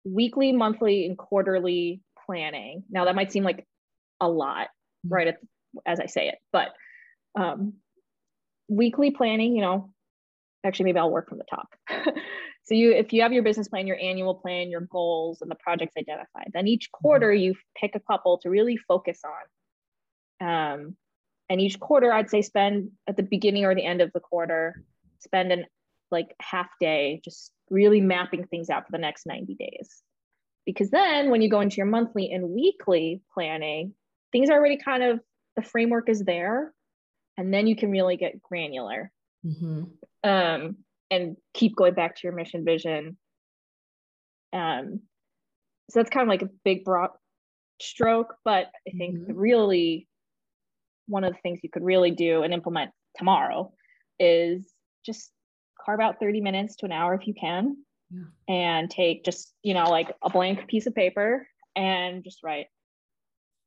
weekly 0.04 0.52
monthly 0.52 1.06
and 1.06 1.18
quarterly 1.18 2.02
planning 2.26 2.84
now 2.90 3.06
that 3.06 3.16
might 3.16 3.32
seem 3.32 3.44
like 3.44 3.68
a 4.20 4.28
lot 4.28 4.68
mm-hmm. 4.68 5.14
right 5.14 5.28
at, 5.28 5.38
as 5.86 6.00
i 6.00 6.06
say 6.06 6.30
it 6.30 6.36
but 6.52 6.70
um 7.40 7.74
weekly 8.68 9.12
planning 9.12 9.56
you 9.56 9.62
know 9.62 9.92
actually 10.64 10.86
maybe 10.86 11.00
i'll 11.00 11.12
work 11.12 11.30
from 11.30 11.38
the 11.38 11.46
top 11.50 11.68
So 12.64 12.76
you, 12.76 12.92
if 12.92 13.12
you 13.12 13.24
have 13.24 13.34
your 13.34 13.44
business 13.44 13.68
plan, 13.68 13.88
your 13.88 14.00
annual 14.00 14.36
plan, 14.36 14.70
your 14.70 14.82
goals, 14.82 15.42
and 15.42 15.50
the 15.50 15.56
projects 15.56 15.98
identified, 15.98 16.52
then 16.54 16.68
each 16.68 16.86
mm-hmm. 16.86 17.02
quarter 17.02 17.34
you 17.34 17.56
pick 17.76 17.96
a 17.96 18.00
couple 18.00 18.38
to 18.40 18.50
really 18.50 18.78
focus 18.78 19.22
on. 19.26 20.48
Um, 20.48 20.96
and 21.50 21.60
each 21.60 21.80
quarter, 21.80 22.14
I'd 22.14 22.30
say 22.30 22.42
spend 22.42 22.92
at 23.08 23.18
the 23.18 23.24
beginning 23.24 23.66
or 23.66 23.76
the 23.76 23.86
end 23.86 24.02
of 24.02 24.14
the 24.14 24.20
quarter, 24.20 24.84
spend 25.22 25.52
an 25.52 25.66
like 26.12 26.36
half 26.42 26.68
day 26.80 27.22
just 27.24 27.52
really 27.70 28.02
mapping 28.02 28.46
things 28.48 28.70
out 28.70 28.86
for 28.86 28.92
the 28.92 28.98
next 28.98 29.26
90 29.26 29.56
days. 29.56 30.02
Because 30.66 30.90
then 30.92 31.32
when 31.32 31.42
you 31.42 31.50
go 31.50 31.62
into 31.62 31.78
your 31.78 31.86
monthly 31.86 32.32
and 32.32 32.50
weekly 32.50 33.22
planning, 33.34 33.94
things 34.32 34.50
are 34.50 34.58
already 34.58 34.78
kind 34.78 35.04
of 35.04 35.20
the 35.56 35.62
framework 35.62 36.10
is 36.10 36.24
there, 36.24 36.74
and 37.38 37.54
then 37.54 37.68
you 37.68 37.76
can 37.76 37.92
really 37.92 38.18
get 38.18 38.42
granular. 38.42 39.12
Mm-hmm. 39.46 39.84
Um, 40.24 40.78
and 41.10 41.36
keep 41.54 41.76
going 41.76 41.94
back 41.94 42.16
to 42.16 42.22
your 42.24 42.34
mission 42.34 42.64
vision. 42.64 43.18
Um, 44.54 45.02
so 45.90 46.00
that's 46.00 46.10
kind 46.10 46.24
of 46.24 46.30
like 46.30 46.42
a 46.42 46.50
big 46.64 46.86
broad 46.86 47.10
stroke, 47.82 48.36
but 48.46 48.68
I 48.88 48.92
think 48.98 49.18
mm-hmm. 49.18 49.34
really 49.34 50.08
one 51.08 51.26
of 51.26 51.34
the 51.34 51.40
things 51.44 51.60
you 51.64 51.70
could 51.70 51.84
really 51.84 52.12
do 52.12 52.44
and 52.44 52.54
implement 52.54 52.92
tomorrow 53.18 53.74
is 54.20 54.71
just 55.06 55.32
carve 55.84 56.00
out 56.00 56.20
30 56.20 56.42
minutes 56.42 56.76
to 56.78 56.86
an 56.86 56.92
hour 56.92 57.14
if 57.14 57.28
you 57.28 57.34
can. 57.34 57.78
Yeah. 58.14 58.24
and 58.54 58.90
take 58.90 59.24
just 59.24 59.54
you 59.64 59.74
know 59.74 59.90
like 59.90 60.14
a 60.22 60.30
blank 60.30 60.68
piece 60.68 60.86
of 60.86 60.94
paper 60.94 61.48
and 61.78 62.26
just 62.26 62.44
write 62.44 62.66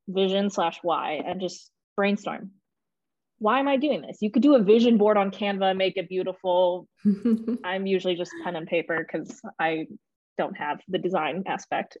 vision 0.07 0.51
slash 0.51 0.77
why 0.83 1.13
and 1.25 1.41
just 1.41 1.71
brainstorm. 1.95 2.51
Why 3.39 3.59
am 3.59 3.67
i 3.67 3.77
doing 3.77 4.01
this? 4.01 4.19
You 4.21 4.29
could 4.29 4.43
do 4.43 4.55
a 4.55 4.61
vision 4.61 4.97
board 4.97 5.17
on 5.17 5.31
canva 5.31 5.75
make 5.75 5.97
it 5.97 6.07
beautiful. 6.09 6.87
I'm 7.63 7.87
usually 7.87 8.15
just 8.15 8.31
pen 8.43 8.55
and 8.55 8.67
paper 8.67 9.03
because 9.03 9.41
i 9.59 9.87
don't 10.37 10.57
have 10.57 10.79
the 10.87 10.99
design 10.99 11.43
aspect. 11.47 11.97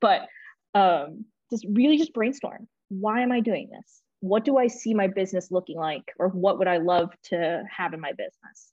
But 0.00 0.28
um, 0.74 1.24
just 1.50 1.64
really 1.70 1.96
just 1.96 2.12
brainstorm. 2.12 2.68
Why 2.90 3.22
am 3.22 3.32
i 3.32 3.40
doing 3.40 3.70
this 3.72 4.01
what 4.22 4.44
do 4.44 4.56
i 4.56 4.68
see 4.68 4.94
my 4.94 5.08
business 5.08 5.50
looking 5.50 5.76
like? 5.76 6.12
Or 6.18 6.28
what 6.28 6.58
would 6.58 6.68
i 6.68 6.78
love 6.78 7.10
to 7.24 7.64
have 7.70 7.92
in 7.92 8.00
my 8.00 8.12
business? 8.12 8.72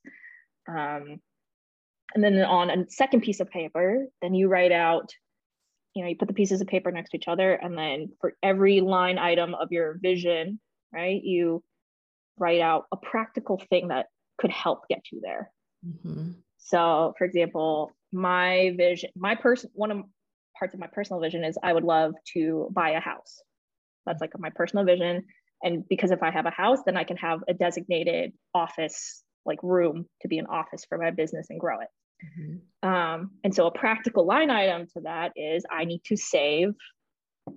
Um, 0.68 1.20
and 2.16 2.24
then 2.24 2.39
on 2.39 2.70
a 2.70 2.89
second 2.89 3.22
piece 3.22 3.39
of 3.39 3.50
paper 3.50 4.08
then 4.22 4.34
you 4.34 4.47
write 4.47 4.72
out 4.72 5.12
you 5.93 6.04
know 6.04 6.10
you 6.10 6.16
put 6.16 6.28
the 6.28 6.34
pieces 6.34 6.62
of 6.62 6.68
paper 6.68 6.91
next 6.91 7.12
to 7.12 7.18
each 7.18 7.28
other 7.28 7.54
and 7.54 7.78
then 7.78 8.10
for 8.20 8.34
every 8.43 8.82
line 8.82 9.18
item 9.18 9.54
of 9.56 9.72
your 9.72 9.97
vision 10.02 10.60
right 10.93 11.24
you 11.24 11.64
write 12.38 12.62
out 12.62 12.86
a 12.91 12.97
practical 12.97 13.62
thing 13.70 13.89
that 13.89 14.08
could 14.38 14.52
help 14.52 14.88
get 14.88 15.02
you 15.12 15.20
there. 15.22 15.52
Mm-hmm. 15.86 16.32
so 16.58 17.14
for 17.18 17.26
example 17.26 17.91
my 18.12 18.74
vision 18.76 19.10
my 19.16 19.36
person 19.36 19.70
one 19.74 19.91
of 19.91 20.04
parts 20.58 20.74
of 20.74 20.80
my 20.80 20.88
personal 20.88 21.22
vision 21.22 21.43
is 21.43 21.58
i 21.64 21.72
would 21.72 21.86
love 21.86 22.14
to 22.34 22.70
buy 22.72 22.91
a 22.91 23.00
house. 23.00 23.41
That's 24.06 24.22
like 24.22 24.38
my 24.39 24.50
personal 24.50 24.86
vision 24.86 25.26
and 25.64 25.88
because 25.89 26.12
if 26.12 26.24
i 26.24 26.32
have 26.32 26.45
a 26.45 26.51
house 26.51 26.80
then 26.86 26.97
i 26.97 27.03
can 27.03 27.18
have 27.18 27.43
a 27.47 27.53
designated 27.53 28.34
office 28.53 29.24
like 29.45 29.60
room 29.64 30.05
to 30.22 30.28
be 30.28 30.38
an 30.38 30.45
office 30.47 30.86
for 30.88 30.97
my 30.97 31.12
business 31.12 31.47
and 31.49 31.60
grow 31.60 31.80
it 31.80 31.88
Mm-hmm. 32.24 32.89
Um, 32.89 33.32
and 33.43 33.53
so 33.53 33.68
a 33.68 33.72
practical 33.72 34.26
line 34.26 34.49
item 34.49 34.88
to 34.93 35.01
that 35.01 35.32
is 35.36 35.66
I 35.70 35.86
need 35.86 36.03
to 36.05 36.18
save 36.18 36.74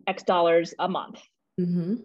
X 0.07 0.23
dollars 0.23 0.75
a 0.79 0.89
month. 0.89 1.21
Mm-hmm. 1.61 1.97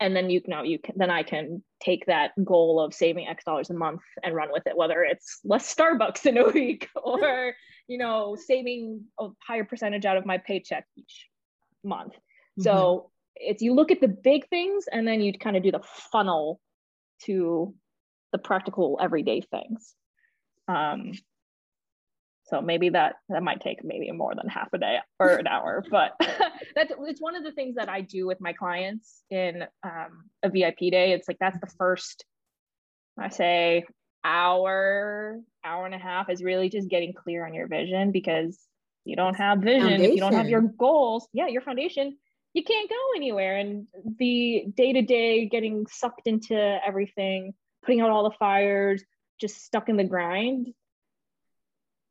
And 0.00 0.16
then 0.16 0.28
you 0.28 0.42
know 0.46 0.62
you 0.62 0.78
can 0.78 0.94
then 0.98 1.10
I 1.10 1.22
can 1.22 1.62
take 1.80 2.06
that 2.06 2.32
goal 2.42 2.80
of 2.80 2.92
saving 2.92 3.28
X 3.28 3.44
dollars 3.44 3.70
a 3.70 3.74
month 3.74 4.00
and 4.22 4.34
run 4.34 4.48
with 4.52 4.66
it, 4.66 4.76
whether 4.76 5.02
it's 5.02 5.40
less 5.44 5.72
Starbucks 5.72 6.26
in 6.26 6.36
a 6.36 6.48
week 6.50 6.88
or 7.02 7.54
you 7.86 7.98
know 7.98 8.36
saving 8.36 9.04
a 9.20 9.28
higher 9.46 9.64
percentage 9.64 10.04
out 10.04 10.16
of 10.16 10.26
my 10.26 10.38
paycheck 10.38 10.86
each 10.96 11.28
month. 11.82 12.12
Mm-hmm. 12.12 12.62
So 12.62 13.10
it's 13.36 13.62
you 13.62 13.74
look 13.74 13.90
at 13.90 14.00
the 14.00 14.08
big 14.08 14.48
things 14.48 14.84
and 14.90 15.06
then 15.06 15.20
you 15.20 15.36
kind 15.38 15.56
of 15.56 15.62
do 15.62 15.72
the 15.72 15.82
funnel 16.12 16.60
to 17.24 17.74
the 18.32 18.38
practical 18.38 18.98
everyday 19.00 19.40
things. 19.40 19.94
Um, 20.68 21.12
so 22.46 22.60
maybe 22.60 22.90
that 22.90 23.16
that 23.30 23.42
might 23.42 23.60
take 23.60 23.82
maybe 23.82 24.10
more 24.12 24.34
than 24.34 24.48
half 24.48 24.68
a 24.72 24.78
day 24.78 24.98
or 25.18 25.36
an 25.36 25.46
hour, 25.46 25.82
but 25.90 26.12
that's 26.74 26.92
it's 27.06 27.20
one 27.20 27.36
of 27.36 27.42
the 27.42 27.52
things 27.52 27.76
that 27.76 27.88
I 27.88 28.02
do 28.02 28.26
with 28.26 28.40
my 28.40 28.52
clients 28.52 29.22
in 29.30 29.64
um, 29.82 30.30
a 30.42 30.50
VIP 30.50 30.90
day. 30.90 31.12
It's 31.12 31.26
like 31.26 31.38
that's 31.40 31.58
the 31.58 31.72
first, 31.78 32.24
I 33.18 33.30
say, 33.30 33.84
hour, 34.24 35.40
hour 35.64 35.86
and 35.86 35.94
a 35.94 35.98
half 35.98 36.28
is 36.28 36.42
really 36.42 36.68
just 36.68 36.88
getting 36.88 37.12
clear 37.12 37.46
on 37.46 37.54
your 37.54 37.66
vision 37.66 38.10
because 38.10 38.58
you 39.04 39.16
don't 39.16 39.34
have 39.34 39.58
vision, 39.58 39.82
foundation. 39.82 40.04
if 40.04 40.14
you 40.14 40.20
don't 40.20 40.34
have 40.34 40.48
your 40.48 40.62
goals, 40.62 41.28
yeah, 41.32 41.46
your 41.46 41.60
foundation, 41.62 42.16
you 42.54 42.62
can't 42.62 42.88
go 42.88 42.96
anywhere. 43.16 43.56
And 43.58 43.86
the 44.18 44.66
day 44.74 44.92
to 44.92 45.02
day 45.02 45.46
getting 45.46 45.86
sucked 45.88 46.26
into 46.26 46.56
everything, 46.86 47.52
putting 47.82 48.00
out 48.00 48.10
all 48.10 48.24
the 48.24 48.36
fires, 48.38 49.04
just 49.40 49.62
stuck 49.64 49.88
in 49.88 49.96
the 49.96 50.04
grind 50.04 50.72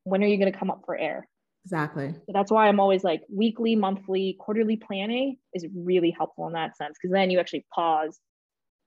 when 0.03 0.21
are 0.21 0.27
you 0.27 0.37
going 0.37 0.51
to 0.51 0.57
come 0.57 0.69
up 0.69 0.83
for 0.85 0.97
air? 0.97 1.27
Exactly. 1.65 2.13
So 2.13 2.33
that's 2.33 2.51
why 2.51 2.67
I'm 2.67 2.81
always 2.81 3.05
like 3.05 3.21
weekly, 3.33 3.75
monthly, 3.77 4.35
quarterly 4.37 4.75
planning 4.75 5.37
is 5.53 5.65
really 5.73 6.11
helpful 6.11 6.45
in 6.47 6.53
that 6.53 6.75
sense 6.75 6.97
because 7.01 7.13
then 7.13 7.29
you 7.29 7.39
actually 7.39 7.65
pause, 7.73 8.19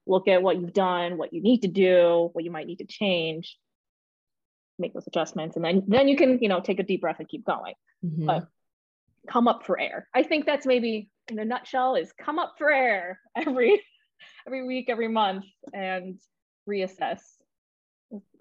look 0.07 0.29
at 0.29 0.43
what 0.43 0.61
you've 0.61 0.75
done, 0.75 1.17
what 1.17 1.33
you 1.33 1.43
need 1.43 1.63
to 1.63 1.69
do, 1.69 2.29
what 2.35 2.45
you 2.45 2.51
might 2.51 2.67
need 2.67 2.81
to 2.81 2.87
change, 2.87 3.57
make 4.79 4.93
those 4.93 5.07
adjustments, 5.07 5.57
and 5.57 5.65
then 5.65 5.85
then 5.89 6.07
you 6.07 6.19
can 6.19 6.39
you 6.43 6.51
know 6.51 6.61
take 6.61 6.79
a 6.79 6.83
deep 6.83 7.01
breath 7.01 7.17
and 7.19 7.29
keep 7.29 7.47
going. 7.47 7.75
Mm-hmm. 8.05 8.27
But 8.27 8.47
come 9.27 9.49
up 9.49 9.65
for 9.65 9.81
air. 9.81 10.07
I 10.15 10.23
think 10.23 10.45
that's 10.45 10.67
maybe 10.67 11.09
in 11.29 11.39
a 11.39 11.45
nutshell 11.45 11.97
is 11.97 12.13
come 12.13 12.39
up 12.39 12.55
for 12.59 12.71
air 12.71 13.21
every 13.37 13.83
every 14.47 14.67
week, 14.67 14.87
every 14.89 15.09
month, 15.09 15.45
and 15.73 16.19
reassess. 16.69 17.21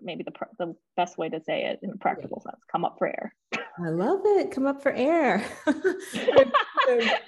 Maybe 0.01 0.23
the, 0.23 0.31
the 0.59 0.75
best 0.95 1.17
way 1.17 1.29
to 1.29 1.41
say 1.41 1.65
it 1.65 1.79
in 1.81 1.89
a 1.89 1.97
practical 1.97 2.39
sense 2.39 2.61
come 2.71 2.85
up 2.85 2.95
for 2.99 3.07
air. 3.07 3.33
I 3.53 3.89
love 3.89 4.21
it. 4.23 4.51
Come 4.51 4.67
up 4.67 4.83
for 4.83 4.91
air. 4.91 5.43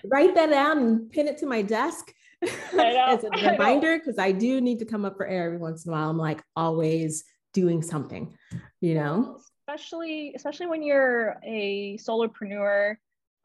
Write 0.05 0.35
that 0.35 0.49
down 0.49 0.77
and 0.77 1.09
pin 1.09 1.27
it 1.27 1.39
to 1.39 1.47
my 1.47 1.63
desk 1.63 2.13
as 2.43 3.23
a 3.23 3.29
reminder 3.51 3.97
because 3.97 4.19
I, 4.19 4.27
I 4.27 4.31
do 4.31 4.61
need 4.61 4.79
to 4.79 4.85
come 4.85 5.03
up 5.03 5.17
for 5.17 5.25
air 5.25 5.47
every 5.47 5.57
once 5.57 5.85
in 5.85 5.91
a 5.91 5.95
while. 5.95 6.09
I'm 6.09 6.17
like 6.17 6.43
always 6.55 7.23
doing 7.53 7.81
something 7.81 8.37
you 8.81 8.95
know? 8.95 9.37
Especially 9.67 10.33
especially 10.35 10.67
when 10.67 10.81
you're 10.81 11.37
a 11.43 11.97
solopreneur 11.97 12.95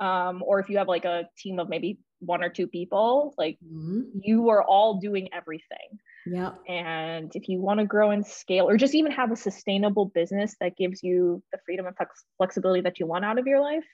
um, 0.02 0.42
or 0.44 0.58
if 0.58 0.68
you 0.68 0.78
have 0.78 0.88
like 0.88 1.04
a 1.04 1.24
team 1.38 1.58
of 1.58 1.68
maybe 1.68 1.98
one 2.20 2.42
or 2.42 2.48
two 2.48 2.66
people 2.66 3.34
like 3.38 3.58
mm-hmm. 3.64 4.02
you 4.22 4.50
are 4.50 4.62
all 4.62 5.00
doing 5.00 5.28
everything 5.32 5.98
yeah. 6.26 6.52
And 6.68 7.34
if 7.34 7.48
you 7.48 7.60
want 7.60 7.80
to 7.80 7.86
grow 7.86 8.10
and 8.10 8.24
scale, 8.24 8.68
or 8.68 8.76
just 8.76 8.94
even 8.94 9.12
have 9.12 9.32
a 9.32 9.36
sustainable 9.36 10.06
business 10.06 10.54
that 10.60 10.76
gives 10.76 11.02
you 11.02 11.42
the 11.50 11.58
freedom 11.66 11.86
and 11.86 11.96
flex- 11.96 12.24
flexibility 12.36 12.82
that 12.82 13.00
you 13.00 13.06
want 13.06 13.24
out 13.24 13.38
of 13.38 13.46
your 13.46 13.60
life, 13.60 13.84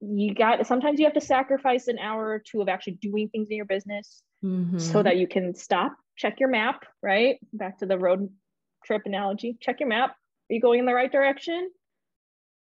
you 0.00 0.34
got 0.34 0.66
sometimes 0.66 0.98
you 0.98 1.06
have 1.06 1.14
to 1.14 1.20
sacrifice 1.20 1.86
an 1.86 1.98
hour 1.98 2.26
or 2.26 2.42
two 2.44 2.60
of 2.60 2.68
actually 2.68 2.98
doing 3.00 3.28
things 3.28 3.48
in 3.48 3.56
your 3.56 3.64
business 3.64 4.22
mm-hmm. 4.44 4.78
so 4.78 5.02
that 5.02 5.16
you 5.16 5.28
can 5.28 5.54
stop, 5.54 5.94
check 6.16 6.40
your 6.40 6.48
map, 6.48 6.84
right? 7.02 7.36
Back 7.52 7.78
to 7.78 7.86
the 7.86 7.98
road 7.98 8.28
trip 8.84 9.02
analogy 9.06 9.56
check 9.60 9.80
your 9.80 9.88
map. 9.88 10.10
Are 10.10 10.54
you 10.54 10.60
going 10.60 10.80
in 10.80 10.86
the 10.86 10.92
right 10.92 11.10
direction? 11.10 11.70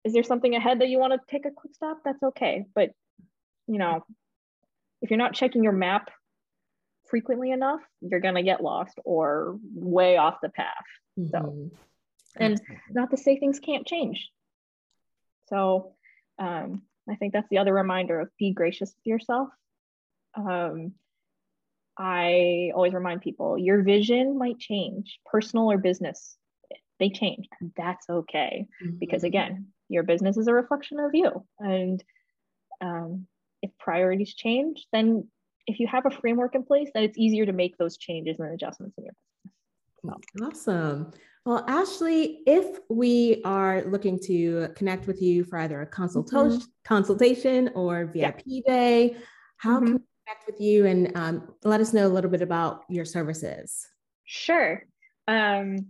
Is 0.05 0.13
there 0.13 0.23
something 0.23 0.55
ahead 0.55 0.81
that 0.81 0.89
you 0.89 0.99
want 0.99 1.13
to 1.13 1.21
take 1.29 1.47
a 1.47 1.51
quick 1.51 1.75
stop? 1.75 1.99
That's 2.05 2.23
okay. 2.23 2.65
But, 2.75 2.91
you 3.67 3.79
know, 3.79 4.05
if 5.01 5.11
you're 5.11 5.19
not 5.19 5.35
checking 5.35 5.63
your 5.63 5.73
map 5.73 6.11
frequently 7.09 7.51
enough, 7.51 7.81
you're 8.01 8.21
going 8.21 8.35
to 8.35 8.43
get 8.43 8.63
lost 8.63 8.99
or 9.05 9.59
way 9.75 10.17
off 10.17 10.39
the 10.43 10.49
path. 10.49 10.67
Mm-hmm. 11.19 11.31
So, 11.31 11.71
and 12.37 12.61
not 12.91 13.11
to 13.11 13.17
say 13.17 13.39
things 13.39 13.61
can't 13.61 13.87
change. 13.87 14.29
So, 15.49 15.95
um, 16.39 16.83
I 17.09 17.17
think 17.17 17.33
that's 17.33 17.49
the 17.51 17.59
other 17.59 17.75
reminder 17.75 18.21
of 18.21 18.29
be 18.39 18.53
gracious 18.53 18.91
with 18.91 19.07
yourself. 19.07 19.49
Um, 20.35 20.93
I 21.99 22.71
always 22.75 22.95
remind 22.95 23.21
people 23.21 23.59
your 23.59 23.83
vision 23.83 24.39
might 24.39 24.59
change, 24.59 25.19
personal 25.27 25.71
or 25.71 25.79
business, 25.79 26.37
they 26.99 27.11
change, 27.11 27.49
and 27.61 27.73
that's 27.77 28.09
okay. 28.09 28.67
Mm-hmm. 28.83 28.97
Because 28.99 29.25
again, 29.25 29.67
your 29.93 30.03
business 30.03 30.37
is 30.37 30.49
a 30.49 30.53
reflection 30.53 30.99
of 30.99 31.11
you. 31.15 31.45
And 31.59 32.03
um, 32.81 33.27
if 33.63 33.71
priorities 33.79 34.35
change, 34.35 34.87
then 34.93 35.29
if 35.67 35.79
you 35.79 35.87
have 35.87 36.07
a 36.07 36.11
framework 36.11 36.55
in 36.55 36.65
place, 36.65 36.91
then 36.95 37.05
it's 37.05 37.19
easier 37.19 37.47
to 37.47 37.53
make 37.53 37.79
those 37.79 37.97
changes 37.97 38.41
and 38.41 38.53
adjustments 38.53 38.97
in 38.99 39.05
your 39.05 39.15
business. 39.15 40.23
So. 40.35 40.47
Awesome. 40.47 41.13
Well, 41.45 41.65
Ashley, 41.69 42.41
if 42.47 42.79
we 42.89 43.41
are 43.45 43.83
looking 43.83 44.19
to 44.27 44.69
connect 44.77 45.07
with 45.07 45.21
you 45.21 45.45
for 45.45 45.59
either 45.59 45.81
a 45.83 45.87
consultation, 45.87 46.59
mm-hmm. 46.59 46.71
consultation 46.85 47.71
or 47.75 48.07
VIP 48.07 48.43
yeah. 48.45 48.61
day, 48.67 49.17
how 49.57 49.77
mm-hmm. 49.77 49.87
can 49.87 49.93
we 49.95 50.01
connect 50.27 50.47
with 50.47 50.61
you 50.61 50.87
and 50.87 51.17
um, 51.17 51.55
let 51.65 51.81
us 51.81 51.93
know 51.93 52.07
a 52.07 52.09
little 52.09 52.31
bit 52.31 52.43
about 52.43 52.83
your 52.89 53.05
services? 53.05 53.87
Sure. 54.25 54.85
Um, 55.27 55.87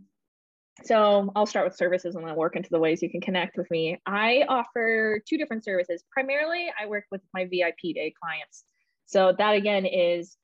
so 0.84 1.30
I'll 1.36 1.46
start 1.46 1.66
with 1.66 1.76
services 1.76 2.14
and 2.14 2.26
then 2.26 2.34
work 2.34 2.56
into 2.56 2.70
the 2.70 2.78
ways 2.78 3.02
you 3.02 3.10
can 3.10 3.20
connect 3.20 3.56
with 3.56 3.70
me. 3.70 3.98
I 4.06 4.44
offer 4.48 5.20
two 5.28 5.36
different 5.36 5.64
services. 5.64 6.02
Primarily, 6.10 6.72
I 6.80 6.86
work 6.86 7.04
with 7.10 7.20
my 7.34 7.44
VIP 7.44 7.94
day 7.94 8.14
clients. 8.20 8.64
So 9.06 9.34
that 9.36 9.54
again 9.54 9.84
is 9.84 10.36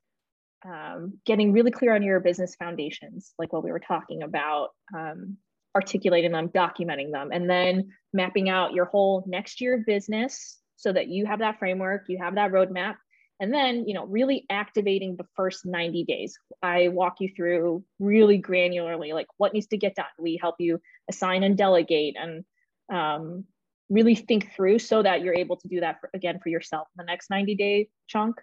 um, 0.65 1.19
getting 1.25 1.51
really 1.51 1.71
clear 1.71 1.95
on 1.95 2.03
your 2.03 2.19
business 2.19 2.55
foundations, 2.55 3.33
like 3.39 3.51
what 3.51 3.63
we 3.63 3.71
were 3.71 3.79
talking 3.79 4.23
about, 4.23 4.69
um, 4.95 5.37
articulating 5.75 6.31
them, 6.31 6.49
documenting 6.49 7.11
them, 7.11 7.31
and 7.31 7.49
then 7.49 7.89
mapping 8.13 8.49
out 8.49 8.73
your 8.73 8.85
whole 8.85 9.23
next 9.27 9.61
year 9.61 9.83
business 9.85 10.59
so 10.75 10.93
that 10.93 11.07
you 11.07 11.25
have 11.25 11.39
that 11.39 11.59
framework, 11.59 12.05
you 12.07 12.17
have 12.17 12.35
that 12.35 12.51
roadmap, 12.51 12.95
and 13.39 13.53
then 13.53 13.87
you 13.87 13.93
know 13.93 14.05
really 14.05 14.45
activating 14.49 15.15
the 15.15 15.27
first 15.35 15.65
90 15.65 16.03
days. 16.05 16.37
I 16.61 16.89
walk 16.89 17.17
you 17.19 17.29
through 17.35 17.83
really 17.99 18.41
granularly, 18.41 19.13
like 19.13 19.27
what 19.37 19.53
needs 19.53 19.67
to 19.67 19.77
get 19.77 19.95
done. 19.95 20.05
We 20.17 20.37
help 20.41 20.55
you 20.59 20.81
assign 21.09 21.43
and 21.43 21.57
delegate 21.57 22.15
and 22.19 22.43
um, 22.91 23.45
really 23.89 24.15
think 24.15 24.53
through 24.55 24.79
so 24.79 25.01
that 25.03 25.21
you're 25.21 25.35
able 25.35 25.57
to 25.57 25.67
do 25.67 25.79
that 25.79 25.99
for, 25.99 26.09
again 26.13 26.39
for 26.41 26.49
yourself 26.49 26.87
in 26.97 27.05
the 27.05 27.11
next 27.11 27.29
90 27.29 27.55
day 27.55 27.89
chunk 28.07 28.35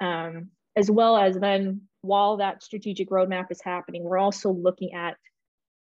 um, 0.00 0.50
as 0.76 0.90
well 0.90 1.16
as 1.16 1.36
then 1.36 1.82
while 2.02 2.36
that 2.36 2.62
strategic 2.62 3.10
roadmap 3.10 3.50
is 3.50 3.60
happening, 3.62 4.04
we're 4.04 4.18
also 4.18 4.52
looking 4.52 4.94
at 4.94 5.16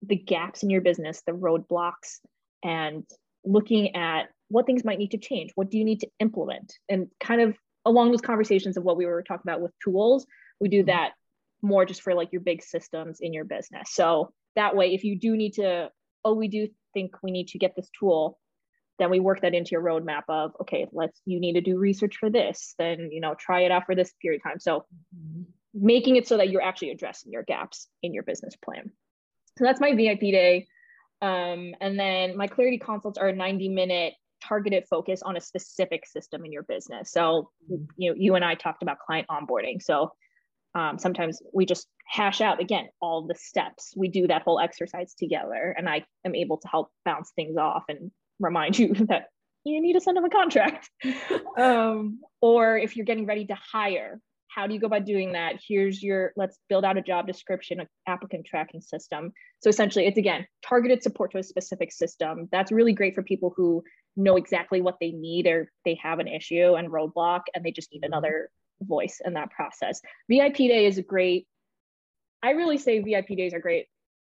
the 0.05 0.15
gaps 0.15 0.63
in 0.63 0.69
your 0.69 0.81
business, 0.81 1.23
the 1.25 1.31
roadblocks, 1.31 2.19
and 2.63 3.05
looking 3.45 3.95
at 3.95 4.23
what 4.49 4.65
things 4.65 4.83
might 4.83 4.99
need 4.99 5.11
to 5.11 5.17
change. 5.17 5.51
What 5.55 5.69
do 5.69 5.77
you 5.77 5.85
need 5.85 6.01
to 6.01 6.09
implement? 6.19 6.73
And 6.89 7.07
kind 7.21 7.41
of 7.41 7.55
along 7.85 8.11
those 8.11 8.21
conversations 8.21 8.77
of 8.77 8.83
what 8.83 8.97
we 8.97 9.05
were 9.05 9.23
talking 9.23 9.43
about 9.45 9.61
with 9.61 9.71
tools, 9.83 10.25
we 10.59 10.69
do 10.69 10.79
mm-hmm. 10.79 10.87
that 10.87 11.11
more 11.61 11.85
just 11.85 12.01
for 12.01 12.13
like 12.13 12.31
your 12.31 12.41
big 12.41 12.61
systems 12.61 13.19
in 13.21 13.33
your 13.33 13.45
business. 13.45 13.93
So 13.93 14.33
that 14.55 14.75
way, 14.75 14.93
if 14.93 15.03
you 15.03 15.17
do 15.17 15.35
need 15.35 15.53
to, 15.53 15.89
oh, 16.23 16.33
we 16.33 16.47
do 16.47 16.67
think 16.93 17.15
we 17.23 17.31
need 17.31 17.47
to 17.49 17.57
get 17.57 17.75
this 17.75 17.89
tool, 17.97 18.37
then 18.99 19.09
we 19.09 19.19
work 19.19 19.41
that 19.41 19.55
into 19.55 19.71
your 19.71 19.81
roadmap 19.81 20.23
of 20.29 20.51
okay, 20.61 20.87
let's 20.91 21.19
you 21.25 21.39
need 21.39 21.53
to 21.53 21.61
do 21.61 21.77
research 21.77 22.17
for 22.17 22.29
this, 22.29 22.75
then 22.77 23.09
you 23.11 23.21
know 23.21 23.35
try 23.37 23.61
it 23.61 23.71
out 23.71 23.85
for 23.85 23.95
this 23.95 24.13
period 24.21 24.41
of 24.45 24.51
time. 24.51 24.59
So 24.59 24.85
mm-hmm. 25.15 25.43
making 25.73 26.17
it 26.17 26.27
so 26.27 26.37
that 26.37 26.49
you're 26.49 26.61
actually 26.61 26.91
addressing 26.91 27.31
your 27.31 27.43
gaps 27.43 27.87
in 28.03 28.13
your 28.13 28.23
business 28.23 28.55
plan. 28.55 28.91
So 29.57 29.65
that's 29.65 29.81
my 29.81 29.95
VIP 29.95 30.19
day. 30.19 30.67
Um, 31.21 31.73
and 31.79 31.97
then 31.97 32.35
my 32.35 32.47
clarity 32.47 32.77
consults 32.77 33.17
are 33.17 33.29
a 33.29 33.35
90 33.35 33.69
minute 33.69 34.13
targeted 34.47 34.85
focus 34.89 35.21
on 35.21 35.37
a 35.37 35.41
specific 35.41 36.05
system 36.05 36.45
in 36.45 36.51
your 36.51 36.63
business. 36.63 37.11
So, 37.11 37.49
you 37.97 38.11
know, 38.11 38.15
you 38.17 38.35
and 38.35 38.43
I 38.43 38.55
talked 38.55 38.83
about 38.83 38.99
client 38.99 39.27
onboarding. 39.29 39.81
So 39.81 40.11
um, 40.75 40.97
sometimes 40.97 41.41
we 41.53 41.65
just 41.65 41.87
hash 42.07 42.41
out 42.41 42.59
again 42.59 42.87
all 43.01 43.27
the 43.27 43.35
steps. 43.35 43.93
We 43.95 44.07
do 44.07 44.27
that 44.27 44.41
whole 44.41 44.59
exercise 44.59 45.13
together, 45.13 45.73
and 45.77 45.87
I 45.87 46.03
am 46.25 46.35
able 46.35 46.57
to 46.57 46.67
help 46.67 46.89
bounce 47.05 47.31
things 47.35 47.57
off 47.57 47.83
and 47.89 48.11
remind 48.39 48.79
you 48.79 48.93
that 49.07 49.27
you 49.63 49.81
need 49.81 49.93
to 49.93 50.01
send 50.01 50.17
them 50.17 50.25
a 50.25 50.29
contract. 50.29 50.89
um, 51.57 52.19
or 52.41 52.77
if 52.77 52.95
you're 52.95 53.05
getting 53.05 53.25
ready 53.25 53.45
to 53.45 53.55
hire, 53.71 54.19
how 54.53 54.67
do 54.67 54.73
you 54.73 54.79
go 54.79 54.87
about 54.87 55.05
doing 55.05 55.33
that 55.33 55.55
here's 55.67 56.01
your 56.03 56.31
let's 56.35 56.59
build 56.69 56.85
out 56.85 56.97
a 56.97 57.01
job 57.01 57.25
description 57.25 57.79
an 57.79 57.87
applicant 58.07 58.45
tracking 58.45 58.81
system 58.81 59.31
so 59.59 59.69
essentially 59.69 60.05
it's 60.05 60.17
again 60.17 60.45
targeted 60.67 61.01
support 61.01 61.31
to 61.31 61.37
a 61.37 61.43
specific 61.43 61.91
system 61.91 62.47
that's 62.51 62.71
really 62.71 62.93
great 62.93 63.15
for 63.15 63.23
people 63.23 63.53
who 63.55 63.83
know 64.15 64.35
exactly 64.35 64.81
what 64.81 64.97
they 64.99 65.11
need 65.11 65.47
or 65.47 65.71
they 65.85 65.97
have 66.01 66.19
an 66.19 66.27
issue 66.27 66.75
and 66.75 66.89
roadblock 66.89 67.41
and 67.53 67.63
they 67.63 67.71
just 67.71 67.91
need 67.91 67.99
mm-hmm. 68.03 68.13
another 68.13 68.49
voice 68.81 69.21
in 69.23 69.33
that 69.33 69.49
process 69.51 70.01
vip 70.29 70.55
day 70.55 70.85
is 70.85 71.01
great 71.07 71.47
i 72.41 72.51
really 72.51 72.77
say 72.77 72.99
vip 72.99 73.27
days 73.27 73.53
are 73.53 73.59
great 73.59 73.87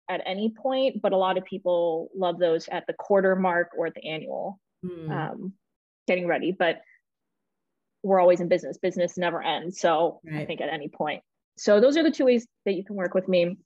at 0.09 0.21
any 0.25 0.49
point 0.49 1.01
but 1.01 1.13
a 1.13 1.17
lot 1.17 1.38
of 1.38 1.45
people 1.45 2.09
love 2.15 2.39
those 2.39 2.67
at 2.69 2.86
the 2.88 2.93
quarter 2.93 3.36
mark 3.36 3.69
or 3.77 3.88
at 3.88 3.93
the 3.93 4.05
annual 4.05 4.59
mm. 4.84 5.09
um, 5.11 5.53
getting 6.07 6.25
ready 6.27 6.51
but 6.51 6.82
we're 8.03 8.19
always 8.19 8.39
in 8.39 8.47
business. 8.47 8.77
Business 8.77 9.17
never 9.17 9.41
ends. 9.41 9.80
So 9.80 10.21
right. 10.25 10.41
I 10.41 10.45
think 10.45 10.61
at 10.61 10.69
any 10.69 10.88
point. 10.88 11.21
So 11.57 11.82
those 11.82 11.97
are 11.97 12.03
the 12.03 12.11
two 12.11 12.25
ways 12.25 12.47
that 12.65 12.73
you 12.73 12.84
can 12.84 12.95
work 12.95 13.13
with 13.13 13.27
me. 13.27 13.57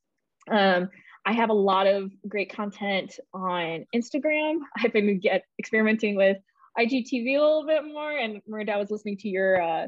Um, 0.49 0.89
I 1.25 1.33
have 1.33 1.49
a 1.49 1.53
lot 1.53 1.87
of 1.87 2.11
great 2.27 2.53
content 2.53 3.19
on 3.33 3.85
Instagram. 3.95 4.59
I've 4.77 4.93
been 4.93 5.19
get 5.19 5.43
experimenting 5.59 6.15
with 6.15 6.37
IGTV 6.77 7.37
a 7.37 7.41
little 7.41 7.65
bit 7.65 7.85
more. 7.85 8.11
And 8.11 8.41
Miranda, 8.47 8.73
I 8.73 8.77
was 8.77 8.91
listening 8.91 9.17
to 9.17 9.29
your 9.29 9.61
uh, 9.61 9.87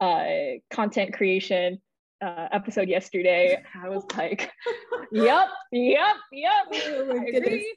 uh, 0.00 0.58
content 0.70 1.14
creation 1.14 1.80
uh, 2.22 2.48
episode 2.52 2.88
yesterday. 2.88 3.62
I 3.82 3.88
was 3.88 4.04
like, 4.16 4.50
"Yep, 5.12 5.48
yep, 5.72 6.16
yep." 6.32 6.66
Oh 6.72 7.18
I 7.18 7.36
agree. 7.36 7.76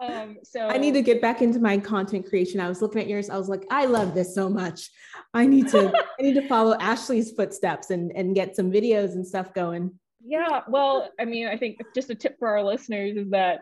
Um, 0.00 0.36
so 0.44 0.68
I 0.68 0.78
need 0.78 0.94
to 0.94 1.02
get 1.02 1.20
back 1.20 1.42
into 1.42 1.58
my 1.58 1.76
content 1.76 2.28
creation. 2.28 2.60
I 2.60 2.68
was 2.68 2.80
looking 2.80 3.00
at 3.00 3.08
yours. 3.08 3.30
I 3.30 3.36
was 3.36 3.48
like, 3.48 3.64
I 3.68 3.86
love 3.86 4.14
this 4.14 4.32
so 4.32 4.48
much. 4.48 4.90
I 5.34 5.44
need 5.44 5.66
to, 5.68 5.92
I 5.92 6.22
need 6.22 6.34
to 6.34 6.46
follow 6.46 6.76
Ashley's 6.78 7.32
footsteps 7.32 7.90
and 7.90 8.12
and 8.14 8.34
get 8.34 8.54
some 8.54 8.70
videos 8.70 9.14
and 9.14 9.26
stuff 9.26 9.52
going. 9.54 9.98
Yeah. 10.24 10.62
Well, 10.68 11.10
I 11.18 11.24
mean, 11.24 11.48
I 11.48 11.56
think 11.56 11.78
just 11.94 12.10
a 12.10 12.14
tip 12.14 12.38
for 12.38 12.48
our 12.48 12.62
listeners 12.62 13.16
is 13.16 13.30
that, 13.30 13.60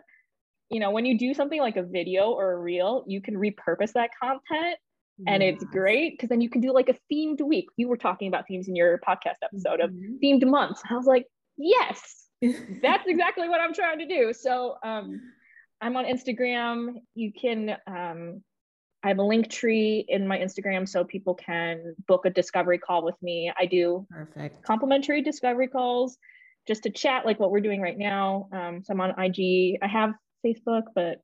you 0.69 0.79
know, 0.79 0.91
when 0.91 1.05
you 1.05 1.17
do 1.17 1.33
something 1.33 1.59
like 1.59 1.77
a 1.77 1.83
video 1.83 2.31
or 2.31 2.51
a 2.51 2.57
reel, 2.57 3.03
you 3.07 3.21
can 3.21 3.35
repurpose 3.35 3.93
that 3.93 4.09
content 4.21 4.77
and 5.25 5.41
yes. 5.41 5.55
it's 5.55 5.63
great 5.71 6.13
because 6.13 6.29
then 6.29 6.41
you 6.41 6.49
can 6.49 6.61
do 6.61 6.71
like 6.71 6.89
a 6.89 6.95
themed 7.11 7.41
week. 7.41 7.69
You 7.75 7.87
were 7.87 7.97
talking 7.97 8.27
about 8.27 8.47
themes 8.47 8.67
in 8.67 8.75
your 8.75 8.99
podcast 8.99 9.37
episode 9.43 9.79
mm-hmm. 9.79 10.15
of 10.15 10.21
themed 10.23 10.47
months. 10.47 10.81
I 10.89 10.93
was 10.93 11.05
like, 11.05 11.25
yes, 11.57 12.27
that's 12.81 13.07
exactly 13.07 13.49
what 13.49 13.59
I'm 13.59 13.73
trying 13.73 13.99
to 13.99 14.05
do. 14.05 14.33
So, 14.33 14.75
um, 14.83 15.19
I'm 15.81 15.95
on 15.95 16.05
Instagram. 16.05 16.95
You 17.15 17.31
can, 17.39 17.77
um, 17.87 18.43
I 19.03 19.09
have 19.09 19.19
a 19.19 19.23
link 19.23 19.49
tree 19.49 20.05
in 20.07 20.27
my 20.27 20.37
Instagram 20.37 20.87
so 20.87 21.03
people 21.03 21.35
can 21.35 21.95
book 22.07 22.25
a 22.25 22.29
discovery 22.29 22.77
call 22.77 23.03
with 23.03 23.15
me. 23.21 23.51
I 23.57 23.65
do 23.65 24.05
perfect 24.09 24.63
complimentary 24.63 25.21
discovery 25.21 25.67
calls 25.67 26.17
just 26.67 26.83
to 26.83 26.89
chat 26.89 27.25
like 27.25 27.39
what 27.39 27.51
we're 27.51 27.61
doing 27.61 27.81
right 27.81 27.97
now. 27.97 28.49
Um, 28.51 28.83
so 28.83 28.93
I'm 28.93 29.01
on 29.01 29.11
IG. 29.11 29.77
I 29.81 29.87
have 29.87 30.13
Facebook, 30.45 30.83
but 30.93 31.21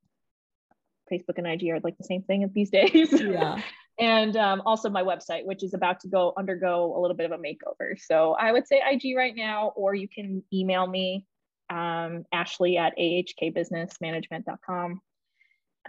Facebook 1.11 1.37
and 1.37 1.47
IG 1.47 1.69
are 1.69 1.79
like 1.81 1.97
the 1.97 2.03
same 2.03 2.23
thing 2.23 2.49
these 2.53 2.69
days. 2.69 3.11
Yeah. 3.11 3.61
and 3.99 4.35
um, 4.37 4.61
also 4.65 4.89
my 4.89 5.03
website, 5.03 5.45
which 5.45 5.63
is 5.63 5.73
about 5.73 5.99
to 6.01 6.07
go 6.07 6.33
undergo 6.37 6.97
a 6.97 6.99
little 6.99 7.15
bit 7.15 7.31
of 7.31 7.37
a 7.37 7.41
makeover. 7.41 7.99
So 7.99 8.33
I 8.33 8.51
would 8.51 8.67
say 8.67 8.81
IG 8.89 9.15
right 9.15 9.35
now, 9.35 9.73
or 9.75 9.93
you 9.93 10.07
can 10.07 10.43
email 10.53 10.87
me 10.87 11.25
um, 11.69 12.25
Ashley 12.31 12.77
at 12.77 12.97
ahkbusinessmanagement.com. 12.97 15.01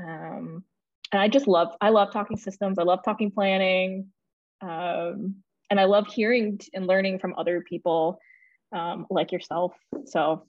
Um, 0.01 0.65
and 1.13 1.23
I 1.23 1.29
just 1.29 1.47
love, 1.47 1.69
I 1.81 1.91
love 1.91 2.13
talking 2.13 2.37
systems. 2.37 2.79
I 2.79 2.83
love 2.83 3.01
talking 3.05 3.31
planning. 3.31 4.09
Um, 4.61 5.37
and 5.71 5.79
I 5.79 5.85
love 5.85 6.09
hearing 6.09 6.61
and 6.73 6.87
learning 6.87 7.21
from 7.21 7.35
other 7.37 7.61
people 7.61 8.19
um, 8.75 9.07
like 9.09 9.33
yourself. 9.33 9.73
So 10.05 10.47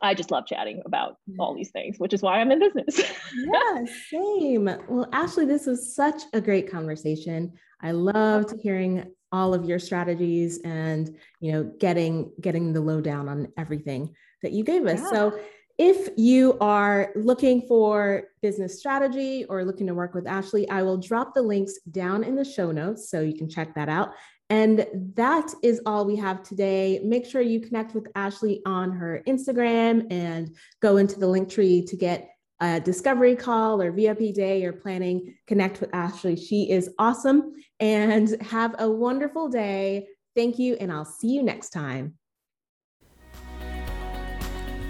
I 0.00 0.14
just 0.14 0.30
love 0.30 0.46
chatting 0.46 0.82
about 0.86 1.16
all 1.38 1.54
these 1.54 1.70
things, 1.70 1.98
which 1.98 2.14
is 2.14 2.22
why 2.22 2.40
I'm 2.40 2.52
in 2.52 2.60
business. 2.60 2.98
yeah, 3.34 3.84
same. 4.10 4.64
Well, 4.88 5.08
Ashley, 5.12 5.44
this 5.44 5.66
was 5.66 5.94
such 5.94 6.22
a 6.32 6.40
great 6.40 6.70
conversation. 6.70 7.52
I 7.82 7.90
loved 7.90 8.54
hearing 8.62 9.12
all 9.30 9.52
of 9.52 9.66
your 9.66 9.78
strategies 9.78 10.58
and 10.64 11.14
you 11.40 11.52
know 11.52 11.64
getting 11.78 12.32
getting 12.40 12.72
the 12.72 12.80
lowdown 12.80 13.28
on 13.28 13.48
everything 13.58 14.14
that 14.42 14.52
you 14.52 14.64
gave 14.64 14.86
us. 14.86 15.00
Yeah. 15.00 15.10
So 15.10 15.40
if 15.78 16.08
you 16.16 16.58
are 16.60 17.12
looking 17.14 17.62
for 17.68 18.24
business 18.42 18.78
strategy 18.78 19.44
or 19.48 19.64
looking 19.64 19.86
to 19.86 19.94
work 19.94 20.12
with 20.12 20.26
Ashley, 20.26 20.68
I 20.68 20.82
will 20.82 20.96
drop 20.96 21.34
the 21.34 21.42
links 21.42 21.78
down 21.90 22.24
in 22.24 22.34
the 22.34 22.44
show 22.44 22.72
notes 22.72 23.10
so 23.10 23.20
you 23.20 23.34
can 23.34 23.48
check 23.48 23.74
that 23.76 23.88
out. 23.88 24.10
And 24.50 24.86
that 25.14 25.52
is 25.62 25.80
all 25.84 26.06
we 26.06 26.16
have 26.16 26.42
today. 26.42 27.00
Make 27.04 27.26
sure 27.26 27.42
you 27.42 27.60
connect 27.60 27.94
with 27.94 28.06
Ashley 28.14 28.62
on 28.64 28.92
her 28.92 29.22
Instagram 29.26 30.10
and 30.10 30.56
go 30.80 30.96
into 30.96 31.18
the 31.18 31.26
link 31.26 31.50
tree 31.50 31.84
to 31.84 31.96
get 31.96 32.30
a 32.60 32.80
discovery 32.80 33.36
call 33.36 33.80
or 33.80 33.92
VIP 33.92 34.34
day 34.34 34.64
or 34.64 34.72
planning. 34.72 35.34
Connect 35.46 35.80
with 35.80 35.94
Ashley. 35.94 36.34
She 36.34 36.70
is 36.70 36.90
awesome. 36.98 37.52
And 37.78 38.40
have 38.42 38.74
a 38.78 38.90
wonderful 38.90 39.48
day. 39.48 40.08
Thank 40.34 40.58
you. 40.58 40.76
And 40.80 40.90
I'll 40.90 41.04
see 41.04 41.28
you 41.28 41.42
next 41.42 41.70
time. 41.70 42.14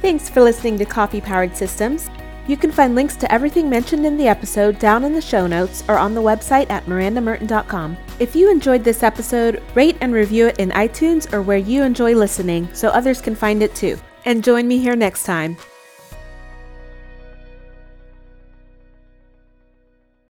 Thanks 0.00 0.28
for 0.30 0.40
listening 0.40 0.78
to 0.78 0.84
Coffee 0.84 1.20
Powered 1.20 1.56
Systems. 1.56 2.08
You 2.48 2.56
can 2.56 2.72
find 2.72 2.94
links 2.94 3.14
to 3.16 3.30
everything 3.30 3.68
mentioned 3.68 4.06
in 4.06 4.16
the 4.16 4.26
episode 4.26 4.78
down 4.78 5.04
in 5.04 5.12
the 5.12 5.20
show 5.20 5.46
notes 5.46 5.84
or 5.86 5.98
on 5.98 6.14
the 6.14 6.22
website 6.22 6.70
at 6.70 6.86
mirandamerton.com. 6.86 7.96
If 8.18 8.34
you 8.34 8.50
enjoyed 8.50 8.82
this 8.82 9.02
episode, 9.02 9.62
rate 9.74 9.98
and 10.00 10.14
review 10.14 10.46
it 10.46 10.58
in 10.58 10.70
iTunes 10.70 11.30
or 11.32 11.42
where 11.42 11.58
you 11.58 11.82
enjoy 11.82 12.14
listening 12.14 12.66
so 12.72 12.88
others 12.88 13.20
can 13.20 13.36
find 13.36 13.62
it 13.62 13.74
too. 13.74 13.98
And 14.24 14.42
join 14.42 14.66
me 14.66 14.78
here 14.78 14.96
next 14.96 15.24
time. 15.24 15.58